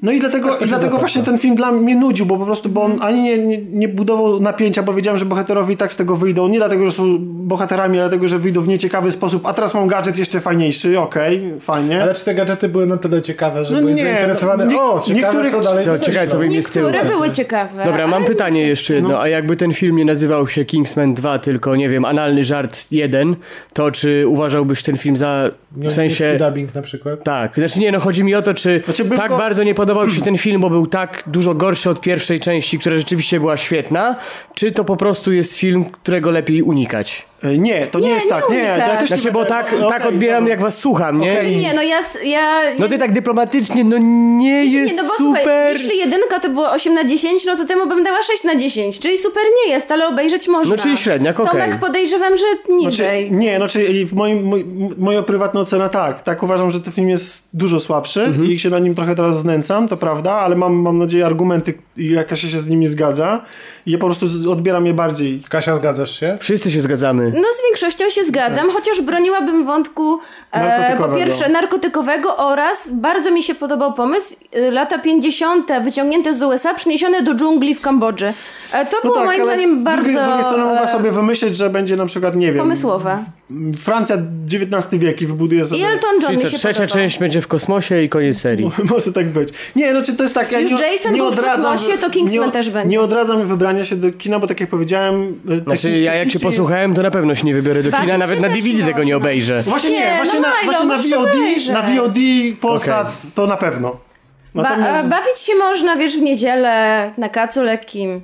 [0.01, 2.69] No i dlatego, Tak i dlatego właśnie ten film dla mnie nudził, bo po prostu
[2.69, 5.95] bo on ani nie, nie, nie budował napięcia, bo wiedziałem, że bohaterowie i tak z
[5.95, 6.47] tego wyjdą.
[6.47, 9.47] Nie dlatego, że są bohaterami, ale dlatego, że wyjdą w nieciekawy sposób.
[9.47, 12.01] A teraz mam gadżet jeszcze fajniejszy, okej, fajnie.
[12.03, 14.67] Ale czy te gadżety były na tyle ciekawe, że No byłeś nie, zainteresowany?
[14.67, 16.43] nie- o, ciekawe, niektórych- co dalej Co, ciekawe, co.
[16.43, 17.85] Niektóre były ciekawe.
[17.85, 21.39] Dobra, mam pytanie nie jeszcze jedno, a jakby ten film nie nazywał się Kingsman 2,
[21.39, 23.35] tylko nie wiem, analny żart 1,
[23.73, 26.37] to czy uważałbyś ten film za, w sensie...
[26.39, 27.23] dubbing na przykład.
[27.23, 30.09] Tak, znaczy nie, no chodzi mi o to, czy Znaczy, tak go- bardzo nie podobał
[30.09, 33.57] Ci się ten film, bo był tak dużo gorszy od pierwszej części, która rzeczywiście była
[33.57, 34.15] świetna,
[34.55, 37.25] czy to po prostu jest film, którego lepiej unikać?
[37.45, 38.49] E, Nie, to nie, Nie, jest nie tak.
[38.49, 38.79] Nie, unikać.
[38.79, 40.51] ja też Znaczy, nie bo tak, tak odbieram, dobra.
[40.51, 41.31] jak was słucham, nie?
[41.33, 43.97] Znaczy I- nie, no ja, ja No ty tak dyplomatycznie, no
[44.37, 45.41] nie jest nie, no bo super.
[45.43, 48.55] słuchaj, jeśli jedynka to było 8 na 10, no to temu bym dała 6 na
[48.55, 50.75] 10, czyli super nie jest, ale obejrzeć można.
[50.75, 51.51] No, czyli średniak, okej.
[51.51, 53.31] Tomek podejrzewam, że Znaczy, niżej.
[53.31, 54.65] nie, znaczy w moim, moj,
[54.97, 56.21] moja prywatna ocena tak.
[56.21, 58.45] Tak uważam, że ten film jest dużo słabszy Mhm.
[58.51, 62.11] i się na nim trochę teraz znęcam, to prawda, ale mam, mam nadzieję argumenty i
[62.11, 63.41] jakaś się z nimi zgadza
[63.85, 65.41] i ja po prostu odbieram je bardziej.
[65.49, 66.37] Kasia, zgadzasz się?
[66.41, 67.31] Wszyscy się zgadzamy.
[67.35, 70.19] No z większością się zgadzam, chociaż broniłabym wątku
[70.51, 75.71] e, po pierwsze narkotykowego oraz bardzo mi się podobał pomysł e, lata 50.
[75.81, 78.33] wyciągnięte z USA, przeniesione do dżungli w Kambodży.
[78.71, 81.11] E, to było moim No tak, ale zdaniem bardzo z drugiej strony mogła e, sobie
[81.11, 82.63] wymyśleć, że będzie na przykład, nie wiem...
[82.63, 83.23] pomysłowe.
[83.77, 84.17] Francja
[84.53, 85.81] XIX wiek i wybuduje sobie...
[85.81, 88.69] I Elton John Czyli mi trzecia część będzie w kosmosie i koniec serii.
[88.91, 89.49] Może tak być.
[89.75, 90.51] Nie, no czy to jest tak...
[90.51, 92.89] Ja Już nie, Jason nie był w odradzam, kosmosie, że- to Kingsman nie, też będzie.
[92.89, 95.39] Nie odradzam wybrania się do kina, bo tak jak powiedziałem...
[95.51, 98.17] e, Znaczy, ja jak się technicznie posłuchałem, to na pewno się nie wybiorę do kina,
[98.17, 99.63] nawet na DVD tego nie obejrzę.
[99.63, 101.29] Właśnie nie, Nie, właśnie, no na, właśnie na VOD,
[101.71, 102.15] na VOD
[102.61, 103.95] Polsat to na pewno.
[104.55, 105.11] Ba- Natomiast...
[105.13, 108.21] a bawić się można, wiesz, w niedzielę, na kacu lekkim.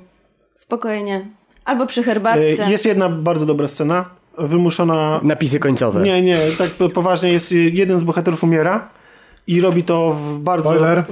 [0.54, 1.26] Spokojnie.
[1.64, 2.66] Albo przy herbatce.
[2.66, 4.04] E, Jest jedna bardzo dobra scena,
[4.38, 5.20] wymuszona...
[5.22, 6.02] Napisy końcowe.
[6.02, 8.88] Nie, nie, tak po- poważnie jest, jeden z bohaterów umiera
[9.46, 10.68] i robi to w bardzo...
[10.70, 11.04] Spoiler.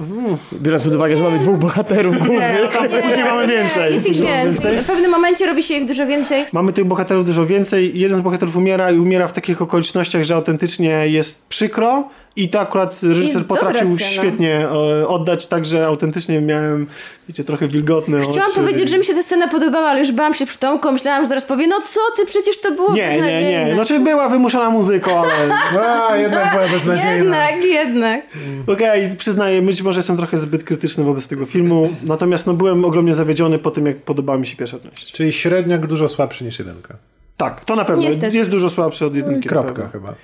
[0.62, 2.70] Biorąc pod uwagę, że mamy dwóch bohaterów głównych.
[3.02, 3.92] Później mamy więcej.
[3.92, 4.78] Jest ich więcej.
[4.78, 6.44] W pewnym momencie robi się ich dużo więcej.
[6.52, 7.98] Mamy tych bohaterów dużo więcej.
[7.98, 12.08] Jeden z bohaterów umiera i umiera w takich okolicznościach, że autentycznie jest przykro.
[12.36, 14.10] I to akurat reżyser potrafił scena.
[14.10, 16.86] świetnie e, oddać, także autentycznie miałem,
[17.28, 18.60] wiecie, trochę wilgotne Chciałam oczy.
[18.60, 20.92] powiedzieć, że mi się ta scena podobała, ale już bałam się przy Tomku.
[20.92, 23.74] Myślałam, że zaraz powie, no co ty, przecież to było Nie, nie, nie.
[23.74, 25.54] Znaczy była wymuszona muzyką, ale
[26.08, 27.14] A, jednak była beznadziejna.
[27.48, 28.20] Jednak, jednak.
[28.66, 33.14] okej, przyznaję, być może jestem trochę zbyt krytyczny wobec tego filmu, natomiast no, byłem ogromnie
[33.14, 35.12] zawiedziony po tym, jak podobała mi się pierwsza część.
[35.12, 36.94] Czyli średniak dużo słabszy niż jedynka.
[37.36, 38.02] Tak, to na pewno.
[38.02, 38.36] Niestety.
[38.36, 39.48] Jest dużo słabszy od jedynki.
[39.48, 40.14] Kropka chyba.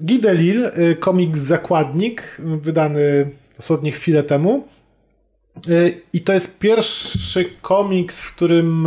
[0.00, 4.68] Guy Delisle, y, komiks Zakładnik, wydany dosłownie chwilę temu.
[5.68, 8.86] Y, I to jest pierwszy komiks, w którym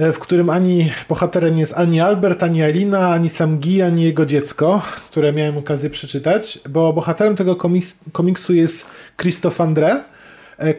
[0.00, 4.26] y, w którym ani bohaterem jest ani Albert, ani Alina, ani sam Guy, ani jego
[4.26, 10.00] dziecko, które miałem okazję przeczytać, bo bohaterem tego komiks, komiksu jest Christophe André,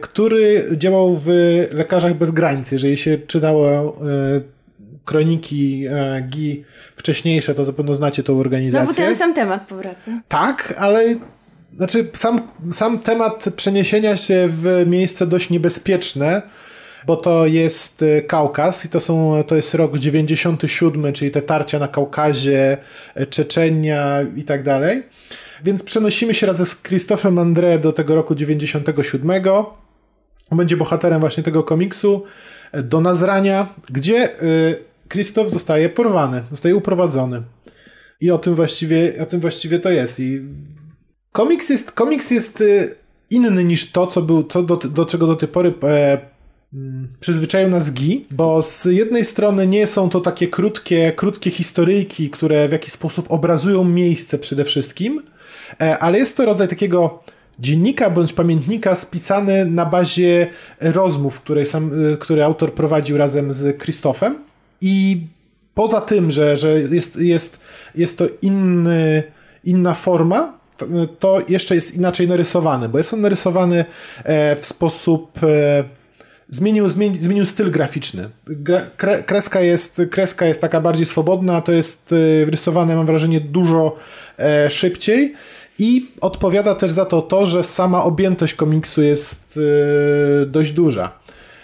[0.00, 1.28] który działał w
[1.72, 2.72] Lekarzach Bez Granic.
[2.72, 3.96] Jeżeli się czytało
[5.04, 5.84] kroniki
[6.28, 6.64] GI
[6.96, 8.80] wcześniejsze, to zapewne znacie tą organizację.
[8.80, 10.10] Znowu ten sam temat powraca.
[10.28, 11.14] Tak, ale
[11.76, 12.40] znaczy sam,
[12.72, 16.42] sam temat przeniesienia się w miejsce dość niebezpieczne,
[17.06, 21.78] bo to jest e, Kaukaz i to, są, to jest rok 97, czyli te tarcia
[21.78, 22.78] na Kaukazie,
[23.14, 25.02] e, Czeczenia i tak dalej.
[25.64, 29.30] Więc przenosimy się razem z Christophem André do tego roku 97.
[30.50, 32.24] On będzie bohaterem właśnie tego komiksu
[32.72, 34.28] e, do Nazrania, gdzie
[35.08, 37.42] Krzysztof zostaje porwany, zostaje uprowadzony.
[38.20, 40.20] I o tym właściwie, o tym właściwie to jest.
[40.20, 40.40] I
[41.36, 42.94] Komiks jest, komiks jest y,
[43.30, 46.18] inny niż to, co był, to do, do czego do tej pory e,
[46.74, 52.30] mm, przyzwyczaił nas GI, bo z jednej strony nie są to takie krótkie, krótkie historyjki,
[52.30, 55.22] które w jakiś sposób obrazują miejsce przede wszystkim,
[55.80, 57.24] e, ale jest to rodzaj takiego
[57.58, 60.46] dziennika bądź pamiętnika spisany na bazie
[60.80, 64.45] rozmów, które, sam, y, które autor prowadził razem z Krzysztofem
[64.80, 65.26] i
[65.74, 67.60] poza tym, że, że jest, jest,
[67.94, 69.22] jest to inny,
[69.64, 70.58] inna forma,
[71.18, 73.84] to, jeszcze jest inaczej narysowany, bo jest on narysowany
[74.24, 75.84] e, w sposób e,
[76.48, 78.28] zmienił, zmienił, zmienił styl graficzny.
[78.46, 83.40] Gra, kre, kreska, jest, kreska jest taka bardziej swobodna, to jest e, rysowane, mam wrażenie,
[83.40, 83.96] dużo
[84.68, 85.34] szybciej
[85.78, 89.60] i odpowiada też za to to, że sama objętość komiksu jest
[90.46, 91.12] dość duża.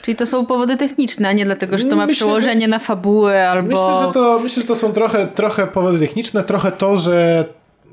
[0.02, 2.78] Czyli to są powody techniczne, a nie dlatego, że to ma Myślę, przełożenie że- na
[2.78, 3.68] fabułę albo...
[3.68, 7.44] Myślę, że to, myślę, że to są trochę, trochę powody techniczne, trochę to, że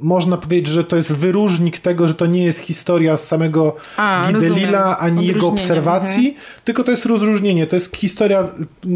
[0.02, 4.28] można powiedzieć, że to jest wyróżnik tego, że to nie jest historia z samego A,
[4.34, 8.48] Gidelila, ani jego obserwacji, tylko to jest rozróżnienie, to jest historia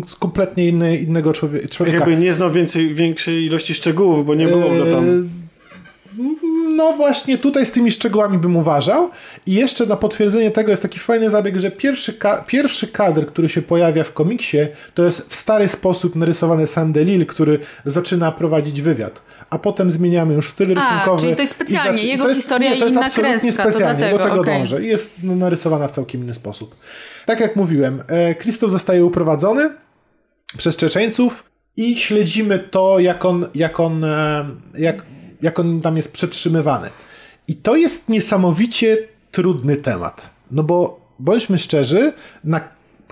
[0.08, 1.98] z kompletnie inny, innego człowie- człowieka.
[1.98, 5.30] Jakby nie znał więcej, większej ilości szczegółów, bo nie było go tam.
[6.76, 9.10] No właśnie tutaj z tymi szczegółami bym uważał.
[9.48, 13.50] I jeszcze na potwierdzenie tego jest taki fajny zabieg, że pierwszy, ka- pierwszy kadr, który
[13.50, 14.58] się pojawia w komiksie,
[14.94, 19.22] to jest w stary sposób narysowany Sam Delil, który zaczyna prowadzić wywiad.
[19.50, 21.22] A potem zmieniamy już styl rysunkowy.
[21.22, 23.64] czyli to jest specjalnie, zaczy- jego to jest, historia nie, to jest inna absolutnie kreska,
[23.64, 24.60] to specjalnie, dlatego, do tego okej.
[24.60, 24.84] dążę.
[24.84, 26.76] I jest narysowana w całkiem inny sposób.
[27.26, 29.70] Tak jak mówiłem, e, Krzysztof zostaje uprowadzony
[30.58, 31.44] przez Czeczeńców
[31.78, 34.46] i śledzimy to, jak on, jak on, e,
[34.78, 35.04] jak,
[35.44, 36.90] jak on tam jest przetrzymywany.
[37.48, 38.98] I to jest niesamowicie
[39.32, 40.30] trudny temat.
[40.52, 42.14] No bo bądźmy szczerzy,
[42.44, 42.62] na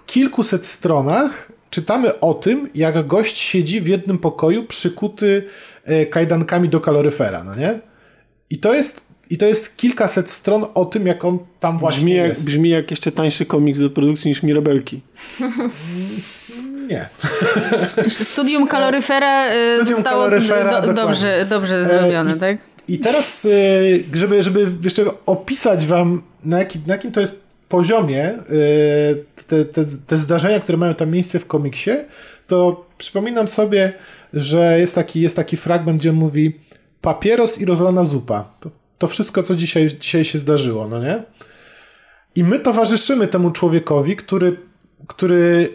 [0.06, 5.44] kilkuset stronach czytamy o tym, jak gość siedzi w jednym pokoju przykuty
[5.84, 7.80] e, kajdankami do kaloryfera, no nie?
[8.49, 12.16] I to jest, i to jest kilkaset stron o tym, jak on tam właśnie Brzmi
[12.16, 12.45] jak, jest.
[12.45, 15.02] brzmi jak jeszcze tańszy komiks do produkcji niż Mirabelki.
[16.88, 17.10] Nie.
[18.10, 22.58] Studium kaloryfera y, Studium zostało kaloryfera, do, dobrze, dobrze E, zrobione, i- tak?
[22.88, 28.34] I teraz, y, żeby, żeby jeszcze opisać wam, na jakim, na jakim to jest poziomie
[29.48, 31.91] te, te, te zdarzenia, które mają tam miejsce w komiksie,
[32.48, 33.94] to przypominam sobie,
[34.34, 36.60] że jest taki, jest taki fragment, gdzie on mówi
[37.02, 38.52] papieros i rozlana zupa.
[38.60, 41.24] To, to wszystko, co dzisiaj, dzisiaj się zdarzyło, no nie?
[42.36, 44.58] I my towarzyszymy temu człowiekowi, który,
[45.08, 45.70] który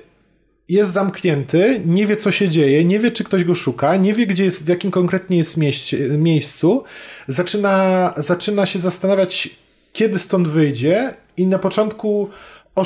[0.69, 4.27] jest zamknięty, nie wie co się dzieje, nie wie czy ktoś go szuka, nie wie
[4.27, 6.85] gdzie jest, w jakim konkretnie jest mieście, miejscu,
[7.29, 9.51] zaczyna, zaczyna się zastanawiać
[9.93, 12.29] kiedy stąd wyjdzie i na początku
[12.79, 12.83] y,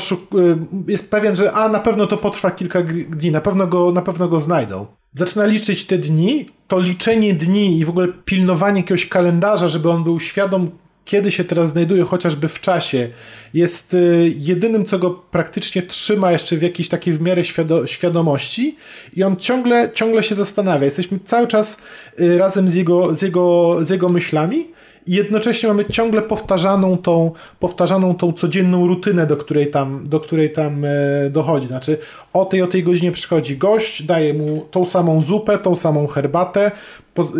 [0.89, 4.29] jest pewien, że a na pewno to potrwa kilka dni, na pewno go, na pewno
[4.29, 4.87] go znajdą.
[5.15, 10.05] Zaczyna liczyć te dni, to liczenie dni i w ogóle pilnowanie jakiegoś kalendarza, żeby on
[10.05, 10.71] był świadom
[11.05, 13.09] kiedy się teraz znajduje, chociażby w czasie,
[13.55, 18.77] jest y, jedynym, co go praktycznie trzyma jeszcze w jakiejś takiej w miarę świado- świadomości
[19.17, 20.85] i on ciągle, ciągle się zastanawia.
[20.85, 21.83] Jesteśmy cały czas
[22.21, 27.33] y, razem z jego, z, jego, z jego myślami i jednocześnie mamy ciągle powtarzaną tą,
[27.61, 30.89] powtarzaną tą codzienną rutynę, do której tam, do której tam e,
[31.31, 31.67] dochodzi.
[31.67, 31.99] Znaczy
[32.33, 36.71] o tej o tej godzinie przychodzi gość, daje mu tą samą zupę, tą samą herbatę,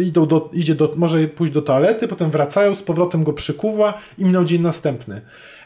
[0.01, 4.25] idą do, idzie do, może pójść do toalety, potem wracają, z powrotem go przykuwa i
[4.25, 5.21] minął dzień następny.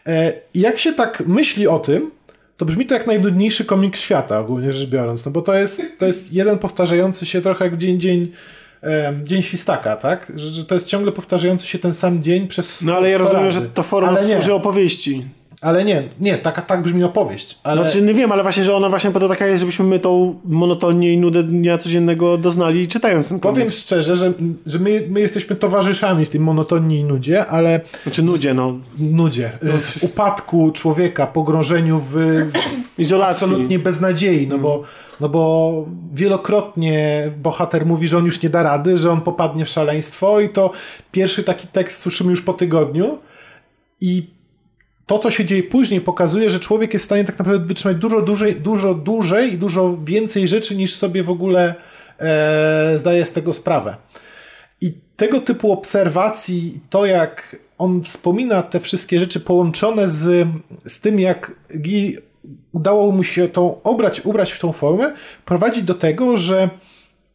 [0.07, 2.11] E, jak się tak myśli o tym,
[2.57, 6.07] to brzmi to jak najnudniejszy komik świata, ogólnie rzecz biorąc, no bo to jest, to
[6.07, 8.33] jest jeden powtarzający się trochę jak dzień, dzień,
[9.23, 10.33] dzień świstaka, tak?
[10.37, 13.25] Że, że to jest ciągle powtarzający się ten sam dzień przez No ale ja 100
[13.25, 13.61] rozumiem, razy.
[13.61, 15.25] że to forma ale nie, służy opowieści.
[15.65, 17.59] Ale nie, nie, tak, tak brzmi opowieść.
[17.63, 19.99] Ale Znaczy, nie wiem, ale właśnie, że ona właśnie po to taka jest, żebyśmy my
[19.99, 23.59] tą monotonię i nudę dnia codziennego doznali czytając ten komiks.
[23.61, 24.33] powiem szczerze, że,
[24.67, 28.79] że my, my jesteśmy towarzyszami w tym monotonii i nudzie, ale Znaczy nudzie, no.
[28.99, 32.13] nudzie, y, w upadku człowieka, pogrążeniu w,
[32.97, 33.45] w Izolacji.
[33.45, 34.83] absolutnie beznadziei, no bo,
[35.21, 39.69] no bo wielokrotnie bohater mówi, że on już nie da rady, że on popadnie w
[39.69, 40.71] szaleństwo i to
[41.13, 43.19] pierwszy taki tekst słyszymy już po tygodniu
[44.01, 44.35] i
[45.07, 48.23] to, co się dzieje później, pokazuje, że człowiek jest w stanie tak naprawdę wytrzymać dużo
[48.23, 51.75] dłużej, dużo dłużej i dużo więcej rzeczy, niż sobie w ogóle
[52.19, 53.97] e, zdaje z tego sprawę.
[54.81, 60.49] I tego typu obserwacji, to jak on wspomina te wszystkie rzeczy połączone z,
[60.85, 62.23] z tym, jak Guy
[62.73, 65.13] udało mu się tą obrać, ubrać w tą formę,
[65.45, 66.69] prowadzi do tego, że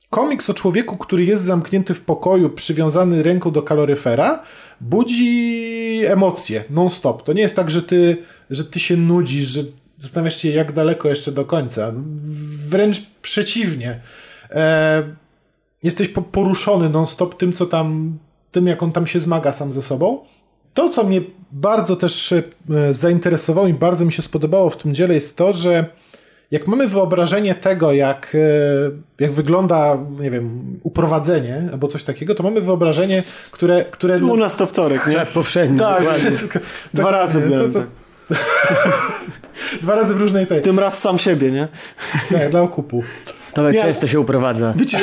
[0.09, 4.43] komiks o człowieku, który jest zamknięty w pokoju, przywiązany ręką do kaloryfera,
[4.81, 7.23] budzi emocje non-stop.
[7.23, 8.17] To nie jest tak, że ty,
[8.49, 9.63] że ty się nudzisz, że
[9.97, 11.91] zastanawiasz się, jak daleko jeszcze do końca.
[12.69, 13.99] Wręcz przeciwnie.
[14.51, 15.03] E,
[15.83, 18.17] jesteś po- poruszony non-stop tym, co tam,
[18.51, 20.19] tym, jak on tam się zmaga sam ze sobą.
[20.73, 21.21] to, co mnie
[21.51, 22.43] bardzo też e,
[22.93, 25.85] zainteresowało i bardzo mi się spodobało w tym dziele, jest to, że
[26.51, 32.43] jak mamy wyobrażenie tego, jak, e, jak wygląda, nie wiem, uprowadzenie albo coś takiego, to
[32.43, 33.85] mamy wyobrażenie, które...
[33.85, 35.25] które U nas to wtorek, nie?
[35.33, 36.31] Powszedni, Tak, dokładnie.
[36.93, 37.73] dwa razy nie, byłem.
[37.73, 37.87] to- tak.
[39.81, 40.61] Dwa razy w różnej tej.
[40.61, 41.67] Tym raz sam siebie, nie?
[42.31, 43.03] Tak, dla okupu.
[43.53, 44.73] Tomek Ja- często się uprowadza.
[44.75, 44.97] Wiecie,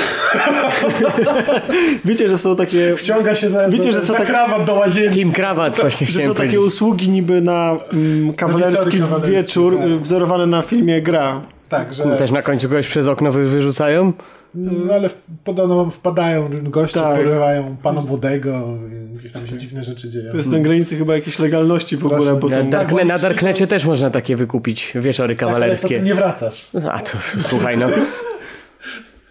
[2.05, 2.97] wiecie, że są takie...
[2.97, 5.21] Wciąga się za, Wiecie, za, że są za tak- krawat do łazienki.
[5.21, 6.59] Team krawat właśnie Że są takie powiedzieć.
[6.59, 9.87] usługi niby na mm, kawalerski kawalerskie, wieczór, tak.
[9.89, 11.43] y, wzorowane na filmie Gra.
[11.69, 12.05] Tak, że...
[12.05, 14.13] Też na końcu kogoś przez okno wy- wyrzucają?
[14.55, 15.11] No, ale
[15.45, 17.17] podobno wpadają goście, Tak.
[17.17, 18.69] porywają pana młodego,
[19.15, 20.31] i gdzieś tam się dziwne rzeczy dzieją.
[20.31, 22.41] To jest na granicy chyba jakiejś legalności w ogóle, Strasznie.
[22.41, 22.71] bo Na, tam...
[22.71, 25.89] Darkne, bo na Darknecie też można takie wykupić wieczory Tak, ale kawalerskie.
[25.89, 26.67] potem nie wracasz.
[26.93, 27.11] A to
[27.41, 27.87] słuchaj no.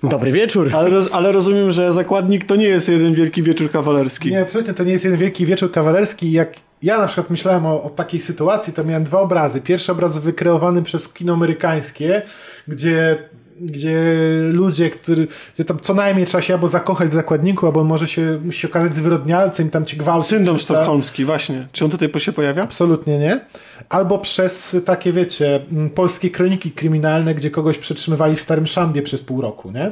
[0.04, 0.70] Dobry wieczór.
[0.76, 4.32] Ale, roz, ale rozumiem, że zakładnik to nie jest jeden wielki wieczór kawalerski.
[4.32, 6.32] Nie, absolutnie, to nie jest jeden wielki wieczór kawalerski.
[6.32, 6.54] Jak
[6.84, 9.62] ja na przykład myślałem o, o takiej sytuacji, to miałem dwa obrazy.
[9.62, 12.22] Pierwszy obraz wykreowany przez kino amerykańskie,
[12.68, 13.18] gdzie
[13.60, 14.04] gdzie
[14.52, 18.40] ludzie, który, gdzie tam co najmniej trzeba się albo zakochać w zakładniku, albo może się,
[18.46, 20.30] musi się okazać zwyrodnialcem i tam ci gwałci.
[20.30, 21.68] Syndrom sztokholmski, właśnie.
[21.72, 22.64] Czy on tutaj się pojawia?
[22.64, 23.40] Absolutnie nie.
[23.90, 25.60] Albo przez takie, wiecie,
[25.96, 29.92] polskie kroniki kryminalne, gdzie kogoś przetrzymywali w starym szambie przez pół roku, nie?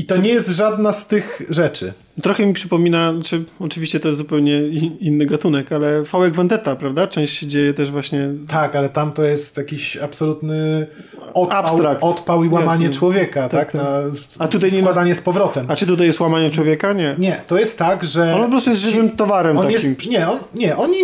[0.00, 1.92] I to nie jest żadna z tych rzeczy.
[2.22, 4.68] Trochę mi przypomina, czy oczywiście to jest zupełnie
[5.00, 7.06] inny gatunek, ale Fałek Vendetta, prawda?
[7.06, 8.28] Część się dzieje też właśnie...
[8.48, 10.86] Tak, ale tam to jest jakiś absolutny
[11.34, 12.04] odpał, Abstrakt.
[12.04, 12.98] odpał i łamanie Jasne.
[12.98, 13.72] człowieka, tak?
[13.72, 13.74] tak.
[13.74, 13.90] Na
[14.38, 15.66] A tutaj nie ma- składanie z powrotem.
[15.68, 16.92] A czy tutaj jest łamanie człowieka?
[16.92, 17.14] Nie.
[17.18, 18.34] Nie, to jest tak, że...
[18.34, 19.90] On po prostu jest żywym towarem on takim.
[19.90, 20.98] jest, nie, on, nie, oni,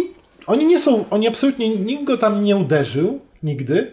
[0.46, 3.90] oni nie są, oni absolutnie, nikt go tam nie uderzył, nigdy.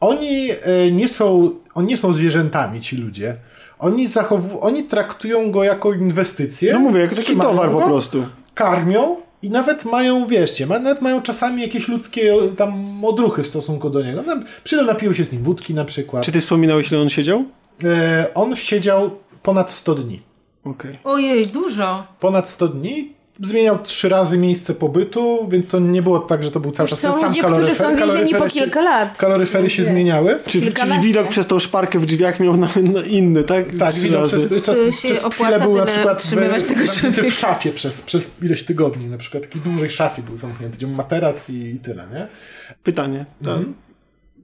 [0.00, 3.36] Oni e, nie są, oni nie są zwierzętami, ci ludzie.
[3.82, 6.72] Oni zachowują, oni traktują go jako inwestycję.
[6.72, 8.24] No mówię, jako taki towar po prostu.
[8.54, 14.02] Karmią i nawet mają, wieszcie, nawet mają czasami jakieś ludzkie tam odruchy w stosunku do
[14.02, 14.22] niego.
[14.26, 16.24] No, przyjdą, napiły się z nim wódki na przykład.
[16.24, 17.44] Czy ty wspominałeś, ile on siedział?
[17.84, 19.10] E, on siedział
[19.42, 20.22] ponad 100 dni.
[20.64, 20.98] Okej.
[21.04, 22.06] Ojej, dużo.
[22.20, 23.12] Ponad 100 dni.
[23.42, 27.00] Zmieniał trzy razy miejsce pobytu, więc to nie było tak, że to był cały czas
[27.00, 27.74] ten Są sam ludzie, kaloryfer.
[27.74, 29.18] którzy są więzieni po Kaloryfery się- kilka lat.
[29.18, 30.38] Kaloryfery się zmieniały.
[30.44, 31.02] Czy, czyli Kilkanaście.
[31.06, 33.64] widok przez tą szparkę w drzwiach miał na, na inny, tak?
[33.78, 34.48] Tak, Trzy widok razy.
[34.48, 37.22] przez, czas, przez chwilę był na przykład w, tego zamknięty człowieka.
[37.30, 40.96] w szafie przez, przez ileś tygodni, na przykład takiej dużej szafie był zamknięty, gdzie był
[40.96, 42.26] materac i, i tyle, nie?
[42.82, 43.26] Pytanie.
[43.42, 43.74] Mhm.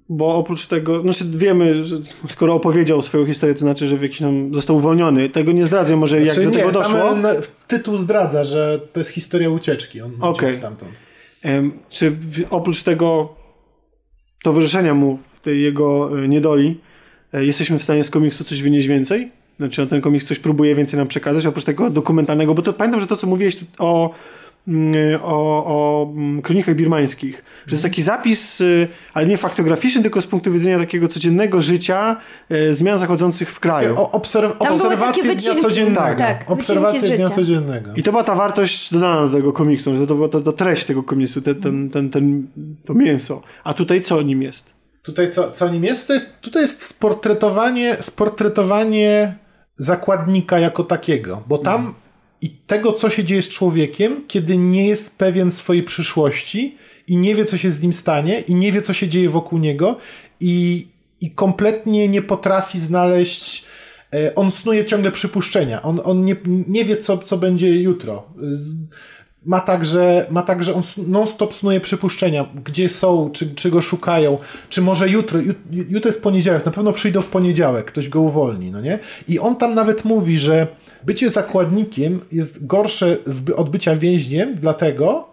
[0.09, 1.97] Bo oprócz tego, znaczy wiemy, że
[2.29, 5.29] skoro opowiedział swoją historię, to znaczy, że w jakiś tam został uwolniony.
[5.29, 6.99] Tego nie zdradzę może jak Znaczy, do tego doszło.
[6.99, 10.01] E, tytuł zdradza, że to jest historia ucieczki.
[10.01, 10.93] On uciekł stamtąd.
[11.43, 12.17] Em, Czy
[12.51, 13.35] oprócz tego
[14.43, 16.81] towarzyszenia mu w tej jego e, niedoli
[17.33, 19.31] e, jesteśmy w stanie z komiksu coś wynieść więcej?
[19.59, 23.01] Znaczy on ten komiks coś próbuje więcej nam przekazać, oprócz tego dokumentalnego, bo to pamiętam,
[23.01, 24.11] że to co mówiłeś o,
[25.23, 30.27] o, o mm, kronikach birmańskich, że jest taki zapis, y, ale nie faktograficzny, tylko z
[30.27, 32.17] punktu widzenia takiego codziennego życia,
[32.51, 33.95] e, zmian zachodzących w kraju.
[33.97, 34.53] O, obserw-
[35.07, 35.63] takie dnia wycinki.
[35.63, 36.01] codziennego.
[36.01, 36.45] Tak, tak,
[36.99, 37.91] z dnia codziennego.
[37.97, 40.85] I to była ta wartość dodana do tego komiksu, że to była ta, ta treść
[40.85, 42.47] tego komiksu, ten, ten, ten, ten,
[42.85, 43.43] to mięso.
[43.65, 44.73] A tutaj co nim jest?
[45.03, 46.07] Tutaj co, co nim jest?
[46.07, 46.41] To jest?
[46.41, 49.35] Tutaj jest sportretowanie, sportretowanie
[49.77, 51.95] zakładnika jako takiego, bo tam
[52.43, 56.77] i tego, co się dzieje z człowiekiem, kiedy nie jest pewien swojej przyszłości
[57.09, 59.59] i nie wie, co się z nim stanie i nie wie, co się dzieje wokół
[59.59, 59.97] niego
[60.41, 60.87] i,
[61.21, 63.65] i kompletnie nie potrafi znaleźć
[64.15, 65.83] e, on snuje ciągle przypuszczenia.
[65.83, 68.29] On, on nie, nie wie, co, co będzie jutro.
[69.47, 74.39] Ma także, ma także on non-stop snuje przypuszczenia, gdzie są, czy, czy go szukają,
[74.69, 78.71] czy może jutro, jut, jutro jest poniedziałek, na pewno przyjdą w poniedziałek, ktoś go uwolni,
[78.71, 78.99] no nie?
[79.29, 80.67] I on tam nawet mówi, że
[81.05, 83.17] bycie zakładnikiem jest gorsze
[83.57, 85.29] od bycia więźniem, dlatego,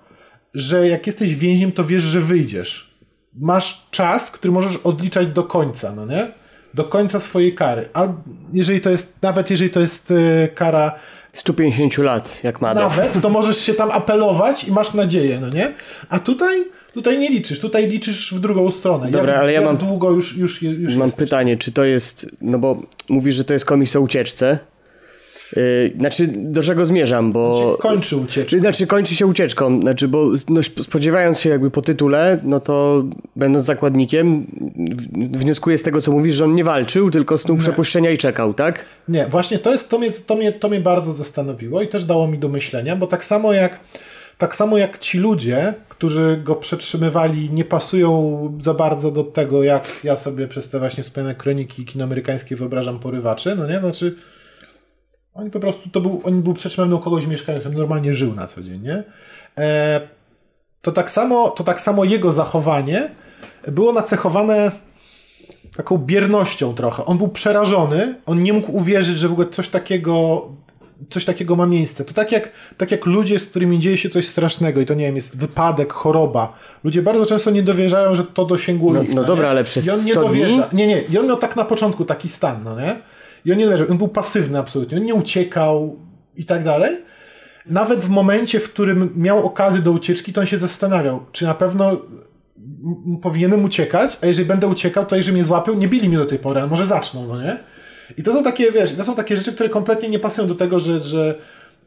[0.54, 2.96] że jak jesteś więźniem, to wiesz, że wyjdziesz.
[3.40, 6.28] Masz czas, który możesz odliczać do końca, no nie?
[6.74, 7.90] Do końca swojej kary.
[7.94, 8.14] Albo
[8.54, 10.96] jeżeli to jest, nawet jeżeli to jest e, kara
[11.34, 12.98] 150 lat, jak Madow.
[12.98, 15.74] nawet, to możesz się tam apelować i masz nadzieję, no nie?
[16.10, 16.64] A tutaj,
[16.94, 19.12] tutaj nie liczysz, tutaj liczysz w drugą stronę.
[19.12, 21.26] Dobra, jak, ale ja mam- długo już, już, już Mam jesteś.
[21.26, 24.60] pytanie, czy to jest, no bo mówisz, że to jest komiks o ucieczce.
[25.56, 27.78] Yy, znaczy, do czego zmierzam, bo...
[27.82, 28.50] Kończy ucieczkę.
[28.50, 33.04] Czy, znaczy kończy się ucieczką, znaczy, bo no, spodziewając się jakby po tytule, no to
[33.36, 34.48] będąc zakładnikiem,
[35.16, 38.86] wnioskuję z tego, co mówisz, że on nie walczył, tylko snuł przepuszczenia i czekał, tak?
[39.08, 42.28] Nie, właśnie to jest, to mnie, to, mnie, to mnie bardzo zastanowiło i też dało
[42.28, 43.80] mi do myślenia, bo tak samo jak
[44.38, 49.88] tak samo jak ci ludzie, którzy go przetrzymywali, nie pasują za bardzo do tego, jak
[50.04, 53.80] ja sobie przez te właśnie wspomniane kroniki kino amerykańskie wyobrażam porywaczy, no nie?
[53.80, 54.16] Znaczy
[55.36, 58.64] Oni po prostu, to był, on był przetrzymany u kogoś mieszkającym, normalnie żył na co
[58.64, 59.04] dzień, nie?
[59.58, 60.02] E,
[60.82, 63.10] to, tak samo, to tak samo jego zachowanie
[63.68, 64.72] było nacechowane
[65.78, 67.06] taką biernością trochę.
[67.06, 70.46] On był przerażony, on nie mógł uwierzyć, że w ogóle coś takiego
[71.10, 72.06] coś takiego ma miejsce.
[72.06, 75.06] To tak jak, tak jak ludzie, z którymi dzieje się coś strasznego i to nie
[75.06, 76.54] wiem, jest wypadek, choroba.
[76.84, 79.14] Ludzie bardzo często nie dowierzają, że to dosięgło No- ich.
[79.14, 79.28] no nie?
[79.28, 80.42] dobra, ale przez I on nie 100 dni?
[80.42, 80.70] dowierza.
[80.74, 81.02] Nie, nie.
[81.02, 82.96] I on miał tak na początku taki stan, no nie?
[83.46, 83.88] I on nie dowierzał.
[83.92, 84.98] On był pasywny absolutnie.
[84.98, 85.96] On nie uciekał
[86.36, 86.98] i tak dalej.
[87.66, 91.54] Nawet w momencie, w którym miał okazję do ucieczki, to on się zastanawiał, czy na
[91.54, 91.98] pewno
[93.22, 96.40] powinienem uciekać, a jeżeli będę uciekał, to jeżeli mnie złapią, nie bili mnie do tej
[96.40, 97.58] pory, ale może zaczną, no nie?
[98.18, 100.80] I to są takie, wiesz, to są takie rzeczy, które kompletnie nie pasują do tego,
[100.80, 101.36] że, że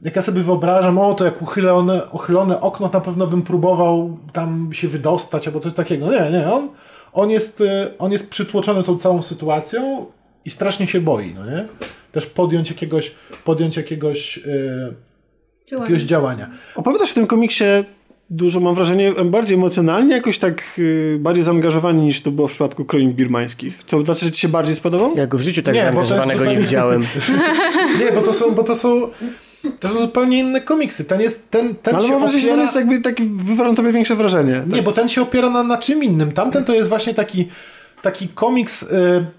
[0.02, 4.68] jak ja sobie wyobrażam, o to jak uchylone, uchylone okno, na pewno bym próbował tam
[4.72, 6.10] się wydostać albo coś takiego.
[6.10, 6.68] Nie, nie, on,
[7.12, 10.06] on, jest, y, on jest przytłoczony tą całą sytuacją
[10.44, 11.68] i strasznie się boi, no nie?
[12.12, 14.94] Też podjąć jakiegoś, podjąć jakiegoś, y,
[15.70, 16.50] jakiegoś działania.
[16.74, 17.64] Opowiadasz w tym komiksie
[18.30, 22.84] dużo, mam wrażenie, bardziej emocjonalnie, jakoś tak y, bardziej zaangażowani niż to było w przypadku
[22.84, 23.84] kronik birmańskich.
[23.84, 25.14] To znaczy, że ci się bardziej spodobał?
[25.16, 27.04] Ja go w życiu tak Nie, zaangażowanego nie widziałem.
[28.00, 29.08] Nie, bo to są, bo to są,
[29.80, 31.04] to są zupełnie inne komiksy.
[31.04, 32.56] Ten jest, ten, ten Ale się mam wrażenie, że opiera...
[32.56, 34.62] ten jest jakby taki, wywarł na tobie większe wrażenie.
[34.72, 36.32] Nie, bo ten się opiera na, na czym innym.
[36.32, 37.48] Tamten to jest właśnie taki,
[38.02, 38.86] taki komiks e,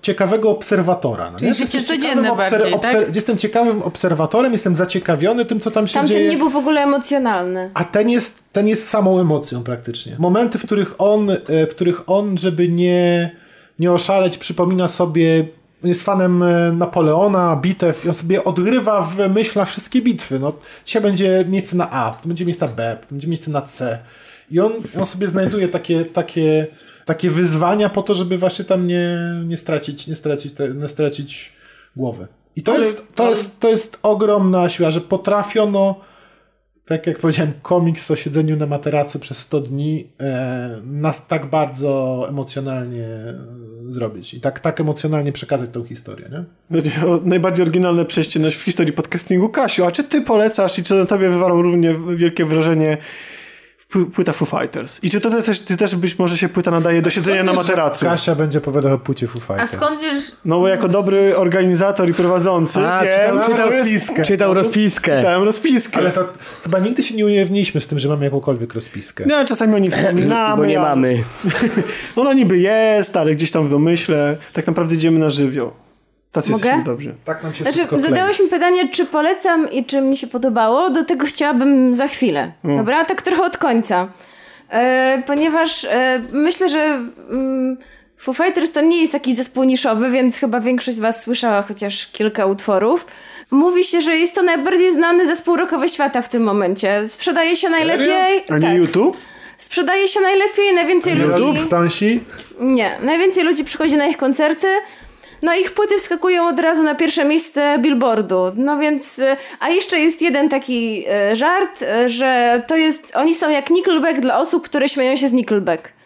[0.01, 1.31] ciekawego obserwatora.
[1.31, 3.15] No, Czyli życie Jestem codzienne ciekawym bardziej, tak?
[3.15, 6.29] Jestem ciekawym obserwatorem, jestem zaciekawiony tym, co tam się Tamten dzieje.
[6.29, 7.71] nie był w ogóle emocjonalny.
[7.73, 10.15] A ten jest, ten jest samą emocją praktycznie.
[10.19, 11.37] Momenty, w których on, e,
[11.67, 13.31] w których on żeby nie,
[13.79, 15.45] nie oszaleć, przypomina sobie,
[15.83, 20.39] jest fanem e, Napoleona, bitew i on sobie odgrywa w myślach wszystkie bitwy.
[20.39, 20.53] No,
[20.85, 23.99] dzisiaj będzie miejsce na A, to będzie miejsce na B, to będzie miejsce na C.
[24.51, 26.67] I on, on sobie znajduje takie, takie,
[27.09, 29.09] takie wyzwania po to, żeby właśnie tam nie,
[29.47, 31.53] nie stracić, nie stracić, te, nie stracić
[31.95, 32.27] głowy.
[32.55, 35.95] I to, Ale- jest, to, ale- jest, to jest ogromna siła, że potrafiono
[36.85, 42.25] tak jak powiedziałem, komiks o siedzeniu na materacu przez 100 dni e, nas tak bardzo
[42.29, 43.07] emocjonalnie
[43.87, 46.43] zrobić i tak, tak emocjonalnie przekazać tą historię, nie?
[46.69, 49.49] Będzie o najbardziej oryginalne przejście w historii podcastingu.
[49.49, 52.97] Kasiu, a czy ty polecasz i czy na tobie wywarło równie wielkie wrażenie
[54.13, 55.03] płyta Foo Fighters?
[55.03, 58.05] I czy to też, ty też być może się płyta nadaje do siedzenia na materacu?
[58.05, 59.71] Kasia będzie opowiadała o płcie Foo A Fighters.
[59.71, 60.31] skąd wiesz...
[60.45, 64.23] No bo jako dobry organizator i prowadzący A, wiem, rozpiskę.
[64.23, 65.17] Czytał rozpiskę.
[65.17, 65.97] Czytałem rozpiskę.
[65.97, 66.25] Ale to
[66.63, 69.25] chyba nigdy się nie ujawniliśmy z tym, że mamy jakąkolwiek rozpiskę.
[69.25, 70.57] Nie, czasami o nich wspominamy.
[70.57, 71.23] Bo nie mamy.
[72.15, 74.37] Ona niby jest, ale gdzieś tam w domyśle.
[74.53, 75.71] Tak naprawdę idziemy na żywioł.
[76.31, 76.63] Tacy Mogę?
[76.65, 77.15] jesteśmy dobrzy.
[77.25, 78.09] Tak nam się Znaczy, wszystko klei.
[78.09, 80.89] zadałeś mi pytanie, czy polecam i czy mi się podobało.
[80.89, 82.51] Do tego chciałabym za chwilę.
[82.63, 83.05] Dobra?
[83.05, 84.07] Tak trochę od końca.
[84.69, 87.77] E, ponieważ e, myślę, że mm,
[88.17, 92.07] Foo Fighters to nie jest taki zespół niszowy, więc chyba większość z was słyszała chociaż
[92.07, 93.05] kilka utworów.
[93.51, 97.07] Mówi się, że jest to najbardziej znany zespół rockowy świata w tym momencie.
[97.07, 98.43] Sprzedaje się najlepiej.
[98.49, 98.75] A nie tak.
[98.75, 99.17] YouTube?
[99.57, 101.39] Sprzedaje się najlepiej, najwięcej ludzi.
[101.39, 102.23] YouTube, Stansi?
[102.59, 104.67] Nie, najwięcej ludzi przychodzi na ich koncerty.
[105.41, 108.51] No ich płyty wskakują od razu na pierwsze miejsce Billboardu.
[108.55, 113.35] No więc, y, a jeszcze jest jeden taki y, żart, y, że to jest, oni
[113.35, 115.98] są jak Nickelback dla osób, które śmieją się z Nickelback.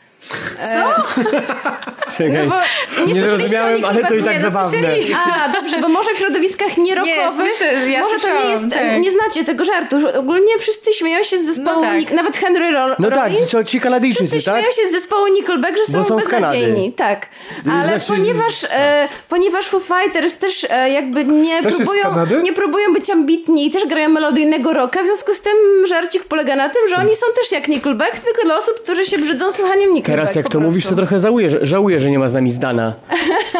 [0.57, 1.03] Co?
[2.17, 2.47] Czekaj.
[2.47, 4.87] No bo nie, Nie słyszeliście o zrozumiałem, ale to i tak Nie, no zabawne.
[5.25, 8.99] A, dobrze, bo może w środowiskach nierockowych, słyszę, ja może to nie jest, tak.
[8.99, 9.99] nie znacie tego żartu.
[9.99, 12.11] że Ogólnie wszyscy śmieją się z zespołu, No tak.
[12.11, 13.49] Nawet Henry Ro- No tak, Rollins.
[13.49, 14.59] to ci Kanadyjczycy, Wszyscy tak?
[14.59, 16.93] śmieją się z zespołu Nickelback, że są, są beznadziejni.
[16.93, 17.27] Tak.
[17.71, 22.03] Ale znaczy- ponieważ, e, ponieważ Foo Fighters też e, jakby nie Też próbują,
[22.43, 25.53] nie próbują być ambitni i też grają melodyjnego rocka, w związku z tym
[25.87, 29.17] żarcik polega na tym, że oni są też jak Nickelback, tylko dla osób, którzy się
[29.17, 30.12] brzydzą słuchaniem Nickelback.
[30.15, 30.72] Teraz jak po to prostu.
[30.72, 32.94] mówisz, to trochę żałuję, że, żałuję, że nie ma z nami Zdana.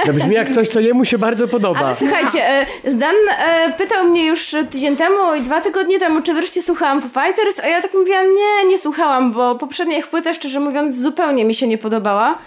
[0.06, 1.80] To brzmi jak coś, co jemu się bardzo podoba.
[1.80, 6.34] Ale słuchajcie, e, Zdan e, pytał mnie już tydzień temu i dwa tygodnie temu, czy
[6.34, 10.34] wreszcie słuchałam Foo Fighters, a ja tak mówiłam, nie, nie słuchałam, bo poprzednia ich płyta,
[10.34, 12.38] szczerze mówiąc, zupełnie mi się nie podobała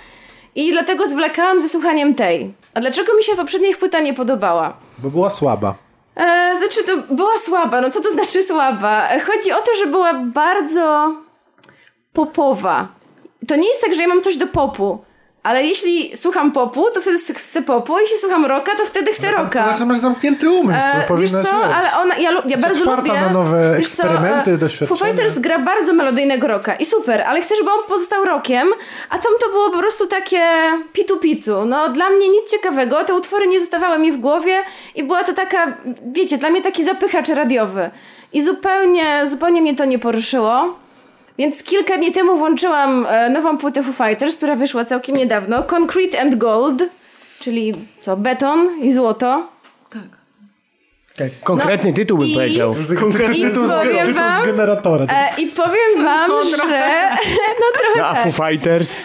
[0.54, 2.54] i dlatego zwlekałam ze słuchaniem tej.
[2.74, 4.76] A dlaczego mi się poprzednia ich płyta nie podobała?
[4.98, 5.74] Bo była słaba.
[6.16, 7.80] E, znaczy, to była słaba.
[7.80, 9.08] No co to znaczy słaba?
[9.08, 11.14] E, Chodzi o to, że była bardzo
[12.12, 12.88] popowa.
[13.48, 14.98] To nie jest tak, że ja mam coś do popu.
[15.42, 17.98] Ale jeśli słucham popu, to wtedy chcę popu.
[17.98, 19.64] Jeśli słucham rocka, to wtedy chcę To, to rocka.
[19.64, 20.78] znaczy masz zamknięty umysł.
[21.10, 21.48] E, wiesz co, wiesz.
[21.74, 23.12] ale ona, ja, ja bardzo lubię...
[23.12, 24.98] na nowe wiesz co, eksperymenty, e, doświadczenia.
[24.98, 28.68] Foo Fighters gra bardzo melodyjnego rocka i super, ale chcę, żeby on pozostał rockiem,
[29.10, 30.42] a tam to było po prostu takie
[30.92, 31.66] pitu-pitu.
[31.66, 34.62] No dla mnie nic ciekawego, te utwory nie zostawały mi w głowie
[34.94, 35.76] i była to taka,
[36.12, 37.90] wiecie, dla mnie taki zapychacz radiowy.
[38.32, 40.74] I zupełnie, zupełnie mnie to nie poruszyło.
[41.38, 45.62] Więc kilka dni temu włączyłam e, nową płytę Foo Fighters, która wyszła całkiem niedawno.
[45.62, 46.82] Concrete and Gold,
[47.40, 49.48] czyli co, beton i złoto.
[51.44, 52.74] Konkretny No, tytuł bym i- powiedział.
[53.00, 55.04] Konkretny tytuł z, wam- z generatora.
[55.08, 56.56] E, I powiem wam, No, że...
[56.56, 57.10] trochę
[57.60, 58.32] No trochę A tak.
[58.32, 59.04] Foo Fighters?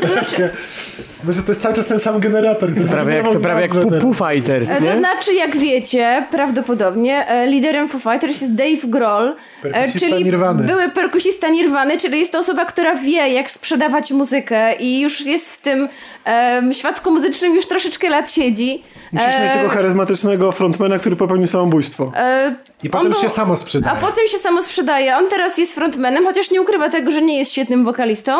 [0.16, 0.48] Racja.
[1.26, 3.70] Myślę, to jest cały czas ten sam generator, który Prawie jak, to prawie jak
[4.02, 4.90] Foo, Fighters, E, nie?
[4.90, 9.34] To znaczy, jak wiecie, prawdopodobnie e, liderem Foo Fighters jest Dave Grohl,
[9.64, 10.64] e, czyli Nirwany.
[10.64, 15.52] były perkusista Nirwany, czyli jest to osoba, która wie, jak sprzedawać muzykę i już jest
[15.52, 15.88] w tym
[16.24, 18.82] em, świadku muzycznym już troszeczkę lat siedzi.
[19.12, 22.12] Musisz E, mieć tego charyzmatycznego frontmana, który popełnił samobójstwo.
[22.16, 23.96] e, I potem był- się samo sprzedaje.
[23.96, 25.16] A potem się samo sprzedaje.
[25.16, 28.32] On teraz jest frontmanem, chociaż nie ukrywa tego, że nie jest świetnym wokalistą.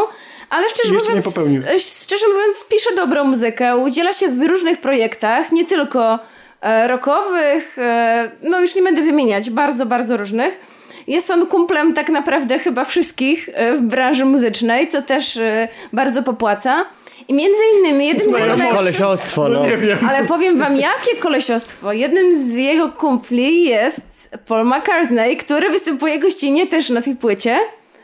[0.51, 5.65] Ale szczerze mówiąc, e, szczerze mówiąc, pisze dobrą muzykę, udziela się w różnych projektach, nie
[5.65, 6.19] tylko
[6.61, 10.77] e, rockowych, e, no już nie będę wymieniać, bardzo, bardzo różnych.
[11.07, 16.23] Jest on kumplem tak naprawdę chyba wszystkich e, w branży muzycznej, co też e, bardzo
[16.23, 16.85] popłaca.
[17.29, 18.73] I między innymi jednym z jego Jakieś naj...
[18.73, 19.67] kolesiostwo, no.
[19.67, 19.99] Nie wiem.
[20.09, 21.93] Ale powiem wam, jakie kolesiostwo.
[21.93, 27.59] Jednym z jego kumpli jest Paul McCartney, który występuje gościnnie też na tej płycie.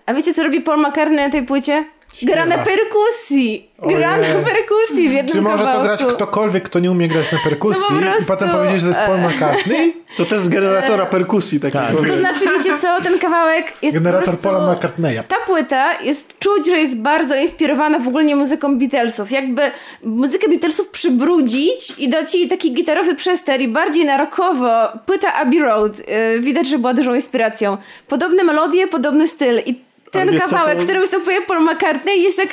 [0.06, 1.85] A wiecie, co robi Paul McCartney na tej płycie?
[2.22, 3.68] Gra na perkusji.
[3.89, 5.84] Gra na perkusji w jednym Czy może to kawałku.
[5.84, 8.86] grać ktokolwiek, kto nie umie grać na perkusji No po prostu, i potem powiedzieć, że
[8.86, 9.97] to jest Paul McCartney?
[10.16, 11.72] To też z generatora perkusji taki.
[11.72, 11.90] Tak.
[11.90, 14.43] To znaczy, wiecie co, ten kawałek jest po Generator prostu...
[14.43, 15.20] Paula McCartneya.
[15.28, 19.30] Ta płyta jest czuć, że jest bardzo inspirowana w ogóle muzyką Beatlesów.
[19.30, 19.62] Jakby
[20.05, 24.89] muzykę Beatlesów przybrudzić i dać jej taki gitarowy przester i bardziej na rockowo.
[25.06, 25.98] Płyta Abbey Road.
[25.98, 27.76] Yy, widać, że była dużą inspiracją.
[28.09, 29.59] Podobne melodie, podobny styl.
[29.66, 32.48] I ten co, kawałek, to- w którym występuje Paul McCartney jest jak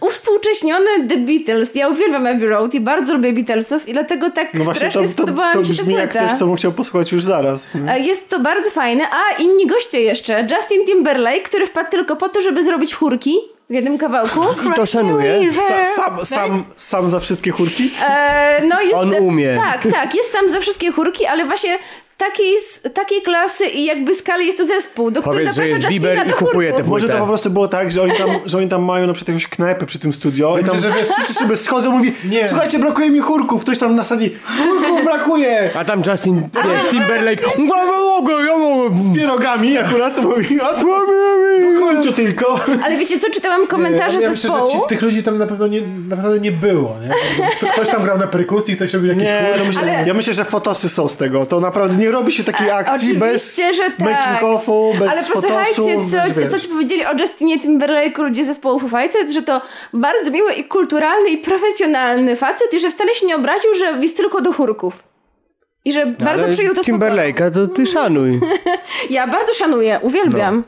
[0.00, 1.74] uwspółcześniony The Beatles.
[1.74, 5.06] Ja uwielbiam Abbey Road i bardzo lubię Beatlesów i dlatego tak No właśnie, strasznie to,
[5.06, 7.74] to, spodobała to mi się ta jak coś, co bym chciał posłuchać już zaraz.
[7.74, 7.92] nie?
[7.92, 10.46] E, Jest to bardzo fajne, a inni goście jeszcze.
[10.56, 13.36] Justin Timberlake, który wpadł tylko po to, żeby zrobić chórki
[13.70, 14.40] w jednym kawałku.
[14.70, 15.52] I to szanuję.
[15.52, 17.90] Sa, sam, sam, sam za wszystkie chórki?
[18.08, 19.54] E, no jest, On umie.
[19.56, 21.78] Tak, tak, jest sam za wszystkie chórki, ale właśnie
[22.16, 22.54] takiej,
[22.94, 26.14] takiej klasy i jakby skali jest to zespół, do którego Powiedz, że zaprasza jest Justina
[26.16, 28.68] Bieber i kupuje te Może to po prostu było tak, że oni tam, że oni
[28.68, 31.56] tam mają na przykład jakąś knajpę przy tym studio i tam że wiesz- wszyscy sobie
[31.56, 32.48] schodzą mówi Nie.
[32.48, 33.62] słuchajcie, brakuje mi chórków.
[33.62, 35.70] Ktoś tam na sali, chórków brakuje!
[35.74, 37.42] A tam Justin, wiesz, Timberlake.
[37.58, 38.96] Ja mogę, ja mogę.
[38.98, 40.86] Z pierogami akurat mówi, a tu
[41.80, 42.60] kończę tylko.
[42.84, 44.82] Ale wiecie co, czytałam komentarze ja myślę, że zespołu.
[44.82, 46.96] ci, tych ludzi tam na pewno nie, naprawdę nie było.
[47.02, 47.08] Nie?
[47.60, 49.58] To Ktoś tam grał na perkusji, ktoś robił jakieś Nie, chóry.
[49.58, 51.46] no myślę, Ale- ja myślę, że fotosy są z tego.
[51.46, 53.98] To naprawdę nie robi się takiej akcji bez tak.
[53.98, 58.88] making-offu, bez Ale posłuchajcie, bez, co, co ci powiedzieli o Justinie Timberlake'u ludzie zespołu Foo
[58.88, 59.62] Fighters, że to
[59.92, 64.16] bardzo miły i kulturalny i profesjonalny facet i że wcale się nie obraził, że jest
[64.16, 65.02] tylko do chórków.
[65.84, 66.82] I że bardzo Ale przyjął to.
[66.82, 68.40] Timberlake'a to ty szanuj.
[69.10, 70.64] Ja bardzo szanuję, uwielbiam.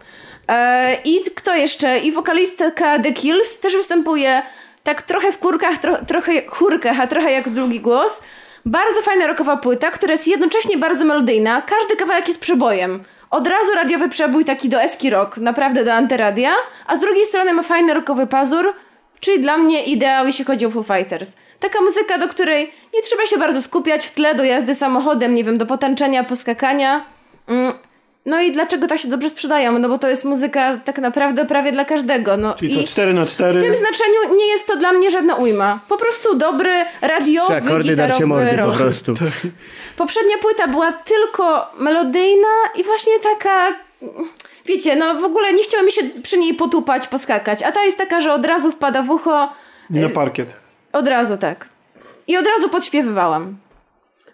[0.48, 0.54] No.
[0.54, 1.98] E, I kto jeszcze?
[1.98, 4.42] I wokalistka The Kills też występuje
[4.82, 8.22] tak trochę w kurkach, tro, trochę chórkach, a trochę jak drugi głos.
[8.68, 11.62] Bardzo fajna rockowa płyta, która jest jednocześnie bardzo melodyjna.
[11.62, 13.02] Każdy kawałek jest przebojem.
[13.30, 16.50] Od razu radiowy przebój taki do eski rock, naprawdę do antyradia,
[16.86, 18.72] a z drugiej strony ma fajny rockowy pazur,
[19.20, 21.36] czyli dla mnie ideał, jeśli chodzi o Foo Fighters.
[21.60, 25.44] Taka muzyka, do której nie trzeba się bardzo skupiać w tle do jazdy samochodem, nie
[25.44, 27.04] wiem, do potańczenia, poskakania.
[27.46, 27.72] Mm.
[28.28, 29.78] No i dlaczego tak się dobrze sprzedają?
[29.78, 32.36] No bo to jest muzyka tak naprawdę prawie dla każdego.
[32.36, 35.10] No Czyli i co, 4 na 4 w tym znaczeniu nie jest to dla mnie
[35.10, 35.80] żadna ujma.
[35.88, 38.76] Po prostu dobry, Trzy radiowy, akordy darcie gitarowy mordy po rock.
[38.76, 39.14] prostu.
[39.96, 43.74] Poprzednia płyta była tylko melodyjna i właśnie taka...
[44.66, 47.62] Wiecie, no w ogóle nie chciało mi się przy niej potupać, poskakać.
[47.62, 49.52] A ta jest taka, że od razu wpada w ucho.
[49.90, 50.48] nie na parkiet.
[50.92, 51.68] Od razu tak.
[52.26, 53.56] I od razu podśpiewywałam.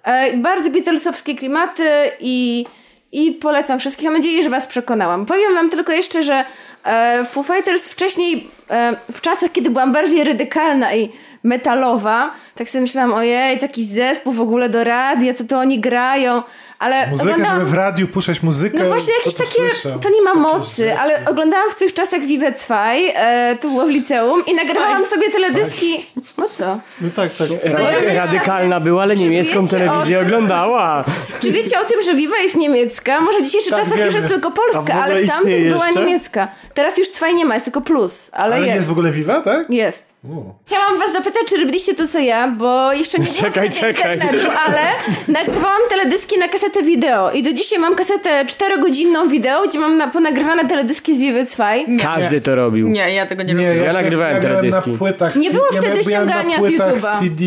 [0.03, 1.91] E, bardzo Beatlesowskie klimaty
[2.21, 2.66] i,
[3.15, 4.05] i polecam wszystkich.
[4.05, 5.27] Mam nadzieję, że was przekonałam.
[5.27, 6.45] Powiem wam tylko jeszcze, że
[6.85, 11.12] e, Foo Fighters wcześniej, e, w czasach, kiedy byłam bardziej radykalna i
[11.43, 16.43] metalowa, tak sobie myślałam, ojej, taki zespół w ogóle do radia, co to oni grają,
[16.85, 17.59] ale Muzykę, oglądałam...
[17.59, 18.78] żeby w radiu puszczać muzykę.
[18.78, 19.98] No właśnie jakieś to takie, słyszę.
[20.02, 20.98] to nie ma Takie mocy, rzeczy.
[20.98, 25.31] ale oglądałam w tych czasach Vive 2, e, to było w liceum i nagrywałam sobie
[25.31, 26.06] teledyski.
[26.39, 26.78] No co?
[27.01, 27.48] No tak, tak.
[27.65, 31.05] Ra- radykalna była, ale niemiecką telewizję o- oglądała.
[31.43, 33.20] Czy wiecie o tym, że Viva jest niemiecka?
[33.20, 34.06] Może w dzisiejszych Tak, czasach wiemy.
[34.06, 36.01] już jest tylko w polska, ale w tamtych była jeszcze?
[36.05, 36.48] niemiecka.
[36.74, 38.77] Teraz już Zwei nie ma, jest tylko plus, ale, Ale nie jest.
[38.77, 39.70] jest w ogóle Viva, tak?
[39.70, 40.15] Jest.
[40.24, 40.43] U.
[40.66, 44.15] Chciałam was zapytać, czy robiliście to co ja, bo jeszcze nie Czekaj, czekaj.
[44.15, 44.81] internetu, ale
[45.28, 49.96] nagrywałam teledyski na kasetach kasetę wideo i do dzisiaj mam kasetę 4-godzinną wideo, gdzie mam
[49.96, 51.62] na, ponagrywane teledyski z Vivid Spy.
[52.02, 52.88] Każdy to robił.
[52.88, 53.84] Nie, ja tego nie Nie, lubię.
[53.84, 54.98] Ja nagrywałem ja grałem na teledyski.
[54.98, 55.36] płytach.
[55.36, 57.18] Nie było ja wtedy byłem ściągania z YouTube'a.
[57.18, 57.44] CD,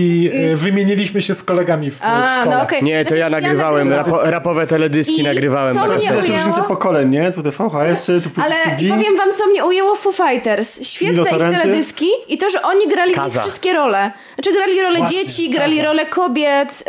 [0.54, 2.56] e, wymieniliśmy się z kolegami w, w A, szkole.
[2.56, 2.84] no okej.
[2.84, 5.74] Nie, to No ja nagrywałem, rapo, rapowe teledyski I nagrywałem.
[5.74, 6.38] co mnie To jest ujęło?
[6.38, 7.32] różnica pokoleń, nie?
[7.32, 8.90] Tu te VHS-y, tu płyty Ale CD.
[8.96, 10.88] powiem wam, co mnie ujęło w Foo Fighters.
[10.88, 14.12] Świetne ich teledyski i to, że oni grali wszystkie role.
[14.36, 16.84] Znaczy grali rolę Właśnie, dzieci, grali rolę kobiet.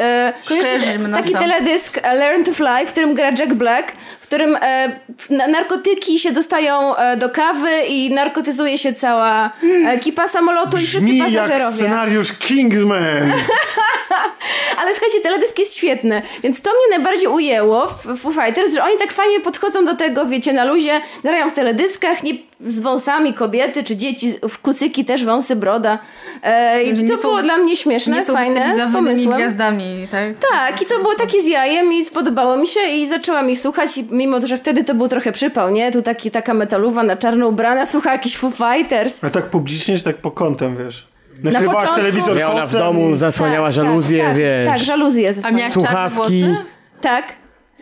[1.09, 3.93] No taki teledysk Learn to Fly, w którym gra Jack Black,
[4.29, 5.01] którym e,
[5.31, 9.51] na- narkotyki się dostają e, do kawy i narkotyzuje się cała
[9.87, 11.77] ekipa samolotu i wszystkie Brzmi jak pasażerowie.
[11.77, 13.33] scenariusz Kingsman.
[14.81, 18.97] Ale słuchajcie, teledysk jest świetny, więc to mnie najbardziej ujęło w Foo Fighters, że oni
[18.99, 22.33] tak fajnie podchodzą do tego, wiecie, na luzie, grają w teledyskach, nie
[22.67, 25.99] z wąsami kobiety czy dzieci, w kucyki też wąsy, broda.
[26.43, 29.35] E, I to są- było dla mnie śmieszne, Nie są fajne, z pomysłem.
[29.37, 30.23] gwiazdami, tak?
[30.53, 33.99] Tak, i to było takie z jajem i spodobało mi się i zaczęłam ich słuchać,
[33.99, 35.93] i mimo że wtedy to był trochę przypał, nie?
[35.93, 39.25] Tu taki, taka metaluwa na czarno ubrana, słucha jakiś Foo Fighters.
[39.25, 41.09] A tak publicznie, czy tak po kątem, wiesz?
[41.43, 44.67] Nakrywałaś początku- telewizor Ja ona w domu zasłaniała tak, żaluzję, tak, wiesz.
[44.67, 45.71] Tak, tak żaluzję A zasłaniała.
[45.71, 46.15] czarne Słuchawki.
[46.17, 46.57] włosy?
[47.01, 47.25] Tak.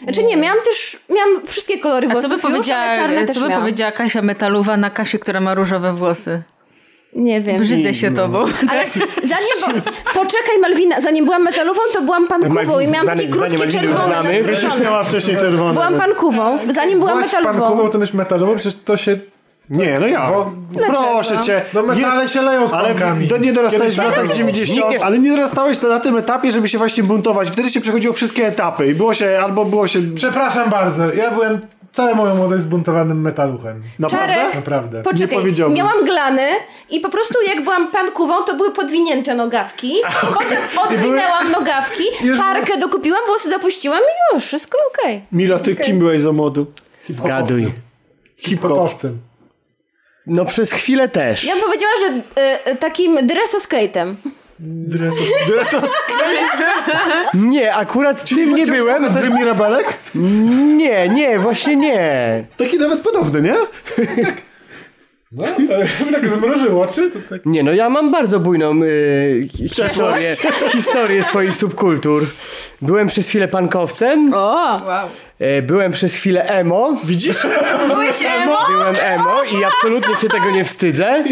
[0.02, 2.84] Znaczy nie, miałam też, miałam wszystkie kolory A włosów co by powiedziała,
[3.34, 6.42] co by powiedziała Kasia Metaluwa na Kasie, która ma różowe włosy?
[7.16, 7.60] Nie wiem.
[7.60, 8.38] Brzydzę się tobą.
[8.70, 8.84] Ale
[9.22, 14.14] zanim, bo, poczekaj Malwina, zanim byłam metalową, to byłam pankową i miałam takie krótkie czerwone.
[14.22, 14.84] zastrzyżone.
[14.84, 15.72] miała wcześniej czerwone.
[15.72, 17.60] Byłam pankową, zanim byłam Byłaś metalową.
[17.60, 19.18] pankową, to byś metalową, przecież to się...
[19.70, 20.30] Nie, no ja.
[20.30, 20.52] Bo-
[20.86, 21.62] Proszę cię.
[21.74, 23.26] No metale się leją z Ale pankami.
[23.28, 24.78] do, nie dorastałeś w Kiedyś latach tak 90.
[24.78, 27.50] Nikt nie- Ale nie dorastałeś na tym etapie, żeby się właśnie buntować.
[27.50, 30.00] Wtedy się przechodziło wszystkie etapy i było się, albo było się...
[30.14, 31.60] Przepraszam bardzo, ja byłem
[31.96, 33.82] całe moją młodość zbuntowanym metaluchem.
[33.98, 34.34] Naprawdę?
[34.34, 34.54] Czarek.
[34.54, 34.98] Naprawdę.
[34.98, 35.76] Nie Poczekaj, powiedziałbym.
[35.76, 36.42] miałam glany
[36.90, 39.94] i po prostu jak byłam pankową, to były podwinięte nogawki.
[40.34, 45.22] Potem odwinęłam nogawki, Już- parkę dokupiłam, włosy zapuściłam i już, wszystko okej.
[45.32, 46.66] Mila, ty kim byłeś za młodu?
[47.08, 47.72] Zgaduj.
[48.36, 48.70] Hip-hop.
[48.70, 49.18] Popowcem.
[50.26, 51.44] No przez chwilę też.
[51.44, 52.06] Ja bym powiedziała, że
[52.42, 52.76] e, e,
[54.56, 55.10] takim
[55.46, 57.24] dresoskate'em.
[57.34, 59.02] Nie, akurat tym nie byłem.
[59.02, 59.86] Bohater Mirabelek?
[60.76, 62.44] Nie, nie, właśnie nie.
[62.56, 63.54] Taki nawet podobny, nie?
[65.32, 67.46] No, to tak zmrużył oczy, to tak...
[67.46, 70.34] Nie, no ja mam bardzo bujną y, hi- historię,
[70.72, 72.26] historię swoich subkultur.
[72.82, 74.76] Byłem przez chwilę pankowcem, O!
[74.86, 75.08] Wow.
[75.40, 76.96] E, byłem przez chwilę emo.
[77.04, 77.46] Widzisz?
[77.88, 78.56] Byłeś emo?
[78.68, 81.24] Byłem emo i absolutnie się tego nie wstydzę.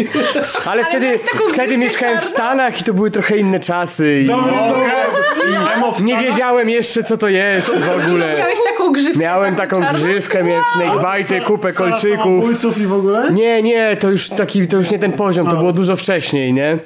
[0.65, 2.33] Ale, wtedy, taką wtedy grzywkę mieszkałem w czarną?
[2.35, 4.21] Stanach i to były trochę inne czasy.
[4.21, 4.29] I
[5.75, 6.31] Emo w nie Stanach?
[6.31, 8.35] wiedziałem jeszcze, co to jest w ogóle.
[8.37, 9.99] Miałeś taką grzywkę Miałem taką czarną?
[9.99, 12.77] grzywkę, miałem snakebite, kupę Sala kolczyków.
[12.77, 13.31] i w ogóle?
[13.31, 16.77] Nie, nie, to już taki, to już nie ten poziom, to było dużo wcześniej, nie?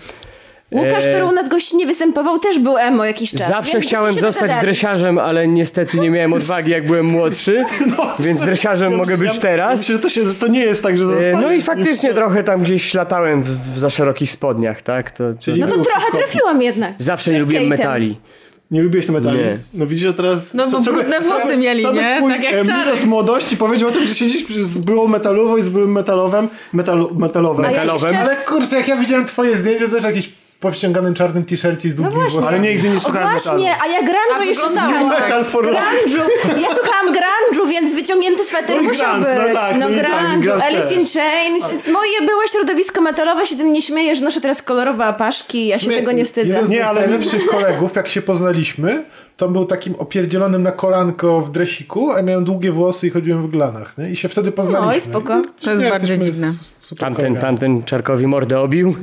[0.72, 3.48] Łukasz, który u nas gości nie występował, też był emo jakiś czas.
[3.48, 4.62] Zawsze Więc chciałem zostać dogadali.
[4.62, 7.66] dresiarzem, ale niestety nie miałem odwagi, jak byłem młodszy,
[8.20, 9.80] więc dresiarzem mogę być Ja teraz.
[9.80, 11.38] myślę, że to, się, to nie jest tak, że E, zostaniesz.
[11.42, 15.12] No i faktycznie trochę tam gdzieś latałem w, w za szerokich spodniach, tak?
[15.12, 16.92] To, to Czyli- No to trochę trafiłam jednak.
[16.98, 18.20] zawsze nie lubiłem metali.
[18.72, 19.38] Nie lubiłeś te metali?
[19.38, 19.58] Nie.
[19.74, 20.54] No widzisz, że teraz...
[20.54, 22.18] No bo brudne włosy mieli, co by nie?
[22.18, 22.86] Twój, Tak jak e, Czarek.
[22.86, 27.16] Miros młodości powiedział o tym, że siedzisz z byłą metalową i z byłym metalowym, metalu,
[27.16, 27.66] metalowym.
[27.66, 28.10] A ja Metalowym.
[28.10, 28.24] jeszcze...
[28.26, 30.30] Ale kurde, jak ja widziałem twoje zdjęcie, to też jakiś
[30.60, 32.44] powściąganym czarnym t-shircie z długim No włosem.
[32.48, 33.82] Ale nigdy nie O słuchałem właśnie, metalu.
[33.84, 34.94] a ja grunge'u jeszcze słuchałam.
[35.12, 35.66] jak Metal for.
[35.66, 36.22] Grunge'u.
[36.62, 39.54] Ja słuchałam grunge'u, więc wyciągnięty sweter No musiał grunge, być.
[39.54, 41.06] no tak, no no tak, grunge'u, Alice in.
[41.14, 41.70] Chains.
[41.70, 45.78] Więc moje były środowisko metalowe, się tym nie śmieję, że noszę teraz kolorowe apaszki, ja
[45.78, 46.62] się tego nie wstydzę.
[46.70, 49.04] Nie, ale- najlepszych kolegów, jak się poznaliśmy,
[49.40, 53.48] to był takim opierdzielonym na kolanko w dresiku, a miałem długie włosy i chodziłem w
[53.52, 53.98] glanach.
[53.98, 54.10] Nie?
[54.10, 54.88] I się wtedy poznaliśmy.
[54.92, 55.40] No i spoko.
[55.40, 56.48] I To jest nie, bardzo dziwne.
[57.00, 58.96] Tamten, tamten Czarkowi mordę obił.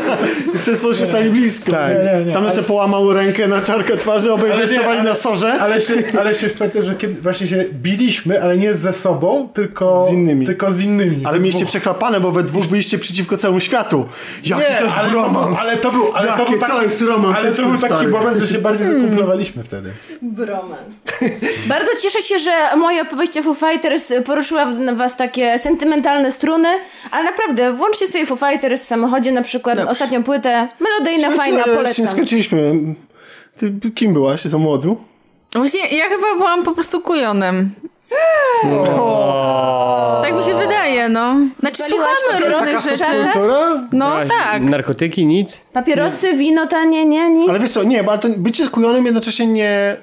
[0.54, 1.70] I w ten sposób się stali blisko.
[1.72, 1.92] Tak.
[1.92, 5.08] Nie, nie, nie, Tam ale- jeszcze połamał rękę na czarkę twarzy, obaj Ale wystawali ale-
[5.08, 5.52] na sorze.
[5.52, 10.06] Ale się, ale się wtedy, że kiedy właśnie się biliśmy, ale nie ze sobą, tylko
[10.08, 10.46] Z innymi.
[10.46, 11.20] Tylko z innymi.
[11.26, 11.70] Ale mieliście Dwóch.
[11.70, 14.04] przechlapane, bo we dwóch byliście przeciwko całemu światu.
[14.44, 15.58] Jaki Nie, to jest ale to, był, bromans.
[15.60, 18.38] ale to był, ale to był taki, to jest romantyczne, ale to był taki moment,
[18.38, 19.83] że się bardziej zakumplowaliśmy wtedy.
[20.22, 20.94] Bromans.
[21.66, 26.68] Bardzo cieszę się, że moje opowieści o Foo Fighters poruszyła w was takie sentymentalne struny,
[27.10, 31.76] ale naprawdę, włączcie sobie Foo Fighters w samochodzie, na przykład ostatnią płytę, melodyjna, fajna, Ale
[31.76, 32.04] polecam.
[32.04, 32.72] Nie skończyliśmy.
[33.56, 35.13] Ty kim byłaś za młodu?
[35.54, 37.70] Właśnie ja chyba byłam po prostu kujonem.
[40.22, 41.34] Tak mi się wydaje, no.
[41.60, 43.12] Znaczy Paliłaś słuchamy różnych rzeczy.
[43.22, 43.60] Kultura?
[43.92, 44.62] No Miałaś tak.
[44.62, 45.64] Narkotyki, nic?
[45.72, 47.50] Papierosy, wino tanie, nie, nic.
[47.50, 49.96] Ale wiesz co, nie, bo ale to bycie kujonym jednocześnie nie,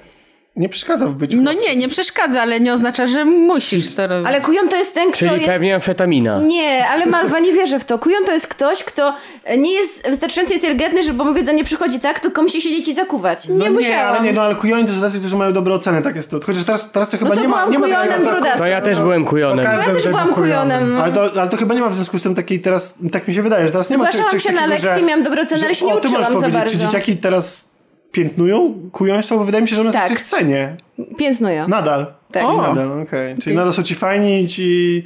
[0.61, 4.27] nie przeszkadza w byciu No nie, nie przeszkadza, ale nie oznacza, że musisz to robić.
[4.27, 5.45] Ale kujon to jest ten, kto Czyli jest...
[5.45, 6.41] pewnie amfetamina.
[6.41, 7.99] Nie, ale Malwa, nie wierzę w to.
[7.99, 9.13] Kujon to jest ktoś, kto
[9.57, 13.49] nie jest wystarczająco inteligentny, żeby mu wiedza nie przychodzi tak, tylko musi siedzieć i zakuwać.
[13.49, 14.15] Nie no nie, musiałam.
[14.15, 16.39] ale nie, no ale kujoni to są tacy, którzy mają dobre oceny, tak jest to.
[16.45, 18.57] Chociaż teraz, teraz to chyba to nie ma, nie ma kujonem takiego.
[18.57, 19.65] To ja też byłem kujonem.
[19.65, 20.99] Ja też byłam był kujonem.
[21.01, 23.33] Ale to, ale to chyba nie ma w związku z tym takiej teraz, tak mi
[23.33, 25.41] się wydaje, że teraz nie ma czegoś, Zgłaszałam czegoś się na lekcji, że, miałam dobre
[25.43, 26.77] oceny, że- ale się nie uczyłam za powiedzieć, Czy bardzo.
[26.77, 27.70] dzieciaki teraz
[28.11, 29.37] piętnują kujoństwo?
[29.37, 30.09] Bo wydaje mi się, że one Tak.
[30.09, 30.19] tak.
[30.19, 30.75] w cenie.
[31.17, 31.67] Piętnują.
[31.67, 32.05] Nadal.
[32.31, 32.43] Tak.
[32.45, 32.61] O.
[32.61, 33.35] nadal, okej.
[33.37, 35.03] Czyli nadal są ci fajni i ci...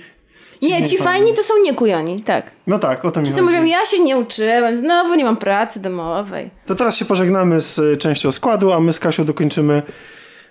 [0.61, 2.51] Nie, ci fajni to są nie kujoni, tak.
[2.67, 3.53] No tak, o to mi Wszyscy chodzi.
[3.55, 6.49] mówią, ja się nie uczyłem, znowu nie mam pracy domowej.
[6.65, 9.83] To teraz się pożegnamy z y, częścią składu, a my z Kasią dokończymy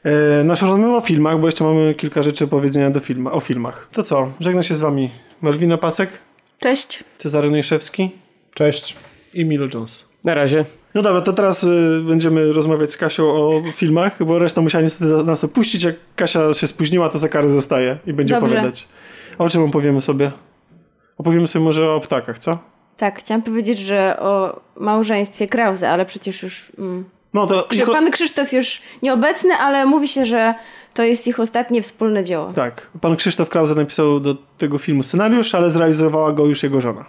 [0.04, 3.88] e, naszą rozmowę o filmach, bo jeszcze mamy kilka rzeczy powiedzenia do filma, o filmach.
[3.92, 4.30] To co?
[4.40, 5.10] Żegna się z wami
[5.42, 6.10] Malwina Pacek,
[6.60, 7.04] Cześć.
[7.18, 8.10] Cezary Nejszewski
[8.54, 8.96] Cześć.
[9.34, 10.04] i Milo Jones.
[10.24, 10.64] Na razie.
[10.94, 15.24] No dobra, to teraz y, będziemy rozmawiać z Kasią o filmach, bo reszta musiała niestety
[15.24, 15.82] nas opuścić.
[15.82, 18.52] Jak Kasia się spóźniła, to za karę zostaje i będzie Dobrze.
[18.52, 18.88] opowiadać.
[19.38, 20.30] A o czym opowiemy sobie?
[21.18, 22.58] Opowiemy sobie może o ptakach, co?
[22.96, 26.72] Tak, chciałam powiedzieć, że o małżeństwie Krause, ale przecież już...
[26.78, 27.04] Mm,
[27.34, 27.62] No to...
[27.62, 30.54] Krzysztof, pan Krzysztof już nieobecny, ale mówi się, że
[30.94, 32.50] to jest ich ostatnie wspólne dzieło.
[32.50, 37.04] Tak, pan Krzysztof Krause napisał do tego filmu scenariusz, ale zrealizowała go już jego żona.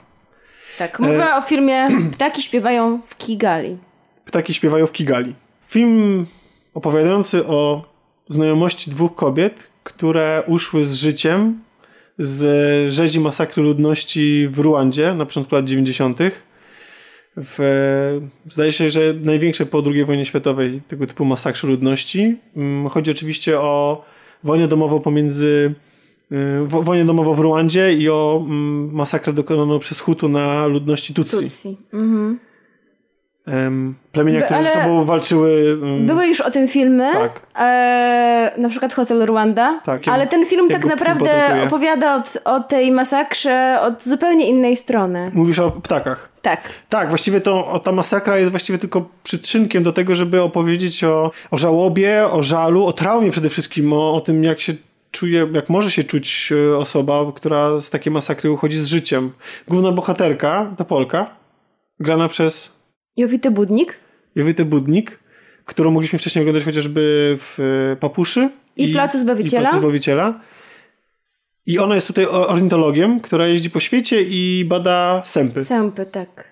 [0.78, 3.78] Tak, mowa o filmie Ptaki śpiewają w Kigali.
[4.26, 5.34] Ptaki śpiewają w Kigali.
[5.68, 6.26] Film
[6.74, 7.86] opowiadający o
[8.28, 11.60] znajomości dwóch kobiet, które uszły z życiem
[12.20, 16.20] z rzezi masakry ludności w Ruandzie na początku lat 90.
[17.38, 17.60] W,
[18.50, 22.38] zdaje się, że największe po II wojnie światowej tego typu masakrze ludności.
[22.56, 24.06] Mm, Chodzi oczywiście o
[24.44, 25.74] wojnę domową pomiędzy
[26.66, 31.38] wo- wojnę domową w Ruandzie i o mm, masakrę dokonaną przez Hutu na ludności Tutsi.
[31.38, 31.78] Tutsi.
[31.94, 32.40] Mhm.
[33.48, 35.78] Em, plemienia, By- które ze sobą walczyły.
[35.84, 37.42] em, Były już o tym filmy, Tak.
[37.60, 41.32] e, na przykład Hotel Rwanda, Tak, ja- ale ten film tak naprawdę
[41.68, 45.32] opowiada od, o tej masakrze od zupełnie innej strony.
[45.34, 46.32] Mówisz o ptakach.
[46.42, 46.62] Tak.
[46.90, 51.32] Tak, właściwie to o, ta masakra jest właściwie tylko przytrzynkiem do tego, żeby opowiedzieć o,
[51.52, 54.74] o żałobie, o żalu, o traumie przede wszystkim, o, o tym, jak się
[55.16, 59.32] czuje, jak może się czuć e, osoba, która z takiej masakry uchodzi z życiem.
[59.68, 61.36] Główna bohaterka to Polka,
[62.00, 62.72] grana przez
[63.18, 64.00] Jowity Budnik
[64.36, 65.20] Jowitę Budnik,
[65.66, 68.50] którą mogliśmy wcześniej oglądać chociażby w e, Papuszy.
[68.78, 69.62] I Placu Zbawiciela.
[69.62, 70.40] I Placu Zbawiciela.
[71.66, 75.64] I ona jest tutaj ornitologiem, która jeździ po świecie i bada sępy.
[75.64, 76.48] Sępy, tak.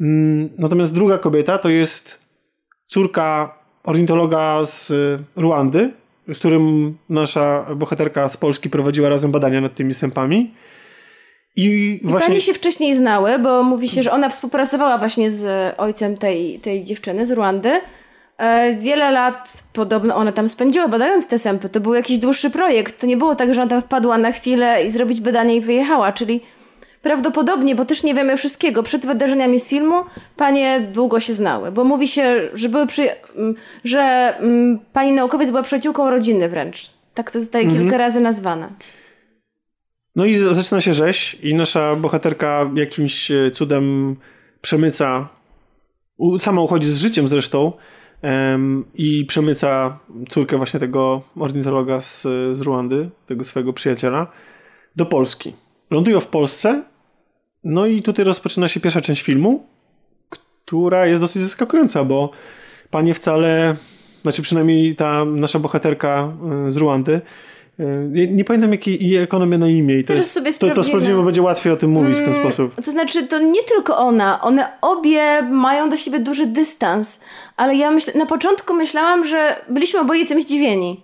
[0.00, 2.20] Mm, Natomiast druga kobieta to jest
[2.86, 4.92] córka ornitologa z
[5.36, 5.90] Ruandy,
[6.28, 10.54] z którym nasza bohaterka z Polski prowadziła razem badania nad tymi sępami.
[11.56, 15.74] I I właśnie Panie się wcześniej znały, bo mówi się, że ona współpracowała właśnie z
[15.78, 17.80] ojcem tej, tej dziewczyny z Ruandy.
[18.38, 21.68] E, Wiele lat podobno ona tam spędziła badając te sępy.
[21.68, 23.00] To był jakiś dłuższy projekt.
[23.00, 26.12] To nie było tak, że ona tam wpadła na chwilę i zrobić badanie i wyjechała.
[26.12, 26.40] Czyli
[27.08, 29.94] prawdopodobnie, bo też nie wiemy wszystkiego, przed wydarzeniami z filmu
[30.36, 31.72] panie długo się znały.
[31.72, 33.02] Bo mówi się, że, były przy...
[33.36, 33.54] m,
[33.84, 34.00] że
[34.38, 36.90] mm, pani naukowiec była przyjaciółką rodziny wręcz.
[37.14, 38.68] Tak to zostaje kilka razy nazwane.
[40.16, 44.16] No i zaczyna się rzeź i nasza bohaterka jakimś e, cudem
[44.60, 45.28] przemyca,
[46.38, 47.72] sama uchodzi z życiem zresztą
[48.22, 49.98] em, i przemyca
[50.28, 52.22] córkę właśnie tego ornitologa z,
[52.52, 54.26] z Ruandy, tego swojego przyjaciela,
[54.96, 55.52] do Polski.
[55.90, 56.82] Lądują w Polsce,
[57.64, 59.66] no i tutaj rozpoczyna się pierwsza część filmu,
[60.64, 62.30] która jest dosyć zaskakująca, bo
[62.90, 63.76] panie wcale,
[64.22, 66.32] znaczy przynajmniej ta nasza bohaterka
[66.66, 67.20] e, z Ruandy,
[67.80, 70.84] e, nie, pamiętam jaki, jak ona miała na imię i to, jest, sobie to, to
[70.84, 71.22] sprawdzimy.
[71.24, 72.74] będzie łatwiej o tym mówić w ten sposób.
[72.74, 77.20] To znaczy, to nie tylko ona, one obie mają do siebie duży dystans,
[77.56, 81.00] ale ja myśl, na początku myślałam, że byliśmy oboje tym zdziwieni.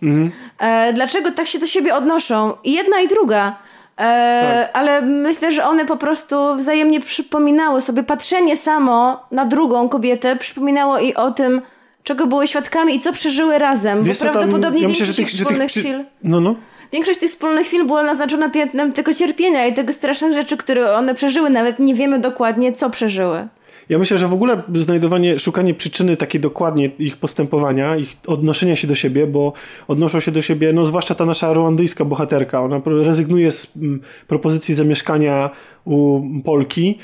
[0.58, 2.56] E, dlaczego tak się do siebie odnoszą?
[2.64, 3.58] I jedna i druga.
[4.00, 10.36] E, Ale myślę, że one po prostu wzajemnie przypominały sobie, patrzenie samo na drugą kobietę
[10.36, 11.62] przypominało i o tym,
[12.02, 14.02] czego były świadkami i co przeżyły razem.
[14.02, 15.80] Wiesz, bo co tam- prawdopodobnie ja myślę, większość tych, tych wspólnych przy...
[15.80, 16.04] chwil...
[16.24, 16.54] No, no.
[16.92, 21.14] Większość tych wspólnych chwil była naznaczona piętnem tego cierpienia i tego strasznych rzeczy, które one
[21.14, 21.50] przeżyły.
[21.50, 23.48] Nawet nie wiemy dokładnie, co przeżyły.
[23.88, 28.88] Ja myślę, że w ogóle znajdowanie, szukanie przyczyny takiej dokładnie ich postępowania, ich odnoszenia się
[28.88, 29.52] do siebie, bo
[29.88, 34.74] odnoszą się do siebie, no zwłaszcza ta nasza ruandyjska bohaterka, ona rezygnuje z mm, propozycji
[34.74, 35.50] zamieszkania
[35.84, 36.98] u Polki,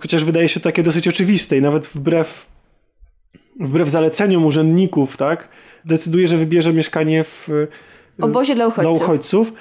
[0.00, 2.46] chociaż wydaje się takie dosyć oczywiste i nawet wbrew,
[3.60, 5.48] wbrew zaleceniom urzędników, tak,
[5.84, 7.48] decyduje, że wybierze mieszkanie w
[8.20, 8.98] Obozie dla uchodźców.
[8.98, 9.52] dla uchodźców.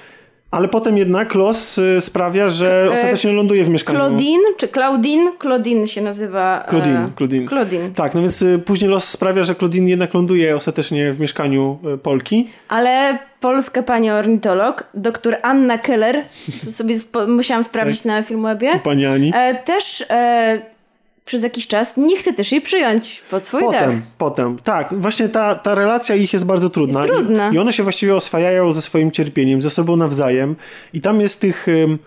[0.52, 3.99] Ale potem jednak los y, sprawia, że ostatecznie ląduje w mieszkaniu.
[3.99, 5.32] Claudine, czy Claudine?
[5.41, 6.64] Claudine się nazywa.
[6.68, 7.48] e, Claudine, Claudine.
[7.48, 7.90] Claudine.
[7.95, 11.98] Tak, no więc y, później los sprawia, że Claudine jednak ląduje ostatecznie w mieszkaniu y,
[11.98, 12.48] Polki.
[12.68, 16.24] Ale polska pani ornitolog, doktor Anna Keller,
[16.65, 19.32] to sobie spo- musiałam sprawdzić na Filmwebie, Pani Ani.
[19.36, 20.61] e, też e,
[21.28, 23.72] przez jakiś czas nie chce też jej przyjąć pod swój dach.
[23.72, 24.58] Potem, potem.
[24.64, 26.99] Tak, właśnie ta, ta relacja ich jest bardzo trudna.
[26.99, 27.49] Jest trudna.
[27.49, 30.56] I, I one się właściwie oswajają ze swoim cierpieniem, ze sobą nawzajem.
[30.94, 31.99] I tam jest tych, ym,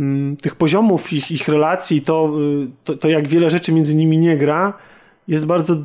[0.00, 2.32] ym, tych poziomów ich, ich relacji, to,
[2.64, 4.72] y, to, to jak wiele rzeczy między nimi nie gra,
[5.28, 5.76] jest bardzo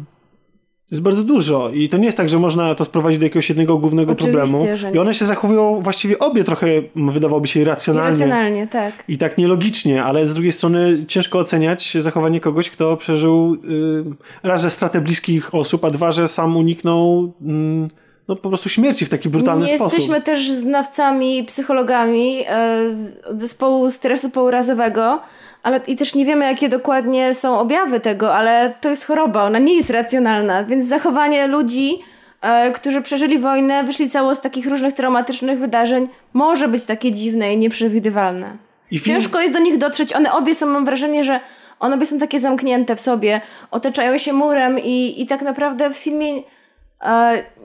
[0.92, 3.78] jest bardzo dużo i to nie jest tak, że można to sprowadzić do jakiegoś jednego
[3.78, 4.96] głównego Oczywiście, problemu.
[4.96, 8.18] I one się zachowują właściwie obie trochę, wydawałoby się, irracjonalnie.
[8.18, 9.04] Irracjonalnie, tak.
[9.08, 14.62] I tak nielogicznie, ale z drugiej strony ciężko oceniać zachowanie kogoś, kto przeżył y, raz,
[14.62, 17.88] że stratę bliskich osób, a dwa, że sam uniknął mm,
[18.28, 20.00] no, po prostu śmierci w taki brutalny Nie sposób.
[20.00, 22.46] jesteśmy też znawcami, psychologami
[22.90, 25.22] z od zespołu stresu pourazowego,
[25.64, 29.60] ale i też nie wiemy, jakie dokładnie są objawy tego, ale to jest choroba, ona
[29.60, 32.00] nie jest racjonalna, więc zachowanie ludzi,
[32.42, 37.54] e, którzy przeżyli wojnę, wyszli cało z takich różnych traumatycznych wydarzeń, może być takie dziwne
[37.54, 38.58] i nieprzewidywalne.
[38.92, 40.14] I film- Ciężko jest do nich dotrzeć.
[40.14, 41.40] One obie są, mam wrażenie, że
[41.80, 43.42] one obie są takie zamknięte w sobie,
[43.72, 46.42] otaczają się murem i, i tak naprawdę w filmie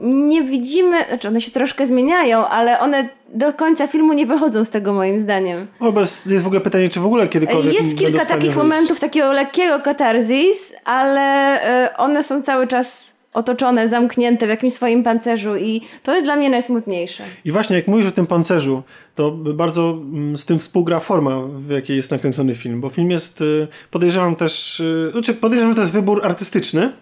[0.01, 4.71] nie widzimy, znaczy one się troszkę zmieniają, ale one do końca filmu nie wychodzą z
[4.71, 5.67] tego moim zdaniem.
[5.81, 8.57] O, bez, jest w ogóle pytanie, czy w ogóle kiedykolwiek Jest kilka takich wyjść.
[8.57, 11.21] momentów takiego lekkiego katarzis, ale
[11.63, 16.37] e, one są cały czas otoczone, zamknięte w jakimś swoim pancerzu i to jest dla
[16.37, 17.25] mnie najsmutniejsze.
[17.45, 18.83] I właśnie jak mówisz o tym pancerzu,
[19.15, 23.41] to bardzo mm, z tym współgra forma, w jakiej jest nakręcony film, bo film jest,
[23.41, 26.93] y, podejrzewam też, y, znaczy podejrzewam, że to jest wybór artystyczny,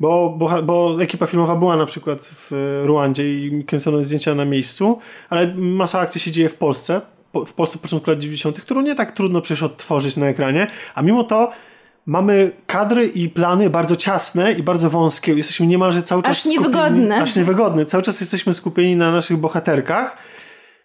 [0.00, 4.98] bo, bo, bo ekipa filmowa była na przykład w Ruandzie i kręcono zdjęcia na miejscu,
[5.30, 7.00] ale masa akcji się dzieje w Polsce,
[7.32, 11.02] po- w Polsce początku lat 90., którą nie tak trudno przecież odtworzyć na ekranie, a
[11.02, 11.50] mimo to
[12.06, 15.34] mamy kadry i plany bardzo ciasne i bardzo wąskie.
[15.34, 17.22] Jesteśmy niemalże cały czas Aż niewygodne.
[17.22, 17.86] Aż niewygodne.
[17.86, 20.16] Cały czas jesteśmy skupieni na naszych bohaterkach.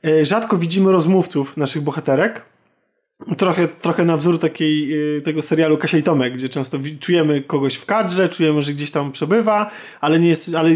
[0.05, 2.45] E, Rzadko widzimy rozmówców naszych bohaterek.
[3.37, 7.75] Trochę, trochę na wzór takiej, e, tego serialu Kasia i Tomek, gdzie często czujemy kogoś
[7.75, 9.71] w kadrze, czujemy, że gdzieś tam przebywa,
[10.01, 10.69] ale nie jest, ale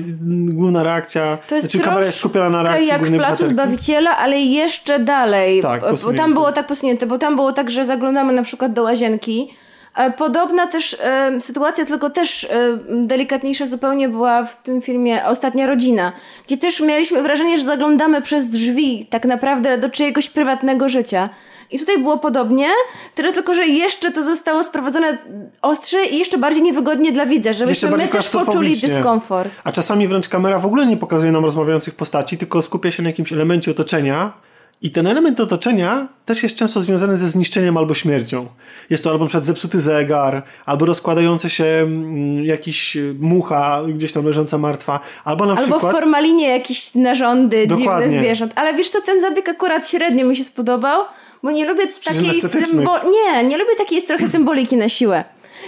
[0.46, 3.46] główna reakcja, To jest znaczy kamera jest skupiona na reakcji jak w Placu.
[3.46, 5.62] Zbawiciela, ale jeszcze dalej.
[5.62, 8.84] Tak, bo tam było tak posunięte, bo tam było tak, że zaglądamy na przykład do
[8.84, 9.50] łazienki.
[9.96, 15.68] E, Podobna też e, sytuacja, tylko też e, delikatniejsza zupełnie była w tym filmie Ostatnia
[15.68, 16.12] Rodzina,
[16.48, 21.30] gdzie też mieliśmy wrażenie, że zaglądamy przez drzwi tak naprawdę do czyjegoś prywatnego życia.
[21.72, 22.70] I tutaj było podobnie,
[23.16, 25.18] tyle tylko, że jeszcze to zostało sprowadzone
[25.62, 29.50] ostrzej i jeszcze bardziej niewygodnie dla widza, żebyśmy my też poczuli dyskomfort.
[29.64, 33.10] A czasami wręcz kamera w ogóle nie pokazuje nam rozmawiających postaci, tylko skupia się na
[33.10, 34.34] jakimś elemencie otoczenia.
[34.82, 38.48] I ten element otoczenia też jest często związany ze zniszczeniem albo śmiercią.
[38.90, 44.14] Jest to albo na przykład zepsuty zegar, albo rozkładające się mm, jakiś y, mucha gdzieś
[44.14, 45.94] tam leżąca martwa, albo na Albo w przykład...
[45.94, 48.06] formalinie jakieś narządy, Dokładnie.
[48.06, 48.52] dziwne zwierząt.
[48.56, 51.02] Ale wiesz co, ten zabieg akurat średnio mi się spodobał,
[51.46, 52.68] bo nie lubię takiej estetycznych.
[52.68, 53.00] symbol...
[53.12, 55.24] Nie, nie lubię takiej trochę symboliki na siłę.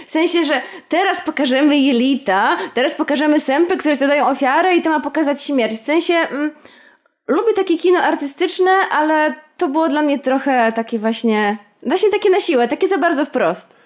[0.06, 5.00] W sensie, że teraz pokażemy jelita, teraz pokażemy sępy, które zadają ofiarę i to ma
[5.00, 5.74] pokazać śmierć.
[5.74, 6.50] W sensie, mm,
[7.28, 12.40] lubię takie kino artystyczne, ale to było dla mnie trochę takie właśnie, właśnie takie na
[12.40, 13.76] siłę, takie za bardzo wprost.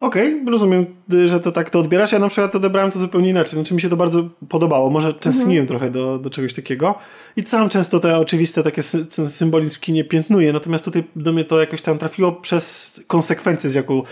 [0.00, 2.12] Okej, rozumiem, y, że to tak to odbierasz.
[2.12, 3.52] Ja na przykład odebrałem to zupełnie inaczej.
[3.52, 4.90] Znaczy mi się to bardzo podobało.
[4.90, 6.94] Może tęskniłem trochę do, do czegoś takiego.
[7.36, 10.52] I sam często te oczywiste takie sy- sy- symbolizm w kinie piętnuję.
[10.52, 14.02] Natomiast tutaj do mnie to jakoś tam trafiło przez konsekwencje, z jaką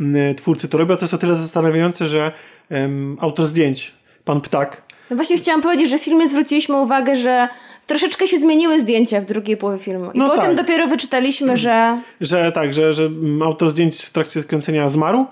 [0.00, 0.96] mm, twórcy to robią.
[0.96, 2.32] To jest o tyle zastanawiające, że
[3.18, 3.92] autor zdjęć,
[4.24, 7.48] pan Ptak, No właśnie chciałam powiedzieć, że w filmie zwróciliśmy uwagę, że
[7.86, 10.10] troszeczkę się zmieniły zdjęcia w drugiej połowie filmu.
[10.14, 10.56] I No potem tak.
[10.56, 15.26] dopiero wyczytaliśmy, że że tak, że, że mm, autor zdjęć w trakcie skręcenia zmarł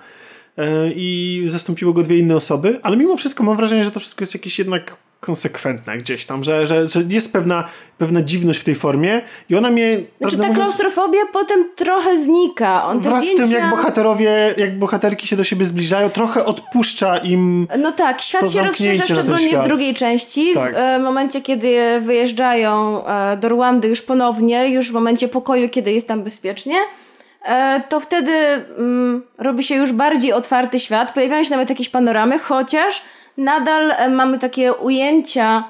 [0.59, 4.23] e, i zastąpiło go dwie inne osoby, ale mimo wszystko mam wrażenie, że to wszystko
[4.23, 7.69] jest jakieś jednak konsekwentne gdzieś tam, że, że, że jest pewna,
[7.99, 10.01] pewna dziwność w tej formie i ona mnie...
[10.19, 12.85] znaczy ta mówiąc, klaustrofobia potem trochę znika.
[12.85, 13.45] On Wraz z zdjęcia...
[13.45, 17.69] tym, jak bohaterowie, jak bohaterki się do siebie zbliżają, trochę odpuszcza im...
[17.79, 20.55] No tak, świat się rozszerza szczególnie w drugiej części.
[20.55, 20.75] Tak.
[20.75, 25.93] W e, momencie, kiedy wyjeżdżają e, do Rwandy już ponownie, już w momencie pokoju, kiedy
[25.93, 26.77] jest tam bezpiecznie,
[27.45, 31.13] e, to wtedy mm, robi się już bardziej otwarty świat.
[31.13, 33.03] Pojawiają się nawet jakieś panoramy, chociaż
[33.37, 35.65] nadal e, mamy takie ujęcia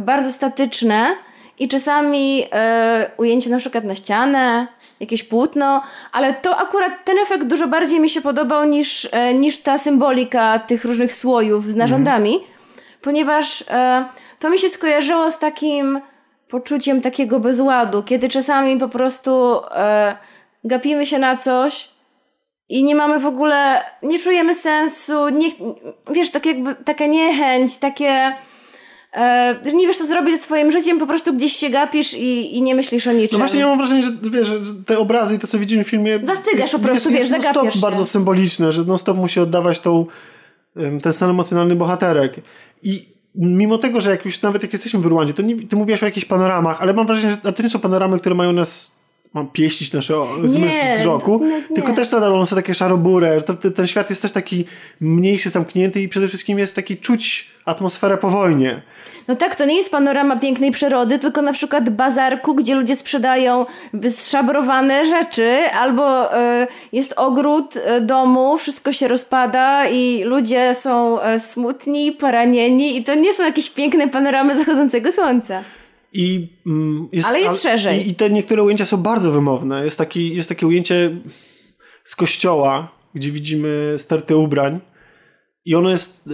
[0.00, 1.16] bardzo statyczne
[1.58, 4.66] i czasami e, ujęcie na przykład na ścianę,
[5.00, 5.82] jakieś płótno,
[6.12, 10.58] ale to akurat ten efekt dużo bardziej mi się podobał niż, e, niż ta symbolika
[10.58, 12.40] tych różnych słojów z narządami,
[13.02, 14.04] ponieważ e,
[14.38, 16.00] to mi się skojarzyło z takim
[16.48, 19.60] poczuciem takiego bezładu, kiedy czasami po prostu
[20.64, 21.88] gapimy się na coś
[22.68, 25.48] i nie mamy w ogóle, nie czujemy sensu, nie,
[26.12, 28.32] wiesz, tak jakby taka niechęć, takie
[29.64, 32.62] że nie wiesz co zrobić ze swoim życiem, po prostu gdzieś się gapisz i, i
[32.62, 33.28] nie myślisz o niczym.
[33.32, 35.88] No właśnie ja mam wrażenie, że wiesz, że te obrazy i to, co widzimy w
[35.88, 36.18] filmie...
[36.22, 37.80] Zastygasz jest, po prostu, jest, wiesz, jest zagapiasz się.
[37.80, 40.06] bardzo symboliczne, że non-stop musi oddawać tą,
[41.02, 42.34] ten stan emocjonalny bohaterek.
[42.82, 43.02] I
[43.34, 46.06] mimo tego, że jak już nawet jak jesteśmy w Rwandzie, to nie, ty mówiłaś o
[46.06, 48.97] jakichś panoramach, ale mam wrażenie, że to nie są panoramy, które mają nas
[49.34, 50.14] mam pieścić nasze
[50.44, 51.62] zmysł wzroku, nie.
[51.74, 54.64] tylko też nadal one są takie szarobure, że to, ten świat jest też taki
[55.00, 58.82] mniejszy, zamknięty i przede wszystkim jest taki czuć atmosferę po wojnie.
[59.28, 63.66] No tak, to nie jest panorama pięknej przyrody, tylko na przykład bazarku, gdzie ludzie sprzedają
[64.08, 71.38] zszabrowane rzeczy, albo e, jest ogród e, domu, wszystko się rozpada i ludzie są e,
[71.38, 75.62] smutni, poranieni i to nie są jakieś piękne panoramy zachodzącego słońca.
[76.12, 78.06] I, mm, jest, Ale jest szerzej.
[78.06, 79.84] I, I te niektóre ujęcia są bardzo wymowne.
[79.84, 81.10] Jest, taki, jest takie ujęcie
[82.04, 84.80] z kościoła, gdzie widzimy sterty ubrań.
[85.64, 86.30] I ono jest y,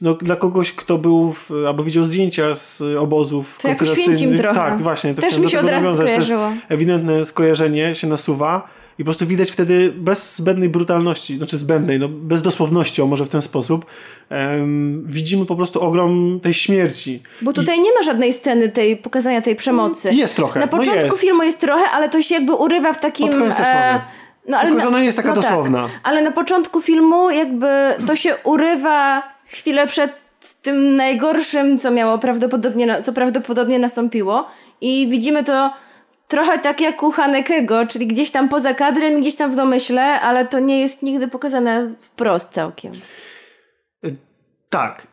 [0.00, 4.40] no, dla kogoś, kto był w, albo widział zdjęcia z obozów To koncentracyjnych.
[4.54, 5.14] Tak, właśnie.
[5.14, 6.52] To Też mi się od razu skojarzyło.
[6.68, 8.68] ewidentne skojarzenie się nasuwa.
[8.98, 13.24] I po prostu widać wtedy bez zbędnej brutalności, znaczy zbędnej, no bez dosłowności, o może
[13.24, 13.86] w ten sposób,
[14.28, 17.22] em, widzimy po prostu ogrom tej śmierci.
[17.42, 20.12] Bo tutaj nie ma żadnej sceny tej pokazania tej przemocy.
[20.14, 21.20] Jest trochę, Na no początku jest.
[21.20, 23.28] filmu jest trochę, ale to się jakby urywa w takim.
[23.28, 24.00] Pod koniec też mamy.
[24.48, 25.82] no, ale Tylko, na- że ona nie jest taka no dosłowna.
[25.82, 27.66] Tak, ale na początku filmu jakby
[28.06, 30.12] to się urywa chwilę przed
[30.62, 34.46] tym najgorszym, co miało prawdopodobnie, co prawdopodobnie nastąpiło
[34.80, 35.70] i widzimy to
[36.32, 40.46] trochę tak jak u Hanekego, czyli gdzieś tam poza kadrem, gdzieś tam w domyśle, ale
[40.46, 42.92] to nie jest nigdy pokazane wprost całkiem.
[44.70, 45.06] Tak.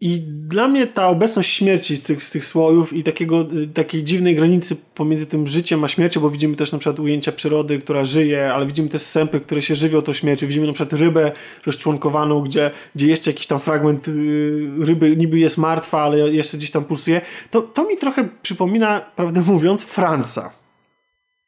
[0.00, 4.04] I dla mnie ta obecność śmierci z tych, z tych słojów i takiego, y, takiej
[4.04, 8.04] dziwnej granicy pomiędzy tym życiem a śmiercią, bo widzimy też na przykład ujęcia przyrody, która
[8.04, 10.46] żyje, ale widzimy też sępy, które się żywią tą śmiercią.
[10.46, 11.32] Widzimy na przykład rybę
[11.66, 16.70] rozczłonkowaną, gdzie, gdzie jeszcze jakiś tam fragment y, ryby niby jest martwa, ale jeszcze gdzieś
[16.70, 17.20] tam pulsuje.
[17.50, 20.52] To, to mi trochę przypomina, prawdę mówiąc, Franca.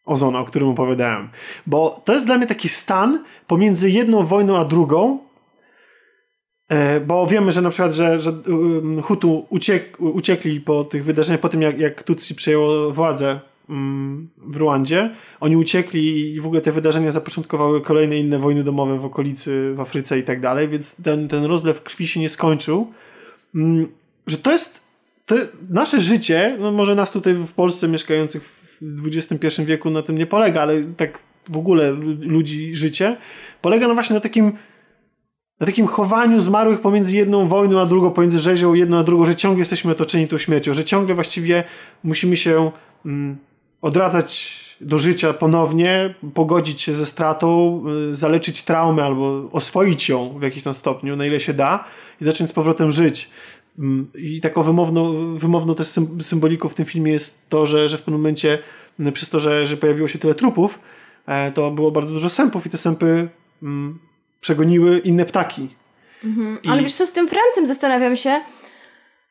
[0.05, 1.28] Ozona, o którym opowiadałem.
[1.66, 5.18] Bo to jest dla mnie taki stan pomiędzy jedną wojną a drugą,
[7.06, 11.48] Bo wiemy, że na przykład, że, że um, Hutu uciek, uciekli po tych wydarzeniach, po
[11.48, 13.40] tym jak, jak Tutsi przejęło władzę
[13.70, 15.10] mm, w Ruandzie.
[15.40, 19.80] Oni uciekli i w ogóle te wydarzenia zapoczątkowały kolejne inne wojny domowe w okolicy, w
[19.80, 22.92] Afryce i tak dalej, więc ten, ten rozlew krwi się nie skończył.
[23.55, 23.88] Mm,
[24.26, 24.80] Że to jest,
[25.26, 28.42] to jest nasze życie, no może nas tutaj w Polsce mieszkających
[28.82, 31.18] w XXI wieku na tym nie polega, ale tak
[31.48, 33.16] w ogóle lu- ludzi życie,
[33.62, 34.52] polega no właśnie na takim
[35.61, 39.37] na takim chowaniu zmarłych pomiędzy jedną wojną a drugą, pomiędzy rzezią jedną a drugą, że
[39.37, 41.65] ciągle jesteśmy otoczeni tą śmiercią, że ciągle właściwie
[42.05, 42.70] musimy się
[43.07, 43.37] mm,
[43.82, 50.43] odradzać do życia ponownie, pogodzić się ze stratą, y, zaleczyć traumę albo oswoić ją w
[50.43, 51.85] jakimś tam stopniu, na ile się da
[52.20, 53.31] i zacząć z powrotem żyć.
[53.78, 57.99] Mm, I taką wymowną, wymowną też sym- symboliką w tym filmie jest to, że, że
[57.99, 58.59] w pewnym momencie
[59.01, 60.78] mm, przez to, że, że pojawiło się tyle trupów,
[61.27, 63.28] e, to było bardzo dużo sępów i te sępy
[63.62, 63.99] mm,
[64.40, 65.68] przegoniły inne ptaki.
[66.70, 68.40] Ale I- wiesz co, z tym Francem zastanawiam się.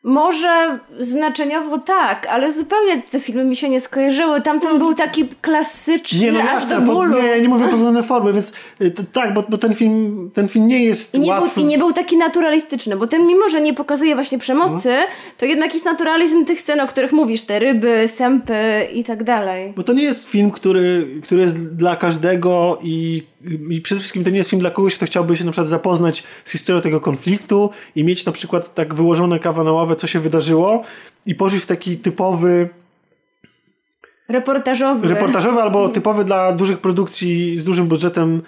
[0.03, 4.41] Może znaczeniowo tak, ale zupełnie te filmy mi się nie skojarzyły.
[4.41, 7.21] Tamten był taki klasyczny, Nie, no aż jasne, do po, bólu.
[7.21, 10.67] nie, nie mówię poznane formy, więc y, to, tak, bo, bo ten film ten film
[10.67, 11.49] nie jest I nie, łatwy.
[11.55, 15.05] był, I nie był taki naturalistyczny, bo ten mimo, że nie pokazuje właśnie przemocy, No.
[15.37, 19.73] to jednak jest naturalizm tych scen, o których mówisz, te ryby, sępy i tak dalej.
[19.75, 23.23] Bo to nie jest film, który, który jest dla każdego i,
[23.69, 26.23] i przede wszystkim to nie jest film dla kogoś, kto chciałby się na przykład zapoznać
[26.45, 30.19] z historią tego konfliktu i mieć na przykład tak wyłożone kawa na ławę, co się
[30.19, 30.83] wydarzyło
[31.25, 32.69] i pożyć w taki typowy
[34.29, 35.07] Reportażowy.
[35.07, 38.41] reportażowy albo typowy dla dużych produkcji z dużym budżetem em,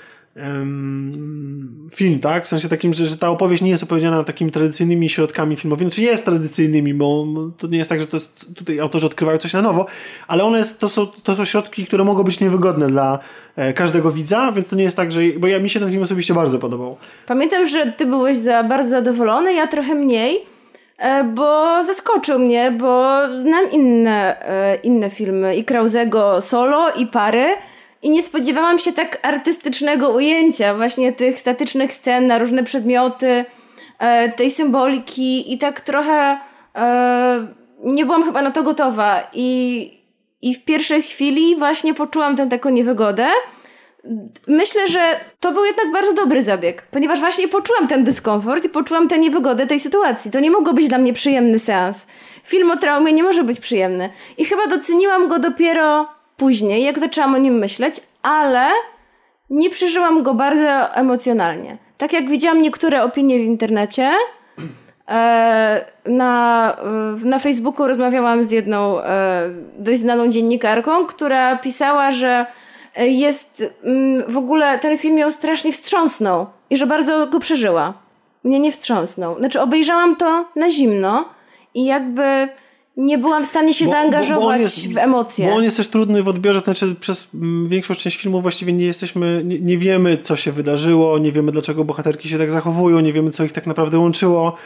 [1.91, 2.45] film, tak?
[2.45, 6.01] W sensie takim, że, że ta opowieść nie jest opowiedziana takimi tradycyjnymi środkami filmowymi, czy
[6.01, 7.25] jest tradycyjnymi, bo
[7.57, 9.85] to nie jest tak, że to jest, tutaj autorzy odkrywają coś na nowo,
[10.27, 13.19] ale one jest, to, są, to są środki, które mogą być niewygodne dla
[13.55, 15.21] e, każdego widza, więc to nie jest tak, że...
[15.39, 16.97] Bo ja, mi się ten film osobiście bardzo podobał.
[17.27, 20.39] Pamiętam, że ty byłeś za bardzo zadowolony, ja trochę mniej,
[20.97, 27.45] e, bo zaskoczył mnie, bo znam inne, e, inne filmy i Krauzego solo i pary
[28.01, 33.45] i nie spodziewałam się tak artystycznego ujęcia właśnie tych statycznych scen na różne przedmioty,
[33.99, 36.37] e, tej symboliki i tak trochę
[36.75, 37.47] e,
[37.83, 39.91] nie byłam chyba na to gotowa i,
[40.41, 43.27] i w pierwszej chwili właśnie poczułam tę taką niewygodę,
[44.47, 49.07] myślę, że to był jednak bardzo dobry zabieg, ponieważ właśnie poczułam ten dyskomfort i poczułam
[49.07, 50.31] tę niewygodę tej sytuacji.
[50.31, 52.07] To nie mogło być dla mnie przyjemny seans.
[52.43, 54.09] Film o traumie nie może być przyjemny.
[54.37, 56.07] I chyba doceniłam go dopiero
[56.41, 58.69] później, jak zaczęłam o nim myśleć, ale
[59.49, 61.77] nie przeżyłam go bardzo emocjonalnie.
[61.97, 64.11] Tak jak widziałam niektóre opinie w internecie,
[65.07, 66.77] e, na,
[67.23, 72.45] na Facebooku rozmawiałam z jedną e, dość znaną dziennikarką, która pisała, że
[72.97, 77.93] jest mm, w ogóle ten film ją strasznie wstrząsnął i że bardzo go przeżyła.
[78.43, 79.37] Mnie nie wstrząsnął.
[79.37, 81.25] Znaczy obejrzałam to na zimno
[81.73, 82.49] i jakby
[82.97, 85.47] nie byłam w stanie się Bo- bo- bo zaangażować jest- w emocje.
[85.49, 87.27] Bo on jest też trudny w odbiorze, to znaczy przez
[87.67, 91.83] większość część filmu właściwie nie jesteśmy, nie, nie wiemy co się wydarzyło, nie wiemy dlaczego
[91.83, 94.57] bohaterki się tak zachowują, nie wiemy co ich tak naprawdę łączyło.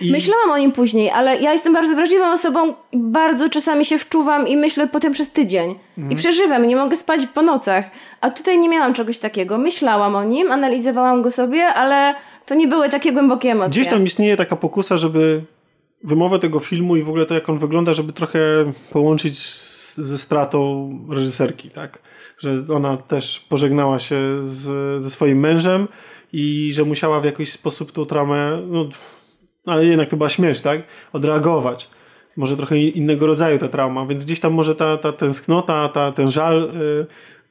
[0.00, 4.48] I Myślałam o nim później, ale ja jestem bardzo wrażliwą osobą bardzo czasami się wczuwam
[4.48, 5.74] i myślę potem przez tydzień.
[5.98, 6.12] Mhm.
[6.12, 7.84] I przeżywam, i nie mogę spać po nocach.
[8.20, 9.58] A tutaj nie miałam czegoś takiego.
[9.58, 12.14] Myślałam o nim, analizowałam go sobie, ale
[12.46, 13.70] to nie były takie głębokie emocje.
[13.70, 15.42] Gdzieś tam istnieje taka pokusa, żeby
[16.06, 20.18] wymowę tego filmu i w ogóle to jak on wygląda, żeby trochę połączyć z, ze
[20.18, 22.02] stratą reżyserki, tak?
[22.38, 25.88] Że ona też pożegnała się z, ze swoim mężem
[26.32, 28.88] i że musiała w jakiś sposób tą traumę, no,
[29.66, 30.82] ale jednak to była śmierć, tak?
[31.12, 31.88] Odreagować.
[32.36, 36.30] Może trochę innego rodzaju ta trauma, więc gdzieś tam może ta, ta tęsknota, ta, ten
[36.30, 37.06] żal y,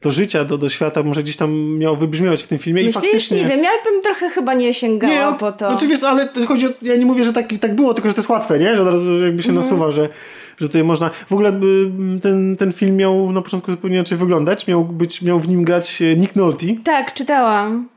[0.06, 3.04] do życia, do, do świata może gdzieś tam miał wybrzmiewać w tym filmie i Myślisz?
[3.04, 3.38] faktycznie...
[3.38, 5.70] Nie wiem, ja bym trochę chyba nie sięgała Nie, po to.
[5.70, 8.22] Znaczy wiesz, ale chodzi o, ja nie mówię, że tak, tak było, tylko że to
[8.22, 8.76] jest łatwe, nie?
[8.76, 9.66] Że od razu jakby się Mhm.
[9.66, 10.10] nasuwa, że,
[10.58, 11.10] że tutaj można...
[11.28, 11.92] W ogóle by,
[12.22, 14.68] ten, ten film miał na początku zupełnie inaczej wyglądać.
[14.68, 16.66] Miał, być, miał w nim grać e, Nick Nolte.
[16.84, 17.88] Tak, czytałam.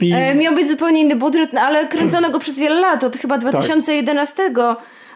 [0.00, 3.16] I E, miał być zupełnie inny budżet, no, ale kręcono go przez wiele lat, od
[3.16, 4.50] chyba 2011.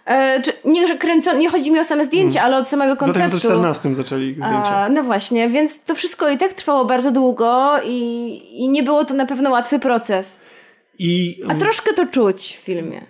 [0.06, 0.96] E, czy, nie, że
[1.38, 3.28] nie chodzi mi o same zdjęcia, ale od samego w konceptu.
[3.28, 4.76] 2014 zaczęli zdjęcia.
[4.76, 9.04] A, no właśnie, więc to wszystko i tak trwało bardzo długo i, i nie było
[9.04, 10.40] to na pewno łatwy proces.
[10.98, 13.00] I A troszkę to czuć w filmie.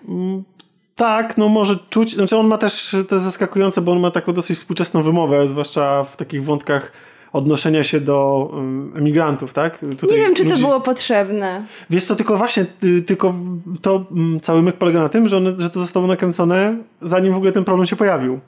[0.97, 2.15] tak, no może czuć...
[2.15, 6.05] Znaczy on ma też, to jest zaskakujące, bo on ma taką dosyć współczesną wymowę, zwłaszcza
[6.05, 6.93] w takich wątkach
[7.35, 8.51] odnoszenia się do
[8.95, 9.79] emigrantów, tak?
[9.99, 11.65] Tutaj Nie wiem, czy to ludzi- było potrzebne.
[11.91, 13.35] Wiesz co, tylko właśnie, y, tylko
[13.83, 17.37] to mm, cały myk polega na tym, że, one, że to zostało nakręcone zanim w
[17.37, 18.41] ogóle ten problem się pojawił.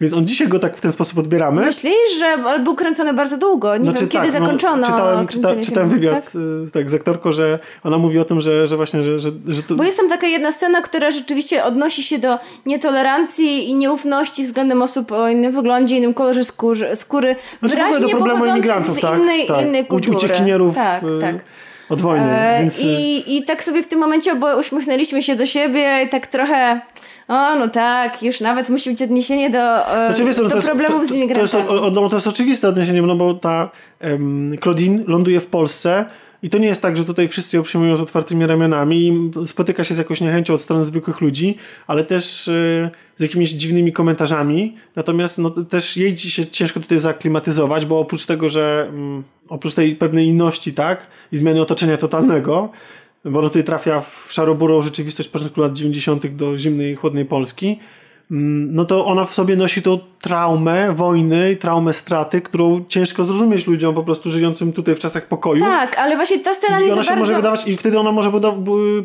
[0.00, 1.64] Więc on dzisiaj go tak w ten sposób odbieramy.
[1.64, 3.76] Myślisz, że był kręcony bardzo długo?
[3.76, 6.34] Nie Znaczy wiem, kiedy tak, no, zakończono czytałem, czyta, czytałem wywiad tak?
[6.68, 9.62] y, tak, z aktorką, że ona mówi o tym, że, że właśnie, że, że, że
[9.62, 9.74] to...
[9.74, 14.82] Bo jest tam taka jedna scena, która rzeczywiście odnosi się do nietolerancji i nieufności względem
[14.82, 18.96] osób o innym wyglądzie, innym kolorze skóry, skóry Znaczy w ogóle do wyraźnie problemu imigrantów,
[18.96, 19.18] z tak?
[19.18, 19.66] innej, tak.
[19.66, 20.16] innej kultury.
[20.16, 21.34] Uciekinierów tak, y, tak.
[21.88, 22.26] od wojny.
[22.26, 26.02] E, więc, y, i, I tak sobie w tym momencie oboje uśmiechnęliśmy się do siebie
[26.06, 26.80] i tak trochę
[27.30, 30.56] o, no tak, już nawet musi być odniesienie do, e, Znaczy, wiesz, no do to
[30.56, 33.34] jest- problemów to, z to, to, jest, o- no, to jest oczywiste odniesienie, no bo
[33.34, 33.70] ta
[34.02, 36.04] um, Claudine ląduje w Polsce
[36.42, 39.84] i to nie jest tak, że tutaj wszyscy ją przyjmują z otwartymi ramionami i spotyka
[39.84, 44.76] się z jakąś niechęcią od strony zwykłych ludzi, ale też e, z jakimiś dziwnymi komentarzami.
[44.96, 49.96] Natomiast no, też jej się ciężko tutaj zaklimatyzować, bo oprócz tego, że mm, oprócz tej
[49.96, 52.70] pewnej inności, tak, i zmiany otoczenia totalnego,
[53.24, 56.26] bo tutaj trafia w szaroburą rzeczywistość początku lat 90.
[56.26, 57.78] do zimnej, chłodnej Polski,
[58.30, 63.66] mm, no to ona w sobie nosi tą traumę wojny, traumę straty, którą ciężko zrozumieć
[63.66, 65.60] ludziom po prostu żyjącym tutaj w czasach pokoju.
[65.60, 67.16] Tak, ale właśnie ta scena I się bardzo...
[67.16, 68.30] może wydawać, i wtedy ona może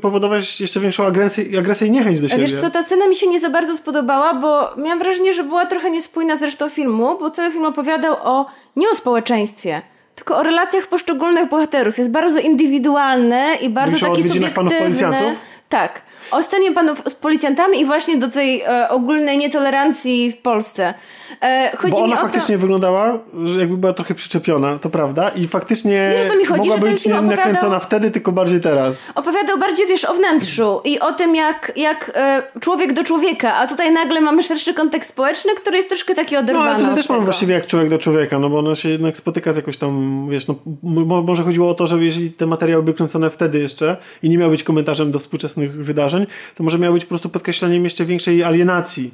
[0.01, 2.41] powodować jeszcze większą agresję, agresję i niechęć do siebie.
[2.41, 5.65] Wiesz co, ta scena mi się nie za bardzo spodobała, bo miałam wrażenie, że była
[5.65, 9.81] trochę niespójna z resztą filmu, bo cały film opowiadał o nie o społeczeństwie,
[10.15, 11.97] tylko o relacjach poszczególnych bohaterów.
[11.97, 14.79] Jest bardzo indywidualny i bardzo Mówisz o taki panów subiektywny.
[14.79, 15.39] policjantów?
[15.69, 16.01] Tak.
[16.31, 20.93] O stanie panów z policjantami i właśnie do tej e, ogólnej nietolerancji w Polsce.
[21.41, 25.29] E, chodzi Bo mi ona o faktycznie wyglądała, że jakby była trochę przyczepiona, to prawda,
[25.29, 29.11] i faktycznie Wiesz, mi chodzi, mogła być nie opowiadał- nakręcona wtedy, tylko bardziej teraz.
[29.13, 33.55] to opowiadał bardziej, wiesz, o wnętrzu i o tym, jak, jak e, człowiek do człowieka,
[33.55, 36.95] a tutaj nagle mamy szerszy kontekst społeczny, który jest troszkę taki No, oderwany ale tutaj
[36.95, 39.77] też mam właściwie jak człowiek do człowieka, no bo ona się jednak spotyka z jakoś
[39.77, 43.59] tam, wiesz, no mo- może chodziło o to, że jeżeli te materiały były kręcone wtedy
[43.59, 46.14] jeszcze i nie miały być komentarzem do współczesnych wydarzeń,
[46.55, 49.11] to może miało być po prostu podkreśleniem jeszcze większej alienacji.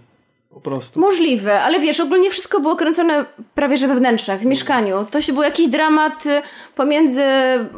[0.50, 1.00] Po prostu.
[1.00, 3.26] Możliwe, ale wiesz, ogólnie wszystko było kręcone
[3.56, 5.06] prawie że we wnętrzach, w mieszkaniu.
[5.12, 6.42] To się był jakiś dramat y,
[6.76, 7.24] pomiędzy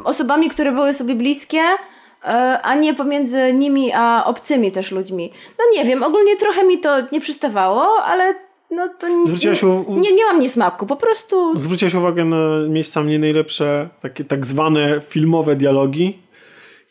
[0.04, 2.26] osobami, które były sobie bliskie, y,
[2.62, 5.32] a nie pomiędzy nimi a obcymi też ludźmi.
[5.58, 8.34] No nie wiem, ogólnie trochę mi to nie przystawało, ale
[8.70, 12.36] no to nic, Zwróciłaś nie, u- nie, nie mam niesmaku, po prostu Zwróciłeś uwagę na
[12.68, 16.18] miejsca nie najlepsze, takie tak zwane filmowe dialogi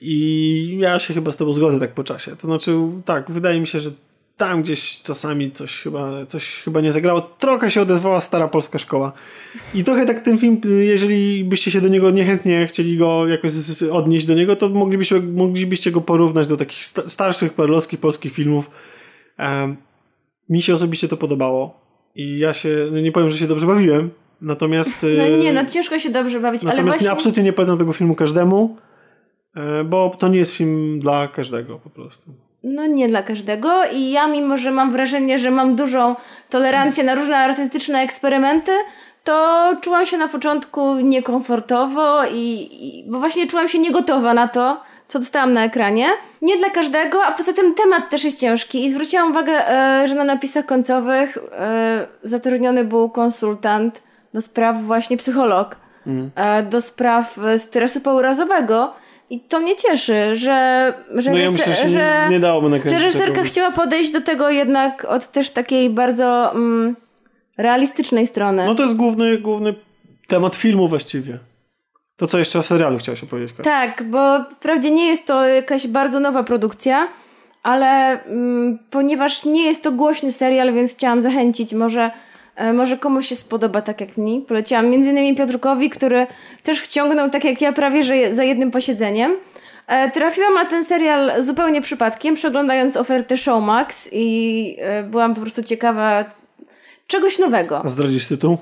[0.03, 2.35] i ja się chyba z tobą zgodzę tak po czasie.
[2.35, 3.89] To znaczy, tak, wydaje mi się, że
[4.37, 7.21] tam gdzieś czasami coś chyba, coś chyba nie zagrało.
[7.21, 9.11] Trochę się odezwała stara polska szkoła.
[9.73, 13.51] I trochę tak ten film, jeżeli byście się do niego niechętnie chcieli go jakoś
[13.91, 18.71] odnieść do niego, to moglibyście, moglibyście go porównać do takich sta- starszych perlowskich polskich filmów.
[19.37, 19.75] Em,
[20.49, 21.83] mi się osobiście to podobało.
[22.15, 24.09] I ja się, no nie powiem, że się dobrze bawiłem,
[24.41, 25.05] natomiast...
[25.17, 27.05] No nie, no ciężko się dobrze bawić, ale Natomiast właśnie...
[27.05, 28.77] nie, absolutnie nie polecam tego filmu każdemu,
[29.85, 32.31] bo to nie jest film dla każdego po prostu.
[32.63, 36.15] No nie dla każdego i ja mimo, że mam wrażenie, że mam dużą
[36.49, 38.71] tolerancję na różne artystyczne eksperymenty,
[39.23, 44.81] to czułam się na początku niekomfortowo i, i bo właśnie czułam się niegotowa na to,
[45.07, 46.07] co dostałam na ekranie.
[46.41, 50.15] Nie dla każdego, a poza tym temat też jest ciężki i zwróciłam uwagę, e, że
[50.15, 54.03] na napisach końcowych e, zatrudniony był konsultant
[54.33, 55.75] do spraw właśnie psycholog,
[56.35, 58.93] e, do spraw e, stresu pourazowego
[59.29, 62.99] i to mnie cieszy, że, że, No ja myślę, że, że, nie, nie dałoby że
[62.99, 66.95] reżyserka chciała podejść do tego jednak od też takiej bardzo mm,
[67.57, 68.65] realistycznej strony.
[68.65, 69.75] No to jest główny, główny
[70.27, 71.39] temat filmu właściwie.
[72.17, 73.53] To co jeszcze o serialu chciałeś opowiedzieć?
[73.57, 73.63] Kasia?
[73.63, 77.07] Tak, bo wprawdzie nie jest to jakaś bardzo nowa produkcja,
[77.63, 82.11] ale mm, ponieważ nie jest to głośny serial, więc chciałam zachęcić, może,
[82.73, 84.41] może komuś się spodoba tak jak mi.
[84.47, 86.27] Poleciłam między innymi Piotrkowi, który
[86.63, 89.35] też wciągnął tak jak ja prawie że za jednym posiedzeniem.
[89.87, 95.63] E, Trafiłam na ten serial zupełnie przypadkiem, przeglądając ofertę Showmax i e, byłam po prostu
[95.63, 96.25] ciekawa
[97.07, 97.81] czegoś nowego.
[97.85, 98.57] A zdradzisz tytuł?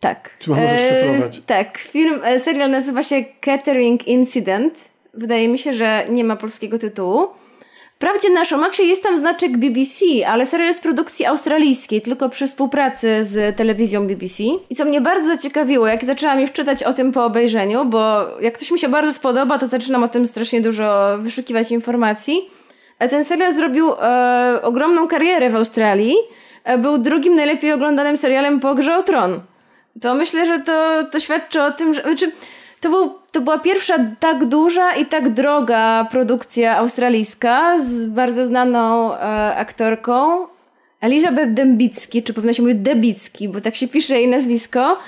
[0.00, 0.30] Tak.
[0.38, 1.40] Czy mam rozszyfrować?
[1.46, 1.78] tak.
[1.78, 4.78] Film, e, serial nazywa się Catering Incident.
[5.14, 7.28] Wydaje mi się, że nie ma polskiego tytułu.
[7.96, 13.24] Wprawdzie na Showmaxie jest tam znaczek BBC, ale serial jest produkcji australijskiej, tylko przy współpracy
[13.24, 14.42] z telewizją BBC.
[14.70, 18.58] I co mnie bardzo zaciekawiło, jak zaczęłam już czytać o tym po obejrzeniu, bo jak
[18.58, 22.50] coś mi się bardzo spodoba, to zaczynam o tym strasznie dużo wyszukiwać informacji.
[22.98, 26.14] E, Ten serial zrobił e, ogromną karierę w Australii.
[26.64, 29.40] E, był drugim najlepiej oglądanym serialem po Grze o Tron.
[30.00, 32.02] To myślę, że to, to świadczy o tym, że...
[32.02, 32.32] Znaczy,
[32.80, 39.14] to, był, to była pierwsza tak duża i tak droga produkcja australijska z bardzo znaną
[39.14, 39.18] e,
[39.56, 40.46] aktorką
[41.00, 44.98] Elizabeth Dembicki, czy powinno się mówić Debicki, bo tak się pisze jej nazwisko.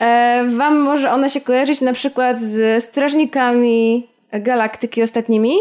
[0.00, 5.54] E, wam może ona się kojarzyć na przykład z Strażnikami Galaktyki ostatnimi.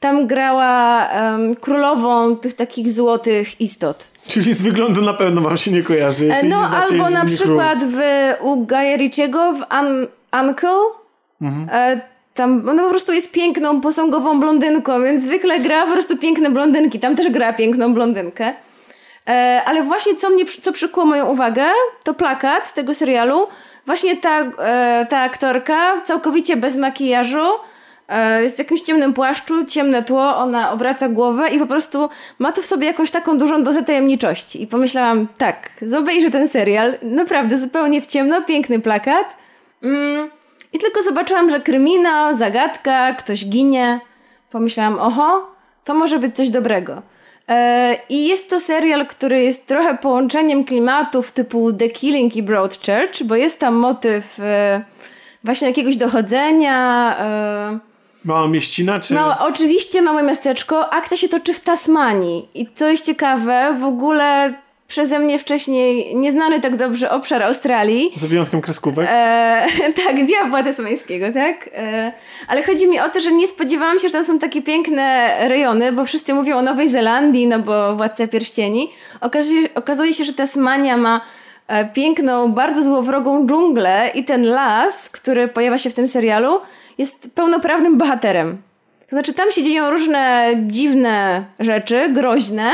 [0.00, 4.08] Tam grała em, królową tych takich złotych istot.
[4.28, 6.32] Czyli z wyglądu na pewno wam się nie kojarzy.
[6.32, 7.98] E, No nie znacie albo na przykład w,
[8.40, 10.06] u Gaja Ritchiego w Un
[10.40, 10.99] Uncle.
[11.72, 12.00] E,
[12.34, 17.00] tam ona po prostu jest piękną, posągową blondynką, więc zwykle gra po prostu piękne blondynki.
[17.00, 18.52] Tam też gra piękną blondynkę.
[19.28, 21.64] E, ale właśnie co mnie, co przykuło moją uwagę,
[22.04, 23.46] to plakat tego serialu.
[23.86, 27.46] Właśnie ta, e, ta aktorka, całkowicie bez makijażu,
[28.40, 32.08] jest w jakimś ciemnym płaszczu, ciemne tło, ona obraca głowę i po prostu
[32.38, 34.62] ma to w sobie jakąś taką dużą dozę tajemniczości.
[34.62, 39.36] I pomyślałam, tak, zobejrzę ten serial, naprawdę zupełnie w ciemno, piękny plakat.
[39.82, 40.30] Mm,
[40.72, 44.00] I tylko zobaczyłam, że kryminał, zagadka, ktoś ginie.
[44.50, 45.50] Pomyślałam, oho,
[45.84, 47.02] to może być coś dobrego.
[47.48, 53.22] E, I jest to serial, który jest trochę połączeniem klimatów typu The Killing i Broadchurch,
[53.24, 54.84] bo jest tam motyw e,
[55.44, 57.16] właśnie jakiegoś dochodzenia.
[57.18, 57.78] E,
[58.24, 59.14] Mała mieścina, czy...
[59.38, 60.92] Oczywiście małe miasteczko.
[60.92, 62.48] Akcja się toczy w Tasmanii.
[62.54, 64.54] I co jest ciekawe, w ogóle
[64.90, 68.12] przeze mnie wcześniej nieznany tak dobrze obszar Australii.
[68.16, 69.08] Z wyjątkiem kreskówek.
[69.10, 69.66] E,
[70.04, 71.70] tak, diabła tasmańskiego, tak?
[71.74, 72.12] E,
[72.48, 75.92] ale chodzi mi o to, że nie spodziewałam się, że tam są takie piękne rejony,
[75.92, 78.90] bo wszyscy mówią o Nowej Zelandii, no bo Władca Pierścieni.
[79.20, 81.20] Okazuje, okazuje się, że Tasmania ma
[81.68, 86.60] e, piękną, bardzo złowrogą dżunglę i ten las, który pojawia się w tym serialu,
[86.98, 88.62] jest pełnoprawnym bohaterem.
[89.00, 92.70] To znaczy, tam się dzieją różne dziwne rzeczy, groźne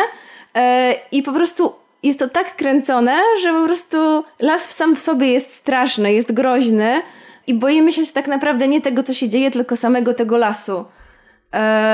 [0.54, 5.32] e, i po prostu jest to tak kręcone, że po prostu las sam w sobie
[5.32, 7.02] jest straszny, jest groźny
[7.46, 10.84] i boimy się tak naprawdę nie tego, co się dzieje, tylko samego tego lasu.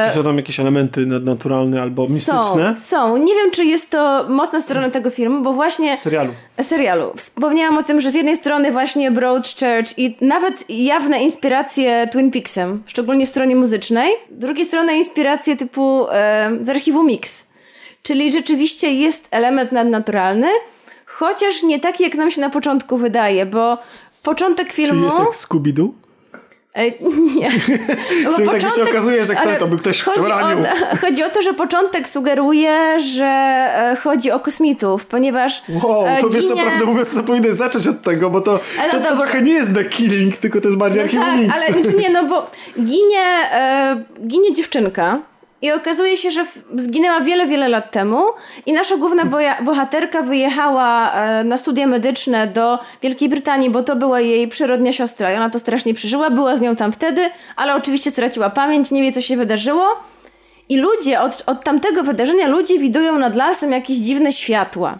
[0.08, 2.74] Czy są tam jakieś elementy nadnaturalne albo mistyczne?
[2.76, 3.16] są, są.
[3.16, 6.32] Nie wiem, czy jest to mocna strona tego filmu, bo właśnie Serialu.
[6.62, 7.12] serialu.
[7.16, 12.82] Wspomniałam o tym, że z jednej strony właśnie Broadchurch i nawet jawne inspiracje Twin Peaksem,
[12.86, 14.12] szczególnie w stronie muzycznej.
[14.38, 17.51] Z drugiej strony inspiracje typu e, z archiwum Mix.
[18.02, 20.48] Czyli rzeczywiście jest element nadnaturalny,
[21.06, 23.78] chociaż nie taki, jak nam się na początku wydaje, bo
[24.22, 25.04] początek Czy filmu...
[25.04, 25.88] jest jak Scooby-Doo?
[26.74, 26.84] E,
[27.34, 27.50] nie.
[28.24, 31.30] Bo Czyli tak się okazuje, że ktoś to by ktoś chodzi o, to- chodzi o
[31.30, 36.54] to, że początek sugeruje, że e, chodzi o kosmitów, ponieważ Wow, e, to wiesz co,
[36.54, 39.16] ginie- prawdę mówiąc, to powinien zacząć od tego, bo to, to, to dobrze.
[39.16, 42.50] trochę nie jest The Killing, tylko to jest bardziej No tak, ale nie, no bo
[42.80, 43.50] ginie,
[44.26, 45.18] ginie dziewczynka
[45.62, 46.44] i okazuje się, że
[46.76, 48.22] zginęła wiele, wiele lat temu
[48.66, 49.24] i nasza główna
[49.60, 55.32] bohaterka wyjechała e, na studia medyczne do Wielkiej Brytanii, bo to była jej przyrodnia siostra
[55.32, 59.02] i ona to strasznie przeżyła, była z nią tam wtedy, ale oczywiście straciła pamięć, nie
[59.02, 59.86] wie co się wydarzyło.
[60.68, 64.98] I ludzie od, od tamtego wydarzenia ludzie widują nad lasem jakieś dziwne światła.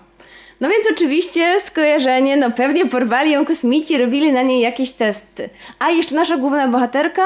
[0.60, 5.51] No więc oczywiście skojarzenie, no pewnie porwali ją kosmici, robili na niej jakieś testy.
[5.78, 7.22] A jeszcze nasza główna bohaterka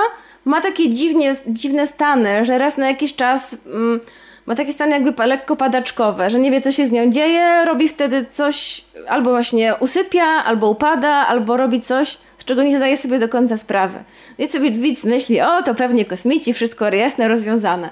[0.47, 4.01] ma takie dziwnie, dziwne stany, że raz na jakiś czas mm,
[4.47, 7.89] ma takie stany jakby lekko padaczkowe, że nie wie co się z nią dzieje, robi
[7.89, 13.19] wtedy coś, albo właśnie usypia, albo upada, albo robi coś, z czego nie zadaje sobie
[13.19, 13.99] do końca sprawy.
[14.39, 17.91] Więc sobie widz myśli, o to pewnie kosmici, wszystko jasne, rozwiązane.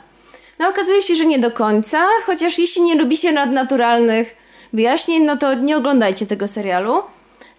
[0.58, 4.36] No okazuje się, że nie do końca, chociaż jeśli nie lubicie nadnaturalnych
[4.72, 7.02] wyjaśnień, no to nie oglądajcie tego serialu.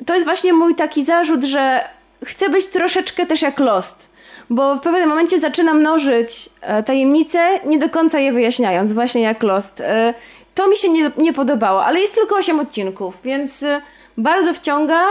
[0.06, 1.90] To jest właśnie mój taki zarzut, że
[2.26, 4.15] chcę być troszeczkę też jak Lost,
[4.50, 9.44] bo w pewnym momencie zaczyna mnożyć e, tajemnice, nie do końca je wyjaśniając, właśnie jak
[9.44, 9.82] Lost.
[9.82, 10.14] E,
[10.54, 13.82] to mi się nie, nie podobało, ale jest tylko 8 odcinków, więc e,
[14.18, 15.02] bardzo wciąga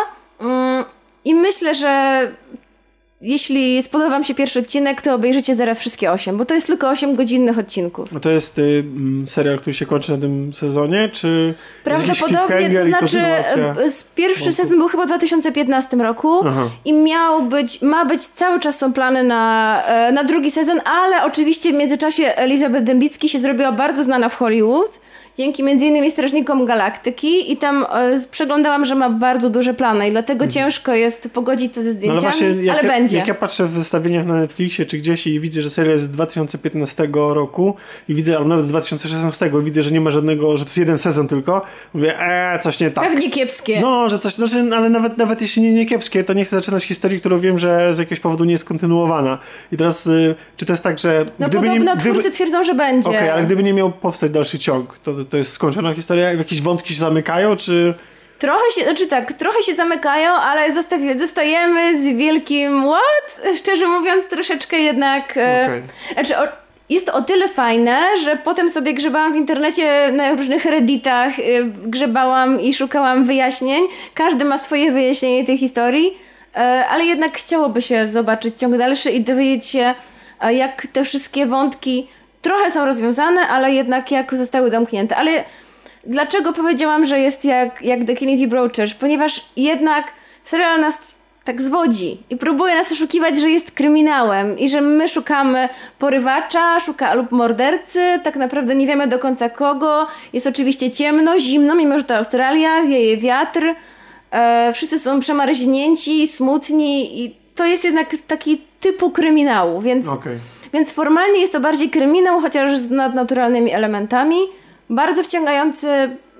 [0.41, 0.85] mm,
[1.25, 2.21] i myślę, że
[3.25, 6.89] jeśli spodoba Wam się pierwszy odcinek, to obejrzycie zaraz wszystkie 8, bo to jest tylko
[6.89, 8.13] 8 godzinnych odcinków.
[8.13, 12.85] No to jest y, mm, serial, który się kończy na tym sezonie, czy Prawdopodobnie, to
[12.85, 13.21] znaczy
[13.89, 16.69] z pierwszy sezon był chyba w 2015 roku Aha.
[16.85, 21.25] i miał być, ma być, cały czas są plany na, e, na drugi sezon, ale
[21.25, 25.01] oczywiście w międzyczasie Elizabeth Dębicki się zrobiła bardzo znana w Hollywood,
[25.37, 30.11] dzięki między innymi Strażnikom Galaktyki i tam e, przeglądałam, że ma bardzo duże plany i
[30.11, 32.07] dlatego ciężko jest pogodzić to ze Mhm.
[32.07, 33.17] No ale zdjęciami, właśnie, jak, ale ja, będzie.
[33.17, 36.11] jak ja patrzę w zestawieniach na Netflixie czy gdzieś i widzę, że serial jest z
[36.11, 37.77] 2015 roku
[38.09, 40.79] i widzę, albo nawet z 2016 i widzę, że nie ma żadnego, że to jest
[40.79, 41.63] jeden sezon tylko,
[41.95, 43.09] mówię, eee, coś nie tak.
[43.09, 43.81] Pewnie kiepskie.
[43.81, 46.85] No, że coś, znaczy, ale nawet, nawet jeśli nie, nie kiepskie, to nie chcę zaczynać
[46.85, 49.39] historii, którą wiem, że z jakiegoś powodu nie jest kontynuowana.
[49.73, 52.01] I teraz, y, czy to jest tak, że no gdyby podobno nie...
[52.01, 53.11] Gdyby, twórcy twierdzą, że będzie.
[53.11, 56.33] Okej, ale gdyby nie miał powstać dalszy ciąg, to, to jest skończona historia?
[56.33, 57.95] Jakieś wątki się zamykają, czy...
[58.39, 63.57] Trochę się, znaczy tak, trochę się zamykają, ale zostawi, zostajemy z wielkim what?
[63.57, 65.37] Szczerze mówiąc, troszeczkę jednak.
[65.37, 65.83] e, Okej.
[66.15, 70.65] Znaczy, o, jest to o tyle fajne, że potem sobie grzebałam w internecie na różnych
[70.65, 73.83] redditach, y, grzebałam i szukałam wyjaśnień.
[74.15, 76.19] Każdy ma swoje wyjaśnienie tej historii,
[76.57, 79.95] e, ale jednak chciałoby się zobaczyć ciąg dalszy i dowiedzieć się,
[80.41, 82.09] e, jak te wszystkie wątki
[82.45, 85.17] trochę są rozwiązane, ale jednak jak zostały domknięte.
[85.17, 85.45] Ale
[86.07, 88.95] Dlaczego powiedziałam, że jest jak, jak The Kennedy Brochurch?
[89.01, 90.13] Ponieważ jednak
[90.45, 90.99] serial nas
[91.45, 95.69] tak zwodzi i próbuje nas oszukiwać, że jest kryminałem i że my szukamy
[95.99, 100.07] porywacza szuka, lub mordercy, tak naprawdę nie wiemy do końca kogo.
[100.33, 103.75] Jest oczywiście ciemno, zimno, mimo że to Australia, wieje wiatr,
[104.31, 110.09] e, wszyscy są przemarznięci, smutni i to jest jednak taki typu kryminału, więc...
[110.09, 110.39] Okej.
[110.75, 114.37] Więc formalnie jest to bardziej kryminał, chociaż z nadnaturalnymi elementami.
[114.91, 115.89] Bardzo wciągający.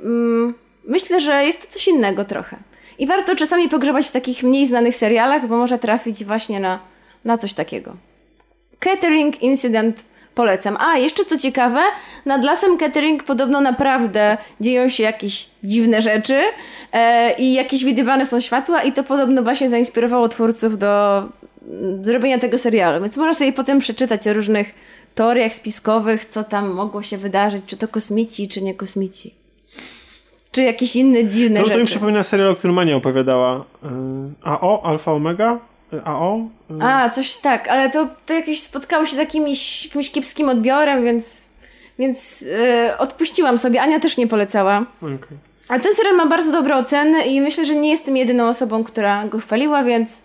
[0.03, 0.55] Mm,
[0.85, 2.57] myślę, że jest to coś innego trochę.
[2.99, 6.79] I warto czasami pogrzebać w takich mniej znanych serialach, bo może trafić właśnie na,
[7.25, 7.97] na coś takiego.
[8.79, 10.05] Catering Incident
[10.35, 10.77] polecam.
[10.81, 11.81] A, jeszcze co ciekawe,
[12.27, 16.43] nad lasem Catering podobno naprawdę dzieją się jakieś dziwne rzeczy
[16.93, 21.23] e, i jakieś widywane są światła i to podobno właśnie zainspirowało twórców do
[22.03, 23.01] zrobienia tego serialu.
[23.01, 24.75] Więc można sobie potem przeczytać o różnych
[25.15, 29.35] teoriach spiskowych, co tam mogło się wydarzyć, czy to kosmici, czy nie kosmici.
[30.53, 31.87] Czy jakieś inne dziwne To, to mi rzeczy.
[31.87, 33.57] przypomina serial, o którym Mania opowiadała.
[33.61, 33.89] Y,
[34.43, 35.59] AO, Alfa Omega?
[35.93, 36.39] Y, AO?
[36.71, 41.05] Y, A, coś tak, ale to, to jakieś spotkało się z jakimś, jakimś kiepskim odbiorem,
[41.05, 41.49] więc,
[41.99, 43.83] więc yy, odpuściłam sobie.
[43.83, 44.87] Ania też nie polecała.
[45.03, 45.39] okej.
[45.69, 49.29] A ten serial ma bardzo dobre oceny i myślę, że nie jestem jedyną osobą, która
[49.29, 50.23] go chwaliła, więc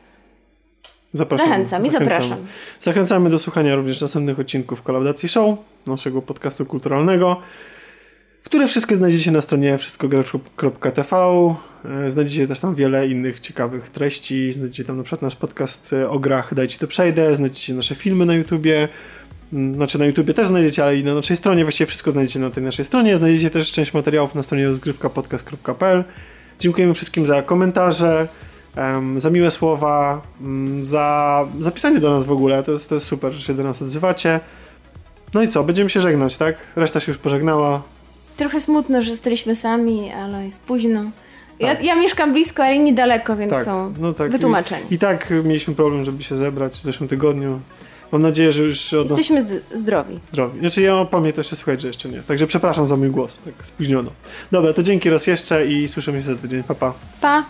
[1.14, 1.50] Zapraszamy.
[1.50, 2.22] Zachęcam i Zachęcamy.
[2.22, 2.46] zapraszam.
[2.80, 5.58] Zachęcamy do słuchania również następnych odcinków Kolaudacji Show,
[5.88, 7.42] naszego podcastu kulturalnego,
[8.44, 11.16] które wszystkie znajdziecie na stronie wszystkogracz.tv.
[11.86, 14.54] E, Znajdziecie też tam wiele innych ciekawych treści.
[14.54, 17.36] Znajdziecie tam na przykład nasz podcast e, o grach Dajcie to przejdę.
[17.36, 18.88] Znajdziecie nasze filmy na YouTubie.
[19.54, 21.64] Mm, Znaczy na YouTubie też znajdziecie, ale i na naszej stronie.
[21.64, 23.18] Właściwie wszystko znajdziecie na tej naszej stronie.
[23.18, 26.04] Znajdziecie też część materiałów na stronie rozgrywkapodcast.pl.
[26.60, 28.28] Dziękujemy wszystkim za komentarze,
[29.16, 32.64] za miłe słowa, mm, za zapisanie do nas w ogóle.
[32.64, 34.40] To jest, to jest super, że się do nas odzywacie.
[35.34, 35.64] No i co?
[35.64, 36.56] Będziemy się żegnać, tak?
[36.76, 37.82] Reszta się już pożegnała.
[38.38, 41.04] trochę smutno, że jesteśmy sami, ale jest późno.
[41.60, 41.84] Ja, Tak.
[41.84, 44.32] ja mieszkam blisko, ale inni daleko, więc Tak, są no tak.
[44.32, 44.84] wytłumaczeni.
[44.92, 47.60] I, I tak mieliśmy problem, żeby się zebrać w zeszłym tygodniu.
[48.12, 50.20] Mam nadzieję, że już od nas Jesteśmy zd- zdrowi.
[50.22, 50.60] zdrowi.
[50.60, 52.22] Znaczy ja pamiętam jeszcze słuchać, że jeszcze nie.
[52.22, 54.12] Także przepraszam za mój głos, tak spóźniono.
[54.52, 56.64] Dobra, to dzięki raz jeszcze i słyszymy się za tydzień.
[56.64, 56.94] Pa, pa.
[57.22, 57.44] Pa!